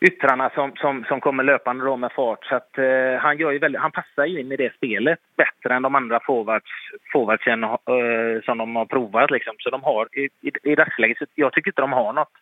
yttrarna 0.00 0.50
som, 0.54 0.72
som, 0.76 1.04
som 1.04 1.20
kommer 1.20 1.44
löpande 1.44 1.84
då 1.84 1.96
med 1.96 2.12
fart. 2.12 2.44
Så 2.44 2.54
att, 2.54 2.78
eh, 2.78 3.20
han, 3.20 3.38
gör 3.38 3.50
ju 3.50 3.58
väldigt, 3.58 3.80
han 3.80 3.92
passar 3.92 4.26
ju 4.26 4.40
in 4.40 4.52
i 4.52 4.56
det 4.56 4.74
spelet 4.74 5.18
bättre 5.36 5.74
än 5.74 5.82
de 5.82 5.94
andra 5.94 6.20
forwards, 6.26 6.70
forwardsen 7.12 7.64
eh, 7.64 8.42
som 8.44 8.58
de 8.58 8.76
har 8.76 8.86
provat. 8.86 9.30
Liksom. 9.30 9.54
Så 9.58 9.70
de 9.70 9.82
har 9.82 10.08
i, 10.12 10.28
i, 10.40 10.50
i 10.62 10.74
dagsläget, 10.74 11.18
jag 11.34 11.52
tycker 11.52 11.70
inte 11.70 11.82
de 11.82 11.92
har 11.92 12.12
något 12.12 12.32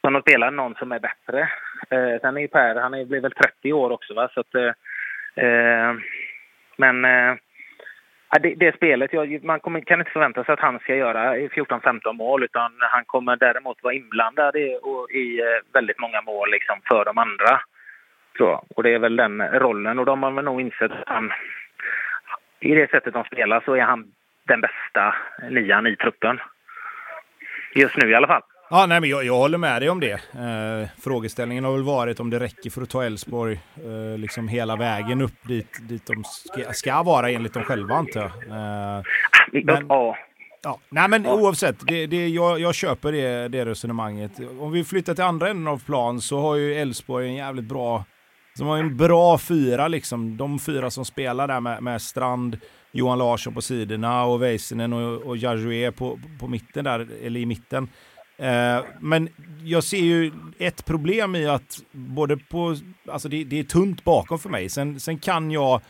som 0.00 0.16
att 0.16 0.22
spela 0.22 0.50
någon 0.50 0.74
som 0.74 0.92
är 0.92 1.00
bättre. 1.00 1.40
Eh, 1.90 2.20
sen 2.20 2.36
är 2.36 2.40
ju 2.40 2.48
Per, 2.48 2.74
han 2.74 2.94
är, 2.94 3.04
blir 3.04 3.20
väl 3.20 3.32
30 3.32 3.72
år 3.72 3.90
också 3.90 4.14
va, 4.14 4.28
så 4.34 4.40
att 4.40 4.54
eh, 4.54 4.72
eh 5.44 5.94
men 6.76 7.04
eh, 7.04 7.34
det, 8.40 8.54
det 8.54 8.76
spelet, 8.76 9.12
jag, 9.12 9.44
man 9.44 9.60
kommer, 9.60 9.80
kan 9.80 10.00
inte 10.00 10.10
förvänta 10.10 10.44
sig 10.44 10.52
att 10.52 10.60
han 10.60 10.78
ska 10.78 10.94
göra 10.94 11.36
14-15 11.36 12.12
mål 12.12 12.44
utan 12.44 12.72
han 12.80 13.04
kommer 13.04 13.36
däremot 13.36 13.82
vara 13.82 13.94
inblandad 13.94 14.56
i, 14.56 14.78
och, 14.82 15.10
i 15.10 15.40
eh, 15.40 15.72
väldigt 15.72 15.98
många 15.98 16.20
mål 16.22 16.50
liksom, 16.50 16.80
för 16.88 17.04
de 17.04 17.18
andra. 17.18 17.60
Så, 18.38 18.64
och 18.76 18.82
det 18.82 18.94
är 18.94 18.98
väl 18.98 19.16
den 19.16 19.42
rollen 19.42 19.98
och 19.98 20.06
de 20.06 20.22
har 20.22 20.30
väl 20.30 20.44
nog 20.44 20.60
insett 20.60 20.92
att 20.92 21.02
han, 21.06 21.32
i 22.60 22.74
det 22.74 22.90
sättet 22.90 23.14
de 23.14 23.24
spelar 23.24 23.62
så 23.64 23.74
är 23.74 23.82
han 23.82 24.12
den 24.46 24.60
bästa 24.60 25.14
nian 25.50 25.86
i 25.86 25.96
truppen. 25.96 26.40
Just 27.74 27.96
nu 27.96 28.10
i 28.10 28.14
alla 28.14 28.26
fall. 28.26 28.42
Ja, 28.72 28.86
nej, 28.86 29.00
men 29.00 29.10
jag, 29.10 29.24
jag 29.24 29.36
håller 29.36 29.58
med 29.58 29.82
dig 29.82 29.90
om 29.90 30.00
det. 30.00 30.12
Eh, 30.12 30.88
frågeställningen 30.98 31.64
har 31.64 31.72
väl 31.72 31.82
varit 31.82 32.20
om 32.20 32.30
det 32.30 32.40
räcker 32.40 32.70
för 32.70 32.82
att 32.82 32.90
ta 32.90 33.04
Elfsborg 33.04 33.60
eh, 33.76 34.18
liksom 34.18 34.48
hela 34.48 34.76
vägen 34.76 35.20
upp 35.20 35.48
dit, 35.48 35.88
dit 35.88 36.06
de 36.06 36.24
ska, 36.24 36.72
ska 36.72 37.02
vara 37.02 37.30
enligt 37.30 37.54
dem 37.54 37.62
själva 37.62 37.94
antar 37.94 38.20
jag. 38.20 38.30
Eh, 38.48 39.02
men, 39.64 39.86
ja. 39.88 40.16
Ja, 40.62 40.78
nej 40.88 41.08
men 41.08 41.26
oavsett, 41.26 41.86
det, 41.86 42.06
det, 42.06 42.28
jag, 42.28 42.60
jag 42.60 42.74
köper 42.74 43.12
det, 43.12 43.48
det 43.48 43.64
resonemanget. 43.64 44.32
Om 44.60 44.72
vi 44.72 44.84
flyttar 44.84 45.14
till 45.14 45.24
andra 45.24 45.48
änden 45.48 45.68
av 45.68 45.84
plan 45.84 46.20
så 46.20 46.40
har 46.40 46.56
ju 46.56 46.74
Elfsborg 46.74 47.26
en 47.28 47.34
jävligt 47.34 47.64
bra, 47.64 48.04
de 48.58 48.66
har 48.66 48.78
en 48.78 48.96
bra 48.96 49.38
fyra 49.38 49.88
liksom. 49.88 50.36
De 50.36 50.58
fyra 50.58 50.90
som 50.90 51.04
spelar 51.04 51.48
där 51.48 51.60
med, 51.60 51.82
med 51.82 52.02
Strand, 52.02 52.58
Johan 52.92 53.18
Larsson 53.18 53.54
på 53.54 53.60
sidorna 53.60 54.24
och 54.24 54.42
Väisänen 54.42 54.92
och, 54.92 55.22
och 55.22 55.36
Jarjue 55.36 55.92
på, 55.92 56.18
på 56.40 56.48
mitten 56.48 56.84
där, 56.84 57.08
eller 57.22 57.40
i 57.40 57.46
mitten. 57.46 57.88
Eh, 58.40 58.84
men 59.00 59.28
jag 59.64 59.84
ser 59.84 60.00
ju 60.00 60.32
ett 60.58 60.84
problem 60.84 61.36
i 61.36 61.46
att 61.46 61.82
både 61.92 62.36
på, 62.36 62.76
alltså 63.08 63.28
det, 63.28 63.44
det, 63.44 63.58
är 63.58 63.64
tunt 63.64 64.04
bakom 64.04 64.38
för 64.38 64.48
mig. 64.48 64.68
Sen, 64.68 65.00
sen 65.00 65.18
kan 65.18 65.50
jag, 65.50 65.80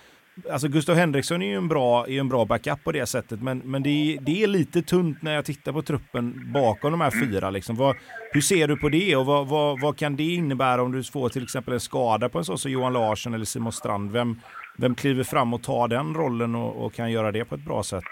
alltså 0.50 0.68
Gustav 0.68 0.96
Henriksson 0.96 1.42
är 1.42 1.46
ju 1.46 1.56
en 1.56 1.68
bra, 1.68 2.06
är 2.06 2.20
en 2.20 2.28
bra 2.28 2.44
backup 2.44 2.84
på 2.84 2.92
det 2.92 3.06
sättet, 3.06 3.42
men, 3.42 3.58
men 3.58 3.82
det, 3.82 4.18
det 4.20 4.42
är 4.42 4.46
lite 4.46 4.82
tunt 4.82 5.22
när 5.22 5.34
jag 5.34 5.44
tittar 5.44 5.72
på 5.72 5.82
truppen 5.82 6.52
bakom 6.52 6.90
de 6.90 7.00
här 7.00 7.10
fyra. 7.10 7.50
Liksom. 7.50 7.76
Vad, 7.76 7.96
hur 8.32 8.40
ser 8.40 8.68
du 8.68 8.76
på 8.76 8.88
det 8.88 9.16
och 9.16 9.26
vad, 9.26 9.48
vad, 9.48 9.80
vad, 9.80 9.96
kan 9.96 10.16
det 10.16 10.34
innebära 10.34 10.82
om 10.82 10.92
du 10.92 11.02
får 11.02 11.28
till 11.28 11.42
exempel 11.42 11.74
en 11.74 11.80
skada 11.80 12.28
på 12.28 12.38
en 12.38 12.44
sån 12.44 12.58
som 12.58 12.70
Johan 12.70 12.92
Larsson 12.92 13.34
eller 13.34 13.44
Simon 13.44 13.72
Strand? 13.72 14.10
Vem, 14.10 14.40
vem 14.78 14.94
kliver 14.94 15.24
fram 15.24 15.54
och 15.54 15.62
tar 15.62 15.88
den 15.88 16.14
rollen 16.14 16.54
och, 16.54 16.86
och 16.86 16.94
kan 16.94 17.12
göra 17.12 17.32
det 17.32 17.44
på 17.44 17.54
ett 17.54 17.64
bra 17.64 17.82
sätt? 17.82 18.04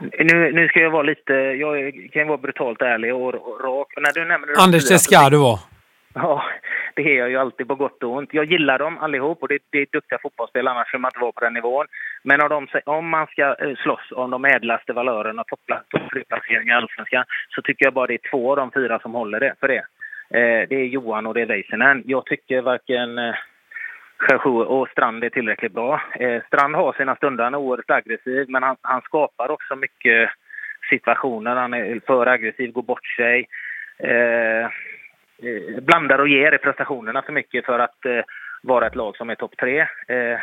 Nu, 0.00 0.52
nu 0.52 0.68
ska 0.68 0.80
jag 0.80 0.90
vara 0.90 1.02
lite, 1.02 1.32
jag 1.32 2.08
kan 2.12 2.28
vara 2.28 2.38
brutalt 2.38 2.82
ärlig 2.82 3.14
och, 3.14 3.34
rak. 3.64 3.94
När 3.96 4.12
du 4.12 4.24
nämner 4.24 4.48
Anders, 4.58 4.88
det 4.88 4.98
ska 4.98 5.30
du 5.30 5.36
vara. 5.36 5.58
Ja, 6.14 6.42
det 6.94 7.02
är 7.02 7.18
jag 7.18 7.30
ju 7.30 7.36
alltid 7.36 7.68
på 7.68 7.74
gott 7.74 8.02
och 8.02 8.10
ont. 8.10 8.28
Jag 8.32 8.44
gillar 8.44 8.78
dem 8.78 8.98
allihop 8.98 9.42
och 9.42 9.48
det, 9.48 9.58
det 9.70 9.78
är 9.78 9.86
duktiga 9.92 10.18
fotbollsspelare, 10.22 10.74
annars 10.74 10.88
skulle 10.88 11.00
man 11.00 11.08
inte 11.08 11.20
vara 11.20 11.32
på 11.32 11.44
den 11.44 11.54
nivån. 11.54 11.86
Men 12.22 12.40
av 12.40 12.48
dem, 12.48 12.66
om 12.84 13.08
man 13.08 13.26
ska 13.26 13.42
eh, 13.42 13.76
slåss 13.82 14.12
om 14.12 14.30
de 14.30 14.44
ädlaste 14.44 14.92
valörerna, 14.92 15.44
topplaceringar 15.44 16.74
i 16.74 16.76
Allsvenskan, 16.76 17.24
så 17.48 17.62
tycker 17.62 17.84
jag 17.84 17.94
bara 17.94 18.06
det 18.06 18.14
är 18.14 18.30
två 18.30 18.50
av 18.50 18.56
de 18.56 18.70
fyra 18.70 18.98
som 18.98 19.14
håller 19.14 19.40
det 19.40 19.54
för 19.60 19.68
det. 19.68 19.84
Eh, 20.30 20.68
det 20.68 20.76
är 20.76 20.84
Johan 20.84 21.26
och 21.26 21.34
det 21.34 21.40
är 21.40 21.46
Väisänen. 21.46 22.02
Jag 22.06 22.26
tycker 22.26 22.60
varken 22.62 23.18
eh, 23.18 23.34
Cherchou 24.18 24.62
och 24.62 24.88
Strand 24.88 25.24
är 25.24 25.30
tillräckligt 25.30 25.72
bra. 25.72 26.02
Eh, 26.20 26.42
Strand 26.46 26.74
har 26.74 26.92
sina 26.92 27.16
stunder, 27.16 27.44
han 27.44 27.54
är 27.54 27.58
oerhört 27.58 27.90
aggressiv, 27.90 28.46
men 28.48 28.62
han, 28.62 28.76
han, 28.82 29.00
skapar 29.00 29.50
också 29.50 29.76
mycket 29.76 30.30
situationer. 30.90 31.56
Han 31.56 31.74
är 31.74 32.00
för 32.06 32.26
aggressiv, 32.26 32.72
går 32.72 32.82
bort 32.82 33.06
sig. 33.06 33.48
Eh, 33.98 34.64
eh, 34.64 35.82
blandar 35.82 36.18
och 36.18 36.28
ger 36.28 36.54
i 36.54 36.58
prestationerna 36.58 37.22
för 37.22 37.32
mycket 37.32 37.66
för 37.66 37.78
att 37.78 38.04
eh, 38.04 38.20
vara 38.62 38.86
ett 38.86 38.96
lag 38.96 39.16
som 39.16 39.30
är 39.30 39.34
topp 39.34 39.56
tre. 39.56 39.80
Eh, 40.08 40.38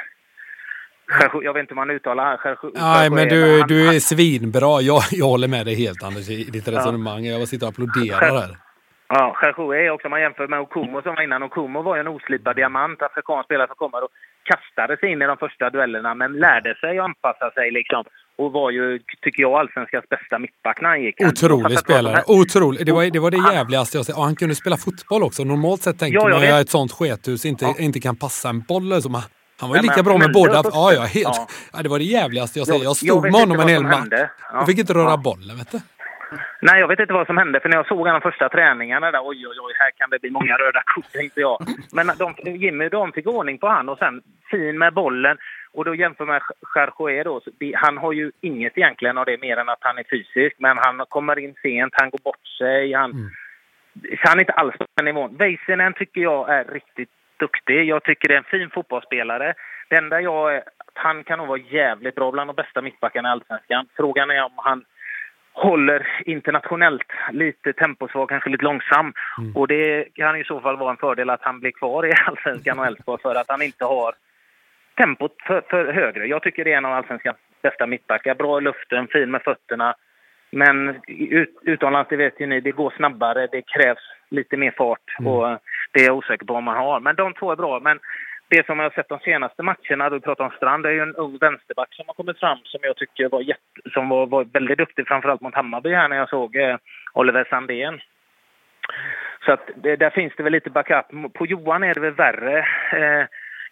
jag 1.43 1.53
vet 1.53 1.61
inte 1.61 1.73
hur 1.73 1.75
man 1.75 1.89
uttalar. 1.89 2.39
Nej, 2.73 3.09
men 3.09 3.27
du, 3.27 3.59
han, 3.59 3.67
du 3.67 3.95
är 3.95 3.99
svinbra. 3.99 4.81
Jag, 4.81 5.01
jag 5.11 5.25
håller 5.25 5.47
med 5.47 5.65
dig 5.65 5.75
helt 5.75 6.03
Anders 6.03 6.29
i 6.29 6.43
ditt 6.43 6.67
resonemang. 6.67 7.25
Jag 7.25 7.47
sitter 7.47 7.65
och 7.65 7.73
applåderar 7.73 8.19
här. 8.19 8.72
Ja, 9.07 9.33
Cherchou 9.37 9.73
är 9.73 9.89
också, 9.89 10.07
om 10.07 10.11
man 10.11 10.21
jämför 10.21 10.47
med 10.47 10.59
Okumo 10.59 11.01
som 11.01 11.15
var 11.15 11.23
innan. 11.23 11.43
Okumo 11.43 11.81
var 11.81 11.95
ju 11.95 11.99
en 11.99 12.07
oslipad 12.07 12.55
diamant, 12.55 13.01
afrikansk 13.01 13.45
spelare 13.45 13.67
som 13.67 13.75
kommer 13.75 14.03
och 14.03 14.09
kastade 14.43 14.97
sig 14.97 15.11
in 15.11 15.21
i 15.21 15.25
de 15.25 15.37
första 15.37 15.69
duellerna, 15.69 16.13
men 16.15 16.33
lärde 16.33 16.75
sig 16.75 16.99
att 16.99 17.05
anpassa 17.05 17.51
sig 17.51 17.71
liksom. 17.71 18.03
Och 18.37 18.51
var 18.51 18.71
ju, 18.71 18.99
tycker 19.21 19.41
jag, 19.41 19.53
allsvenskans 19.53 20.05
bästa 20.09 20.39
mittback 20.39 20.81
när 20.81 20.89
han 20.89 21.01
gick. 21.01 21.21
Otrolig 21.21 21.79
spelare. 21.79 22.23
Otrolig. 22.27 22.85
Det 22.85 22.91
var, 22.91 23.03
det 23.11 23.19
var 23.19 23.31
det 23.31 23.53
jävligaste 23.53 23.97
jag 23.97 24.05
sett. 24.05 24.17
Och 24.17 24.23
han 24.23 24.35
kunde 24.35 24.55
spela 24.55 24.77
fotboll 24.77 25.23
också. 25.23 25.43
Normalt 25.43 25.81
sett 25.81 25.99
tänker 25.99 26.17
ja, 26.17 26.29
man 26.29 26.43
att 26.43 26.61
ett 26.61 26.69
sånt 26.69 26.91
skethus 26.91 27.45
inte, 27.45 27.65
ja. 27.65 27.75
inte 27.79 27.99
kan 27.99 28.15
passa 28.15 28.49
en 28.49 28.61
boll. 28.61 28.89
Liksom. 28.89 29.21
Han 29.59 29.69
var 29.69 29.75
ju 29.75 29.81
lika 29.81 30.03
bra 30.03 30.17
med 30.17 30.31
båda. 30.33 30.61
Ja, 30.63 30.93
ja, 30.93 31.01
helt. 31.01 31.15
Ja. 31.23 31.47
ja. 31.73 31.83
det 31.83 31.89
var 31.89 31.99
det 31.99 32.05
jävligaste 32.05 32.59
jag 32.59 32.67
sett. 32.67 32.83
Jag 32.83 32.95
stod 32.95 33.09
jag 33.09 33.21
med 33.21 33.33
honom 33.33 33.59
en 33.59 33.67
hel 33.67 33.83
match. 33.83 34.07
Ja. 34.11 34.27
Jag 34.53 34.65
fick 34.65 34.77
inte 34.79 34.93
röra 34.93 35.17
bollen, 35.17 35.57
vet 35.57 35.71
du. 35.71 35.79
Nej, 36.61 36.79
jag 36.79 36.87
vet 36.87 36.99
inte 36.99 37.13
vad 37.13 37.27
som 37.27 37.37
hände. 37.37 37.59
För 37.59 37.69
när 37.69 37.77
jag 37.77 37.87
såg 37.87 38.05
de 38.05 38.21
första 38.21 38.49
träningarna 38.49 39.11
där, 39.11 39.19
oj, 39.23 39.47
oj, 39.47 39.57
oj, 39.59 39.73
här 39.79 39.91
kan 39.91 40.09
det 40.09 40.19
bli 40.21 40.29
många 40.29 40.57
röda 40.57 40.83
kort, 40.85 41.11
tänkte 41.11 41.41
jag. 41.41 41.57
Men 41.93 42.07
de, 42.17 42.35
Jimmy, 42.51 42.89
de 42.89 43.11
fick 43.11 43.27
ordning 43.27 43.57
på 43.57 43.67
han 43.67 43.89
och 43.89 43.97
sen 43.97 44.21
fin 44.51 44.77
med 44.77 44.93
bollen. 44.93 45.37
Och 45.71 45.85
då 45.85 45.95
jämför 45.95 46.25
med 46.25 46.41
Charchoé 46.61 47.23
då, 47.23 47.41
han 47.75 47.97
har 47.97 48.13
ju 48.13 48.31
inget 48.41 48.77
egentligen 48.77 49.17
av 49.17 49.25
det 49.25 49.41
mer 49.41 49.57
än 49.57 49.69
att 49.69 49.81
han 49.81 49.97
är 49.97 50.05
fysisk. 50.11 50.55
Men 50.59 50.77
han 50.77 51.05
kommer 51.09 51.39
in 51.39 51.55
sent, 51.61 51.93
han 51.95 52.09
går 52.09 52.19
bort 52.23 52.47
sig, 52.57 52.93
han... 52.93 53.11
Mm. 53.11 53.29
Han 54.19 54.37
är 54.37 54.39
inte 54.39 54.53
alls 54.53 54.77
på 54.77 54.85
den 54.95 55.05
nivån. 55.05 55.37
Väisänen 55.37 55.93
tycker 55.93 56.21
jag 56.21 56.49
är 56.49 56.63
riktigt 56.63 57.09
duktig. 57.37 57.83
Jag 57.83 58.03
tycker 58.03 58.27
det 58.27 58.33
är 58.33 58.37
en 58.37 58.43
fin 58.43 58.69
fotbollsspelare. 58.69 59.53
Det 59.89 59.95
enda 59.95 60.21
jag 60.21 60.55
är, 60.55 60.63
han 60.93 61.23
kan 61.23 61.37
nog 61.37 61.47
vara 61.47 61.59
jävligt 61.59 62.15
bra, 62.15 62.31
bland 62.31 62.49
de 62.49 62.55
bästa 62.55 62.81
mittbackarna 62.81 63.29
i 63.29 63.31
Allsvenskan. 63.31 63.87
Frågan 63.95 64.31
är 64.31 64.43
om 64.43 64.51
han 64.55 64.85
håller 65.53 66.07
internationellt. 66.25 67.07
Lite 67.31 67.73
temposvag, 67.73 68.29
kanske 68.29 68.49
lite 68.49 68.63
långsam. 68.63 69.13
Mm. 69.37 69.55
Och 69.55 69.67
det 69.67 70.07
kan 70.13 70.35
i 70.35 70.43
så 70.43 70.61
fall 70.61 70.77
vara 70.77 70.91
en 70.91 70.97
fördel 70.97 71.29
att 71.29 71.43
han 71.43 71.59
blir 71.59 71.71
kvar 71.71 72.05
i 72.05 72.11
Allsvenskan 72.27 72.79
och 72.79 72.85
Elfsborg 72.85 73.21
för 73.21 73.35
att 73.35 73.49
han 73.49 73.61
inte 73.61 73.85
har 73.85 74.15
tempot 74.97 75.35
för, 75.47 75.61
för, 75.69 75.93
högre. 75.93 76.25
Jag 76.25 76.43
tycker 76.43 76.65
det 76.65 76.73
är 76.73 76.77
en 76.77 76.85
av 76.85 76.93
Allsvenskans 76.93 77.37
bästa 77.61 77.87
mittbackar. 77.87 78.35
Bra 78.35 78.57
i 78.57 78.61
luften, 78.61 79.07
fin 79.07 79.31
med 79.31 79.41
fötterna. 79.41 79.95
Men 80.51 80.95
ut, 81.07 81.57
utomlands, 81.61 82.09
det 82.09 82.15
vet 82.15 82.41
ju 82.41 82.47
ni, 82.47 82.61
det 82.61 82.71
går 82.71 82.93
snabbare, 82.97 83.47
det 83.51 83.61
krävs 83.61 84.03
lite 84.29 84.57
mer 84.57 84.73
fart. 84.77 85.19
Mm. 85.19 85.31
Och 85.31 85.59
det 85.91 85.99
är 85.99 86.05
jag 86.05 86.17
osäker 86.17 86.45
på 86.45 86.53
om 86.53 86.63
man 86.63 86.77
har. 86.77 86.99
Men 86.99 87.15
de 87.15 87.33
två 87.33 87.51
är 87.51 87.55
bra. 87.55 87.79
Men 87.79 87.99
det 88.49 88.65
som 88.65 88.79
jag 88.79 88.85
har 88.85 88.91
sett 88.91 89.09
de 89.09 89.19
senaste 89.19 89.63
matcherna, 89.63 90.09
du 90.09 90.19
pratar 90.19 90.43
om 90.43 90.51
Strand, 90.51 90.83
det 90.83 90.89
är 90.89 90.93
ju 90.93 91.01
en 91.01 91.15
ung 91.15 91.37
vänsterback 91.37 91.93
som 91.93 92.07
har 92.07 92.13
kommit 92.13 92.39
fram 92.39 92.57
som 92.63 92.79
jag 92.83 92.95
tycker 92.97 93.29
var, 93.29 93.41
jätte, 93.41 93.89
som 93.93 94.09
var, 94.09 94.25
var 94.27 94.43
väldigt 94.43 94.77
duktig, 94.77 95.07
framförallt 95.07 95.41
mot 95.41 95.55
Hammarby 95.55 95.93
här 95.93 96.09
när 96.09 96.17
jag 96.17 96.29
såg 96.29 96.55
eh, 96.55 96.77
Oliver 97.13 97.47
Sandén. 97.49 98.01
Så 99.45 99.51
att 99.51 99.69
det, 99.75 99.95
där 99.95 100.09
finns 100.09 100.33
det 100.37 100.43
väl 100.43 100.53
lite 100.53 100.69
backup. 100.69 101.33
På 101.33 101.45
Johan 101.45 101.83
är 101.83 101.93
det 101.93 101.99
väl 101.99 102.13
värre. 102.13 102.59
Eh, 102.91 103.25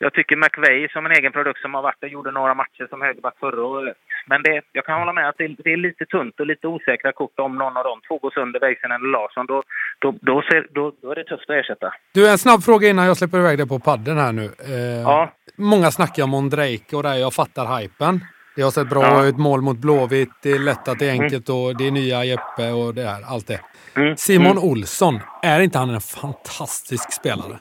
jag 0.04 0.14
tycker 0.14 0.36
McVeigh 0.36 0.94
som 0.94 1.06
en 1.06 1.12
egen 1.12 1.32
produkt 1.32 1.62
som 1.62 1.74
har 1.74 1.82
varit 1.82 2.02
där 2.02 2.08
gjorde 2.08 2.32
några 2.32 2.54
matcher 2.54 2.88
som 2.90 3.02
högerback 3.02 3.38
förra 3.40 3.64
året. 3.66 3.98
Men 4.28 4.44
det, 4.44 4.62
jag 4.72 4.86
kan 4.86 5.00
hålla 5.00 5.14
med 5.14 5.30
att 5.30 5.38
det, 5.38 5.48
det, 5.48 5.74
är 5.74 5.78
lite 5.78 6.06
tunt 6.06 6.40
och 6.40 6.46
lite 6.46 6.68
osäkra 6.68 7.12
kort 7.12 7.40
om 7.40 7.56
någon 7.56 7.78
av 7.78 7.84
de 7.84 8.02
två 8.08 8.18
går 8.18 8.32
sönder, 8.32 8.60
Väisänen 8.60 9.02
eller 9.02 9.12
Larsson. 9.12 9.46
Då, 9.46 9.64
då, 10.00 10.14
då, 10.22 10.42
ser, 10.42 10.68
då, 10.72 10.94
då, 11.02 11.12
är 11.12 11.16
det 11.16 11.24
tufft 11.24 11.50
att 11.50 11.56
ersätta. 11.56 11.94
Du, 12.14 12.30
en 12.30 12.38
snabb 12.38 12.64
fråga 12.64 12.90
innan 12.90 13.06
jag 13.06 13.18
släpper 13.18 13.38
iväg 13.40 13.58
dig 13.58 13.68
på 13.68 13.80
padden 13.80 14.18
här 14.18 14.32
nu. 14.32 14.46
Eh, 14.74 15.02
ja. 15.02 15.32
Många 15.56 15.92
snackar 15.92 16.24
om 16.24 16.34
Ondrejka 16.34 16.98
och 16.98 17.04
där 17.04 17.16
jag 17.16 17.34
fattar 17.34 17.80
hypen. 17.80 18.20
Det 18.56 18.62
har 18.62 18.72
sett 18.72 18.90
bra 18.90 19.04
ja. 19.04 19.26
ut, 19.26 19.38
mål 19.38 19.62
mot 19.62 19.78
Blåvitt, 19.78 20.30
det 20.44 20.52
är 20.52 20.60
lätt 20.60 20.88
att 20.88 21.00
det 21.00 21.10
är 21.10 21.12
enkelt 21.12 21.50
och 21.50 21.78
det 21.78 21.88
är 21.88 21.92
nya 21.92 22.24
Jeppe 22.24 22.72
och 22.72 22.94
det 22.94 23.04
här, 23.04 23.22
allt 23.28 23.48
det. 23.48 23.60
Mm. 23.96 24.18
Simon 24.18 24.52
mm. 24.52 24.64
Olsson, 24.64 25.20
är 25.42 25.60
inte 25.60 25.78
han 25.78 25.90
en 25.90 26.02
fantastisk 26.02 27.14
spelare? 27.14 27.60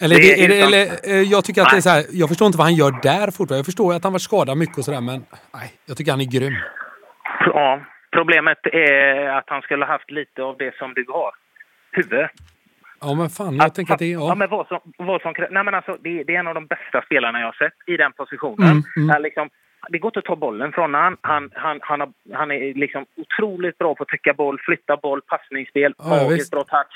Eller, 0.00 0.16
det, 0.16 0.22
det, 0.22 0.44
eller, 0.44 0.66
eller, 0.66 0.84
eh, 1.10 1.22
jag 1.22 1.44
tycker 1.44 1.62
att 1.62 1.70
det 1.70 1.76
är 1.76 1.80
så 1.80 1.90
här, 1.90 2.04
jag 2.12 2.28
förstår 2.28 2.46
inte 2.46 2.58
vad 2.58 2.66
han 2.66 2.74
gör 2.74 2.92
där 3.02 3.26
fortfarande. 3.26 3.56
Jag 3.56 3.66
förstår 3.66 3.94
att 3.94 4.04
han 4.04 4.12
var 4.12 4.18
skadad 4.18 4.58
mycket 4.58 4.78
och 4.78 4.84
sådär, 4.84 5.00
men 5.00 5.24
nej, 5.54 5.68
jag 5.86 5.96
tycker 5.96 6.10
han 6.10 6.20
är 6.20 6.32
grym. 6.36 6.56
Ja, 7.46 7.80
problemet 8.10 8.66
är 8.72 9.28
att 9.38 9.44
han 9.46 9.62
skulle 9.62 9.84
ha 9.84 9.92
haft 9.92 10.10
lite 10.10 10.42
av 10.42 10.56
det 10.58 10.74
som 10.78 10.94
du 10.94 11.04
har. 11.08 11.30
Huvud. 11.92 12.28
Ja, 13.00 13.14
men 13.14 13.28
fan, 13.28 13.56
jag 13.56 13.66
att, 13.66 13.74
tänker 13.74 13.92
att 13.92 13.98
det 13.98 14.12
är... 14.12 14.12
Ja, 14.12 14.28
ja 14.28 14.34
men 14.34 14.50
vad 14.50 14.66
som, 14.66 14.80
vad 14.96 15.22
som 15.22 15.34
Nej, 15.50 15.64
men 15.64 15.74
alltså, 15.74 15.96
det, 16.00 16.24
det, 16.24 16.34
är 16.34 16.40
en 16.40 16.46
av 16.46 16.54
de 16.54 16.66
bästa 16.66 17.02
spelarna 17.06 17.38
jag 17.40 17.46
har 17.46 17.58
sett 17.64 17.78
i 17.86 17.96
den 17.96 18.12
positionen. 18.12 18.82
Mm, 18.96 19.10
mm. 19.10 19.22
Liksom, 19.22 19.50
det 19.88 19.98
går 19.98 20.08
inte 20.08 20.18
att 20.18 20.24
ta 20.24 20.36
bollen 20.36 20.72
från 20.72 20.94
han. 20.94 21.16
Han, 21.20 21.50
han, 21.54 21.78
han, 21.82 22.00
har, 22.00 22.12
han 22.32 22.50
är 22.50 22.74
liksom 22.74 23.06
otroligt 23.16 23.78
bra 23.78 23.94
på 23.94 24.02
att 24.02 24.08
täcka 24.08 24.34
boll, 24.34 24.58
flytta 24.60 24.96
boll, 24.96 25.20
passningsspel, 25.20 25.94
ja, 25.98 26.28
bra 26.50 26.64
touch 26.64 26.94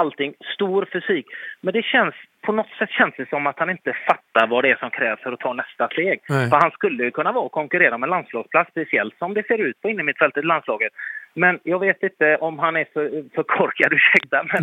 allting, 0.00 0.34
stor 0.54 0.88
fysik. 0.92 1.26
Men 1.60 1.72
det 1.74 1.82
känns, 1.82 2.14
på 2.46 2.52
något 2.52 2.72
sätt 2.78 2.90
känns 2.98 3.14
det 3.16 3.28
som 3.28 3.46
att 3.46 3.58
han 3.58 3.70
inte 3.70 3.92
fattar 4.08 4.46
vad 4.46 4.64
det 4.64 4.70
är 4.70 4.76
som 4.76 4.90
krävs 4.90 5.20
för 5.22 5.32
att 5.32 5.40
ta 5.40 5.52
nästa 5.52 5.88
steg. 5.88 6.20
Nej. 6.28 6.50
För 6.50 6.56
han 6.56 6.70
skulle 6.70 7.04
ju 7.04 7.10
kunna 7.10 7.32
vara 7.32 7.44
och 7.44 7.52
konkurrera 7.52 7.98
med 7.98 8.08
landslagsplats, 8.08 8.70
speciellt 8.70 9.14
som 9.18 9.34
det 9.34 9.46
ser 9.46 9.58
ut 9.58 9.80
på 9.82 9.88
innermittfältet 9.90 10.44
i 10.44 10.46
landslaget. 10.46 10.92
Men 11.34 11.58
jag 11.62 11.78
vet 11.78 12.02
inte 12.02 12.36
om 12.36 12.58
han 12.58 12.76
är 12.76 12.86
för, 12.94 13.04
för 13.34 13.42
korkad, 13.42 13.92
ursäkta, 13.98 14.38
men, 14.52 14.62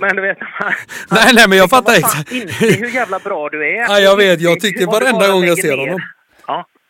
men 0.00 0.16
du 0.16 0.22
vet... 0.22 0.38
Han, 0.40 0.72
Nej, 1.10 1.30
nej, 1.34 1.46
men 1.48 1.58
jag 1.58 1.70
fattar 1.70 1.92
fan, 1.92 2.02
exakt. 2.02 2.32
Inse 2.32 2.84
hur 2.84 2.94
jävla 2.94 3.18
bra 3.18 3.48
du 3.48 3.58
är. 3.76 3.84
Ja, 3.88 3.98
jag 3.98 4.16
vet. 4.16 4.40
Jag 4.40 4.60
tycker 4.60 4.86
varenda 4.86 5.18
bara 5.20 5.32
gång 5.32 5.44
jag 5.44 5.58
ser 5.58 5.76
honom. 5.78 6.00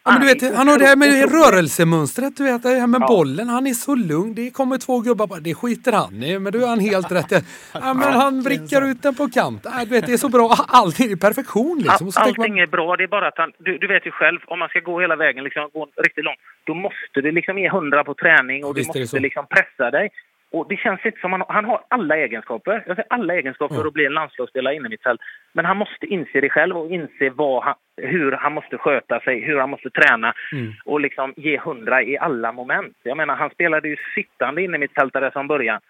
Ja. 0.05 0.13
Men 0.13 0.21
du 0.21 0.27
Han 0.27 0.35
vet, 0.35 0.43
är 0.43 0.57
han 0.57 0.69
har 0.69 0.79
det 0.79 0.85
här 0.85 0.97
med 0.97 1.33
rörelsemönstret, 1.33 2.37
du 2.37 2.45
vet, 2.45 2.63
det 2.63 2.69
här 2.69 2.87
med 2.87 3.01
Ja. 3.01 3.07
bollen. 3.07 3.49
Han 3.49 3.67
är 3.67 3.73
så 3.73 3.95
lugn. 3.95 4.35
Det 4.35 4.51
kommer 4.51 4.79
två 4.79 5.01
gubbar 5.01 5.27
bara, 5.27 5.41
det 5.41 5.55
skiter 5.55 5.93
han 5.93 6.23
i. 6.23 6.39
Men 6.39 6.53
du 6.53 6.61
har 6.61 6.69
han 6.69 6.81
helt 6.81 7.13
rätt. 7.13 7.31
Ja, 7.73 7.95
men 7.95 8.13
han 8.13 8.43
vrickar 8.43 8.83
ut 8.91 9.03
den 9.03 9.15
på 9.15 9.29
kant. 9.29 9.61
Ja, 9.65 9.85
du 9.85 9.91
vet, 9.91 10.07
det 10.07 10.13
är 10.13 10.17
så 10.17 10.29
bra. 10.29 10.55
Allting 10.69 11.13
är 11.13 11.17
perfektion 11.17 11.79
liksom. 11.79 12.07
All, 12.07 12.29
allting 12.29 12.55
man, 12.55 12.59
är 12.59 12.67
bra, 12.67 12.97
det 12.97 13.05
är 13.05 13.09
bara 13.09 13.29
att 13.29 13.39
han, 13.39 13.53
du, 13.59 13.79
du 13.79 13.87
vet 13.87 14.07
ju 14.07 14.11
själv, 14.11 14.39
om 14.47 14.59
man 14.59 14.69
ska 14.69 14.81
gå 14.81 15.01
hela 15.01 15.17
vägen, 15.17 15.45
liksom, 15.45 15.69
gå 15.73 15.87
riktigt 16.03 16.25
långt, 16.25 16.39
då 16.67 16.75
måste 16.75 17.21
du 17.23 17.33
liksom 17.33 17.59
ge 17.59 17.69
hundra 17.71 18.05
på 18.05 18.15
träning 18.15 18.65
och 18.65 18.77
Visst 18.77 18.91
är 18.91 18.95
du 18.95 19.01
måste 19.01 19.19
liksom 19.19 19.47
pressa 19.55 19.91
dig. 19.91 20.11
Och 20.55 20.69
det 20.69 20.77
känns 20.77 21.07
inte 21.07 21.21
som 21.21 21.33
han, 21.33 21.43
han 21.49 21.65
har 21.65 21.81
alla 21.89 22.17
egenskaper. 22.17 22.85
Jag 22.87 22.97
säger 22.97 23.07
alla 23.11 23.35
egenskaper 23.35 23.75
för 23.75 23.87
att 23.87 23.93
bli 23.93 24.07
en 24.07 24.13
landslagsspelare 24.15 24.75
inne 24.75 24.87
i 24.87 24.91
mitt 24.91 25.03
fält. 25.03 25.21
Men 25.53 25.65
han 25.65 25.77
måste 25.77 26.07
inse 26.07 26.41
det 26.41 26.51
själv 26.51 26.77
och 26.79 26.91
inse 26.91 27.33
han, 27.63 27.75
hur 27.97 28.33
han 28.33 28.53
måste 28.53 28.79
sköta 28.79 29.21
sig, 29.21 29.41
hur 29.41 29.59
han 29.59 29.71
måste 29.71 29.91
träna 29.91 30.35
Mm. 30.53 30.73
och 30.85 31.01
liksom 31.01 31.35
ge 31.37 31.59
hundra 31.59 32.03
i 32.03 32.19
alla 32.19 32.53
moment. 32.53 32.97
Jag 33.03 33.17
menar, 33.17 33.37
han 33.37 33.51
spelade 33.51 33.89
ju 33.89 33.97
sittande 34.15 34.63
inne 34.63 34.77
i 34.77 34.81
mitt 34.81 34.95
fältare 34.95 35.31
från 35.31 35.47
början. 35.49 35.81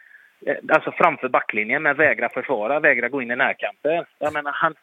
Eh, 0.46 0.56
Alltså 0.68 0.92
framför 0.92 1.28
backlinjen, 1.28 1.82
men 1.82 1.96
vägra 1.96 2.28
försvara, 2.28 2.80
vägra 2.80 3.08
gå 3.08 3.22
in 3.22 3.30
i 3.30 3.36
närkamper. 3.36 4.06
Jag 4.18 4.32
menar, 4.32 4.52
han, 4.54 4.74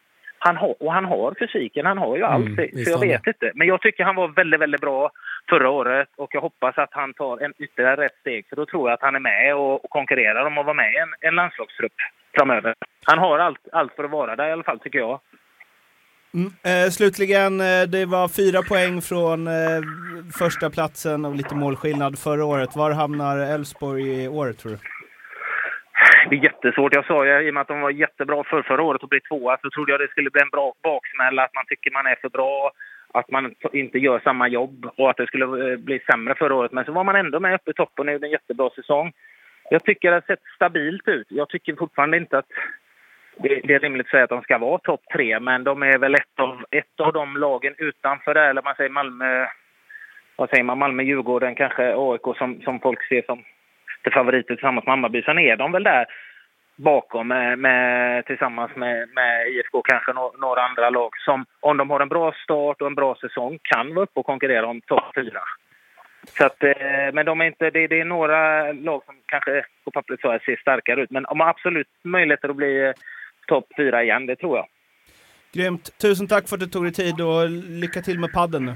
han 0.44 0.56
har, 0.56 0.74
och 0.82 0.92
han 0.92 1.04
har 1.04 1.34
fysiken, 1.38 1.86
han 1.86 1.98
har 1.98 2.16
ju 2.16 2.22
allt. 2.22 2.58
Mm, 2.58 2.84
så 2.84 2.90
jag 2.90 3.00
vet 3.00 3.26
inte. 3.26 3.52
Men 3.54 3.66
jag 3.66 3.80
tycker 3.80 4.04
han 4.04 4.14
var 4.16 4.28
väldigt, 4.28 4.60
väldigt 4.60 4.80
bra 4.80 5.10
förra 5.48 5.70
året 5.70 6.08
och 6.16 6.30
jag 6.34 6.40
hoppas 6.40 6.78
att 6.78 6.88
han 6.92 7.14
tar 7.14 7.44
en 7.44 7.52
ytterligare 7.58 8.04
rätt 8.04 8.16
steg. 8.20 8.46
För 8.48 8.56
då 8.56 8.66
tror 8.66 8.88
jag 8.88 8.94
att 8.94 9.02
han 9.02 9.14
är 9.14 9.20
med 9.20 9.54
och, 9.54 9.84
och 9.84 9.90
konkurrerar 9.90 10.46
om 10.46 10.58
att 10.58 10.66
vara 10.66 10.74
med 10.74 10.92
i 10.92 10.96
en, 10.96 11.28
en 11.28 11.34
landslagstrupp 11.34 11.92
framöver. 12.36 12.74
Han 13.04 13.18
har 13.18 13.38
allt, 13.38 13.68
allt 13.72 13.92
för 13.96 14.04
att 14.04 14.10
vara 14.10 14.36
där 14.36 14.48
i 14.48 14.52
alla 14.52 14.62
fall, 14.62 14.78
tycker 14.78 14.98
jag. 14.98 15.20
Mm. 16.34 16.52
Eh, 16.62 16.90
slutligen, 16.90 17.60
eh, 17.60 17.82
det 17.88 18.06
var 18.06 18.28
fyra 18.28 18.62
poäng 18.62 19.02
från 19.02 19.46
eh, 19.46 19.82
första 20.38 20.70
platsen 20.70 21.24
och 21.24 21.36
lite 21.36 21.54
målskillnad 21.54 22.18
förra 22.18 22.44
året. 22.44 22.76
Var 22.76 22.90
hamnar 22.90 23.38
Elfsborg 23.38 24.24
i 24.24 24.28
år 24.28 24.52
tror 24.52 24.72
du? 24.72 24.78
Det 26.28 26.36
är 26.36 26.44
jättesvårt. 26.44 26.94
Jag 26.94 27.06
sa 27.06 27.26
ju 27.26 27.46
i 27.46 27.50
och 27.50 27.54
med 27.54 27.60
att 27.60 27.68
de 27.68 27.80
var 27.80 27.90
jättebra 27.90 28.44
för 28.44 28.62
förra 28.62 28.82
året 28.82 29.02
och 29.02 29.08
blev 29.08 29.20
tvåa 29.20 29.58
så 29.62 29.70
trodde 29.70 29.92
jag 29.92 30.00
det 30.00 30.08
skulle 30.08 30.30
bli 30.30 30.42
en 30.42 30.50
bra 30.50 30.72
baksmälla. 30.82 31.44
Att 31.44 31.54
man 31.54 31.64
tycker 31.66 31.90
man 31.90 32.06
är 32.06 32.16
för 32.20 32.28
bra, 32.28 32.72
att 33.12 33.30
man 33.30 33.54
inte 33.72 33.98
gör 33.98 34.20
samma 34.24 34.48
jobb 34.48 34.90
och 34.96 35.10
att 35.10 35.16
det 35.16 35.26
skulle 35.26 35.72
eh, 35.72 35.76
bli 35.78 35.98
sämre 35.98 36.34
förra 36.34 36.54
året. 36.54 36.72
Men 36.72 36.84
så 36.84 36.92
var 36.92 37.04
man 37.04 37.16
ändå 37.16 37.40
med 37.40 37.54
uppe 37.54 37.70
i 37.70 37.74
toppen 37.74 38.08
och 38.08 38.12
gjorde 38.12 38.26
en 38.26 38.32
jättebra 38.32 38.70
säsong. 38.70 39.12
Jag 39.70 39.84
tycker 39.84 40.10
det 40.10 40.16
har 40.16 40.20
sett 40.20 40.44
stabilt 40.56 41.08
ut. 41.08 41.26
Jag 41.30 41.48
tycker 41.48 41.76
fortfarande 41.76 42.16
inte 42.16 42.38
att 42.38 42.50
det, 43.36 43.60
det 43.64 43.74
är 43.74 43.80
rimligt 43.80 44.06
att 44.06 44.10
säga 44.10 44.24
att 44.24 44.30
de 44.30 44.42
ska 44.42 44.58
vara 44.58 44.78
topp 44.78 45.00
tre, 45.12 45.40
men 45.40 45.64
de 45.64 45.82
är 45.82 45.98
väl 45.98 46.14
ett 46.14 46.38
av, 46.40 46.64
ett 46.70 47.00
av 47.00 47.12
de 47.12 47.36
lagen 47.36 47.74
utanför 47.78 48.34
det, 48.34 48.44
eller 48.44 48.62
man 48.62 48.74
säger 48.74 48.90
Malmö, 48.90 49.46
vad 50.36 50.50
säger 50.50 50.64
man, 50.64 50.78
Malmö-Djurgården, 50.78 51.54
kanske 51.54 51.94
AIK 51.96 52.36
som, 52.38 52.60
som 52.62 52.80
folk 52.80 53.08
ser 53.08 53.22
som 53.22 53.44
till 54.02 54.12
favoriter 54.12 54.54
tillsammans 54.54 54.86
med 54.86 54.92
Hammarby. 54.92 55.22
Sen 55.22 55.38
är 55.38 55.56
de 55.56 55.72
väl 55.72 55.82
där 55.84 56.06
bakom 56.76 57.28
med, 57.28 57.58
med, 57.58 58.26
tillsammans 58.26 58.76
med, 58.76 59.08
med 59.08 59.48
IFK 59.48 59.82
kanske 59.82 60.12
no, 60.12 60.34
några 60.38 60.62
andra 60.62 60.90
lag 60.90 61.10
som 61.24 61.44
om 61.60 61.76
de 61.76 61.90
har 61.90 62.00
en 62.00 62.08
bra 62.08 62.34
start 62.44 62.80
och 62.80 62.86
en 62.86 62.94
bra 62.94 63.14
säsong 63.20 63.58
kan 63.62 63.94
vara 63.94 64.04
uppe 64.04 64.20
och 64.20 64.26
konkurrera 64.26 64.66
om 64.66 64.80
topp 64.80 65.14
fyra. 65.14 65.42
Så 66.38 66.46
att, 66.46 66.62
eh, 66.62 67.12
men 67.12 67.26
de 67.26 67.40
är 67.40 67.44
inte, 67.44 67.70
det, 67.70 67.86
det 67.86 68.00
är 68.00 68.04
några 68.04 68.72
lag 68.72 69.02
som 69.06 69.14
kanske 69.26 69.64
på 69.84 69.90
pappret 69.90 70.20
så 70.20 70.38
ser 70.44 70.56
starkare 70.56 71.02
ut. 71.02 71.10
Men 71.10 71.22
de 71.22 71.40
har 71.40 71.48
absolut 71.48 71.88
möjligheter 72.04 72.48
att 72.48 72.56
bli 72.56 72.86
eh, 72.86 72.92
topp 73.46 73.66
fyra 73.76 74.02
igen, 74.02 74.26
det 74.26 74.36
tror 74.36 74.56
jag. 74.56 74.66
Grymt! 75.52 75.98
Tusen 76.02 76.28
tack 76.28 76.48
för 76.48 76.56
att 76.56 76.60
du 76.60 76.66
tog 76.66 76.84
dig 76.84 76.92
tid 76.92 77.20
och 77.20 77.50
lycka 77.82 78.00
till 78.00 78.18
med 78.18 78.32
padden 78.32 78.64
nu. 78.64 78.74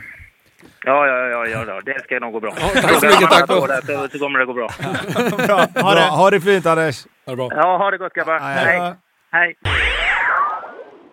Ja, 0.84 1.06
ja, 1.06 1.28
ja, 1.28 1.46
ja, 1.46 1.64
ja. 1.66 1.80
det 1.80 2.02
ska 2.02 2.18
nog 2.18 2.32
gå 2.32 2.40
bra. 2.40 2.50
tack 2.52 3.00
så 3.00 3.06
mycket, 3.06 3.30
tack. 3.30 3.46
Så, 3.46 4.08
så 4.12 4.18
kommer 4.18 4.38
det 4.38 4.44
gå 4.46 4.52
bra. 4.54 4.68
Bra, 5.46 5.56
ha 5.56 5.66
Bra, 5.74 5.94
det! 5.94 6.00
ha 6.00 6.30
det 6.30 6.40
fint 6.40 6.66
Anders! 6.66 7.06
Ja, 7.24 7.30
det 7.32 7.36
bra. 7.36 7.48
Ja, 7.54 7.76
ha 7.76 7.90
det 7.90 7.98
gott 7.98 8.12
grabbar. 8.14 8.38
Hej. 8.38 8.94
Hej. 9.32 9.56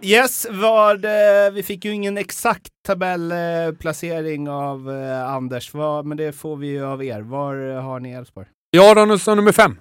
Yes, 0.02 0.48
vad, 0.50 1.06
eh, 1.06 1.52
vi 1.54 1.64
fick 1.64 1.86
ju 1.86 1.92
ingen 1.92 2.18
exakt 2.18 2.70
tabellplacering 2.88 4.50
av 4.50 4.92
eh, 4.92 5.34
Anders, 5.34 5.74
vad, 5.74 6.06
men 6.06 6.18
det 6.18 6.34
får 6.34 6.56
vi 6.56 6.68
ju 6.68 6.86
av 6.86 7.04
er. 7.04 7.22
Var 7.22 7.70
eh, 7.70 7.82
har 7.82 8.00
ni 8.00 8.12
Elfsborg? 8.12 8.48
Jag 8.72 8.84
har 8.84 8.96
den 8.96 9.20
som 9.20 9.38
nummer 9.38 9.52
fem. 9.52 9.80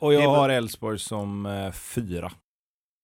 Och 0.00 0.14
jag 0.14 0.28
har 0.30 0.48
Elfsborg 0.48 0.98
som 0.98 1.46
eh, 1.46 1.72
fyra. 1.72 2.32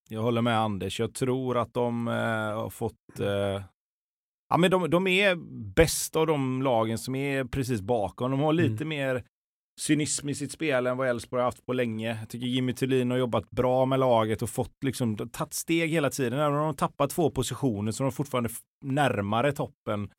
Jag 0.09 0.21
håller 0.21 0.43
med 0.43 0.59
Anders. 0.59 1.01
Jag 1.01 1.15
tror 1.15 1.59
att 1.59 1.75
de 1.75 2.09
eh, 2.09 2.15
har 2.63 2.71
fått... 2.71 3.21
Eh, 3.21 3.63
ja, 4.53 4.59
men 4.59 4.71
de, 4.71 4.91
de 4.91 5.07
är 5.07 5.35
bäst 5.75 6.17
av 6.17 6.27
de 6.27 6.63
lagen 6.63 6.99
som 6.99 7.15
är 7.15 7.45
precis 7.45 7.81
bakom. 7.81 8.31
De 8.31 8.41
har 8.41 8.53
lite 8.53 8.85
mer 8.85 9.25
cynism 9.81 10.29
i 10.29 10.35
sitt 10.35 10.53
spel 10.53 10.87
än 10.87 10.97
vad 10.97 11.09
Elfsborg 11.09 11.41
har 11.41 11.45
haft 11.45 11.67
på 11.67 11.73
länge. 11.73 12.19
Jag 12.21 12.29
tycker 12.29 12.47
Jimmy 12.47 12.73
Thulin 12.73 13.11
har 13.11 13.19
jobbat 13.19 13.51
bra 13.51 13.87
med 13.87 13.99
laget 13.99 14.43
och 14.43 14.51
fått 14.51 14.85
liksom 14.85 15.17
tagit 15.17 15.55
steg 15.55 15.91
hela 15.91 16.11
tiden. 16.11 16.39
Även 16.39 16.53
om 16.53 16.59
de 16.59 16.67
har 16.67 16.73
tappat 16.73 17.11
två 17.11 17.31
positioner 17.31 17.93
så 17.93 18.03
är 18.03 18.05
de 18.05 18.13
fortfarande 18.13 18.51
närmare 18.85 19.53
toppen. 19.53 20.11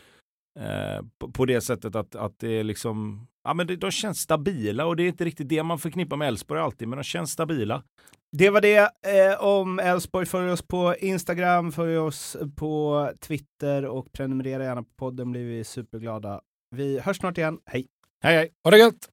Eh, 0.59 1.05
på, 1.19 1.31
på 1.31 1.45
det 1.45 1.61
sättet 1.61 1.95
att, 1.95 2.15
att 2.15 2.39
det 2.39 2.59
är 2.59 2.63
liksom, 2.63 3.27
ja 3.43 3.53
men 3.53 3.67
det, 3.67 3.75
de 3.75 3.91
känns 3.91 4.19
stabila 4.19 4.85
och 4.85 4.95
det 4.95 5.03
är 5.03 5.07
inte 5.07 5.25
riktigt 5.25 5.49
det 5.49 5.63
man 5.63 5.79
förknippar 5.79 6.17
med 6.17 6.27
Elfsborg 6.27 6.61
alltid, 6.61 6.87
men 6.87 6.97
de 6.97 7.03
känns 7.03 7.31
stabila. 7.31 7.83
Det 8.37 8.49
var 8.49 8.61
det 8.61 8.77
eh, 8.77 9.43
om 9.43 9.79
Elfsborg. 9.79 10.25
Följ 10.25 10.51
oss 10.51 10.61
på 10.61 10.95
Instagram, 10.99 11.71
följ 11.71 11.97
oss 11.97 12.37
på 12.55 13.09
Twitter 13.21 13.85
och 13.85 14.13
prenumerera 14.13 14.63
gärna 14.63 14.83
på 14.83 14.89
podden 14.97 15.31
blir 15.31 15.45
vi 15.45 15.63
superglada. 15.63 16.41
Vi 16.75 16.99
hörs 16.99 17.17
snart 17.17 17.37
igen. 17.37 17.59
Hej! 17.65 17.87
Hej, 18.23 18.35
hej! 18.35 18.49
Ha 18.63 18.71
det 18.71 18.77
gött! 18.77 19.09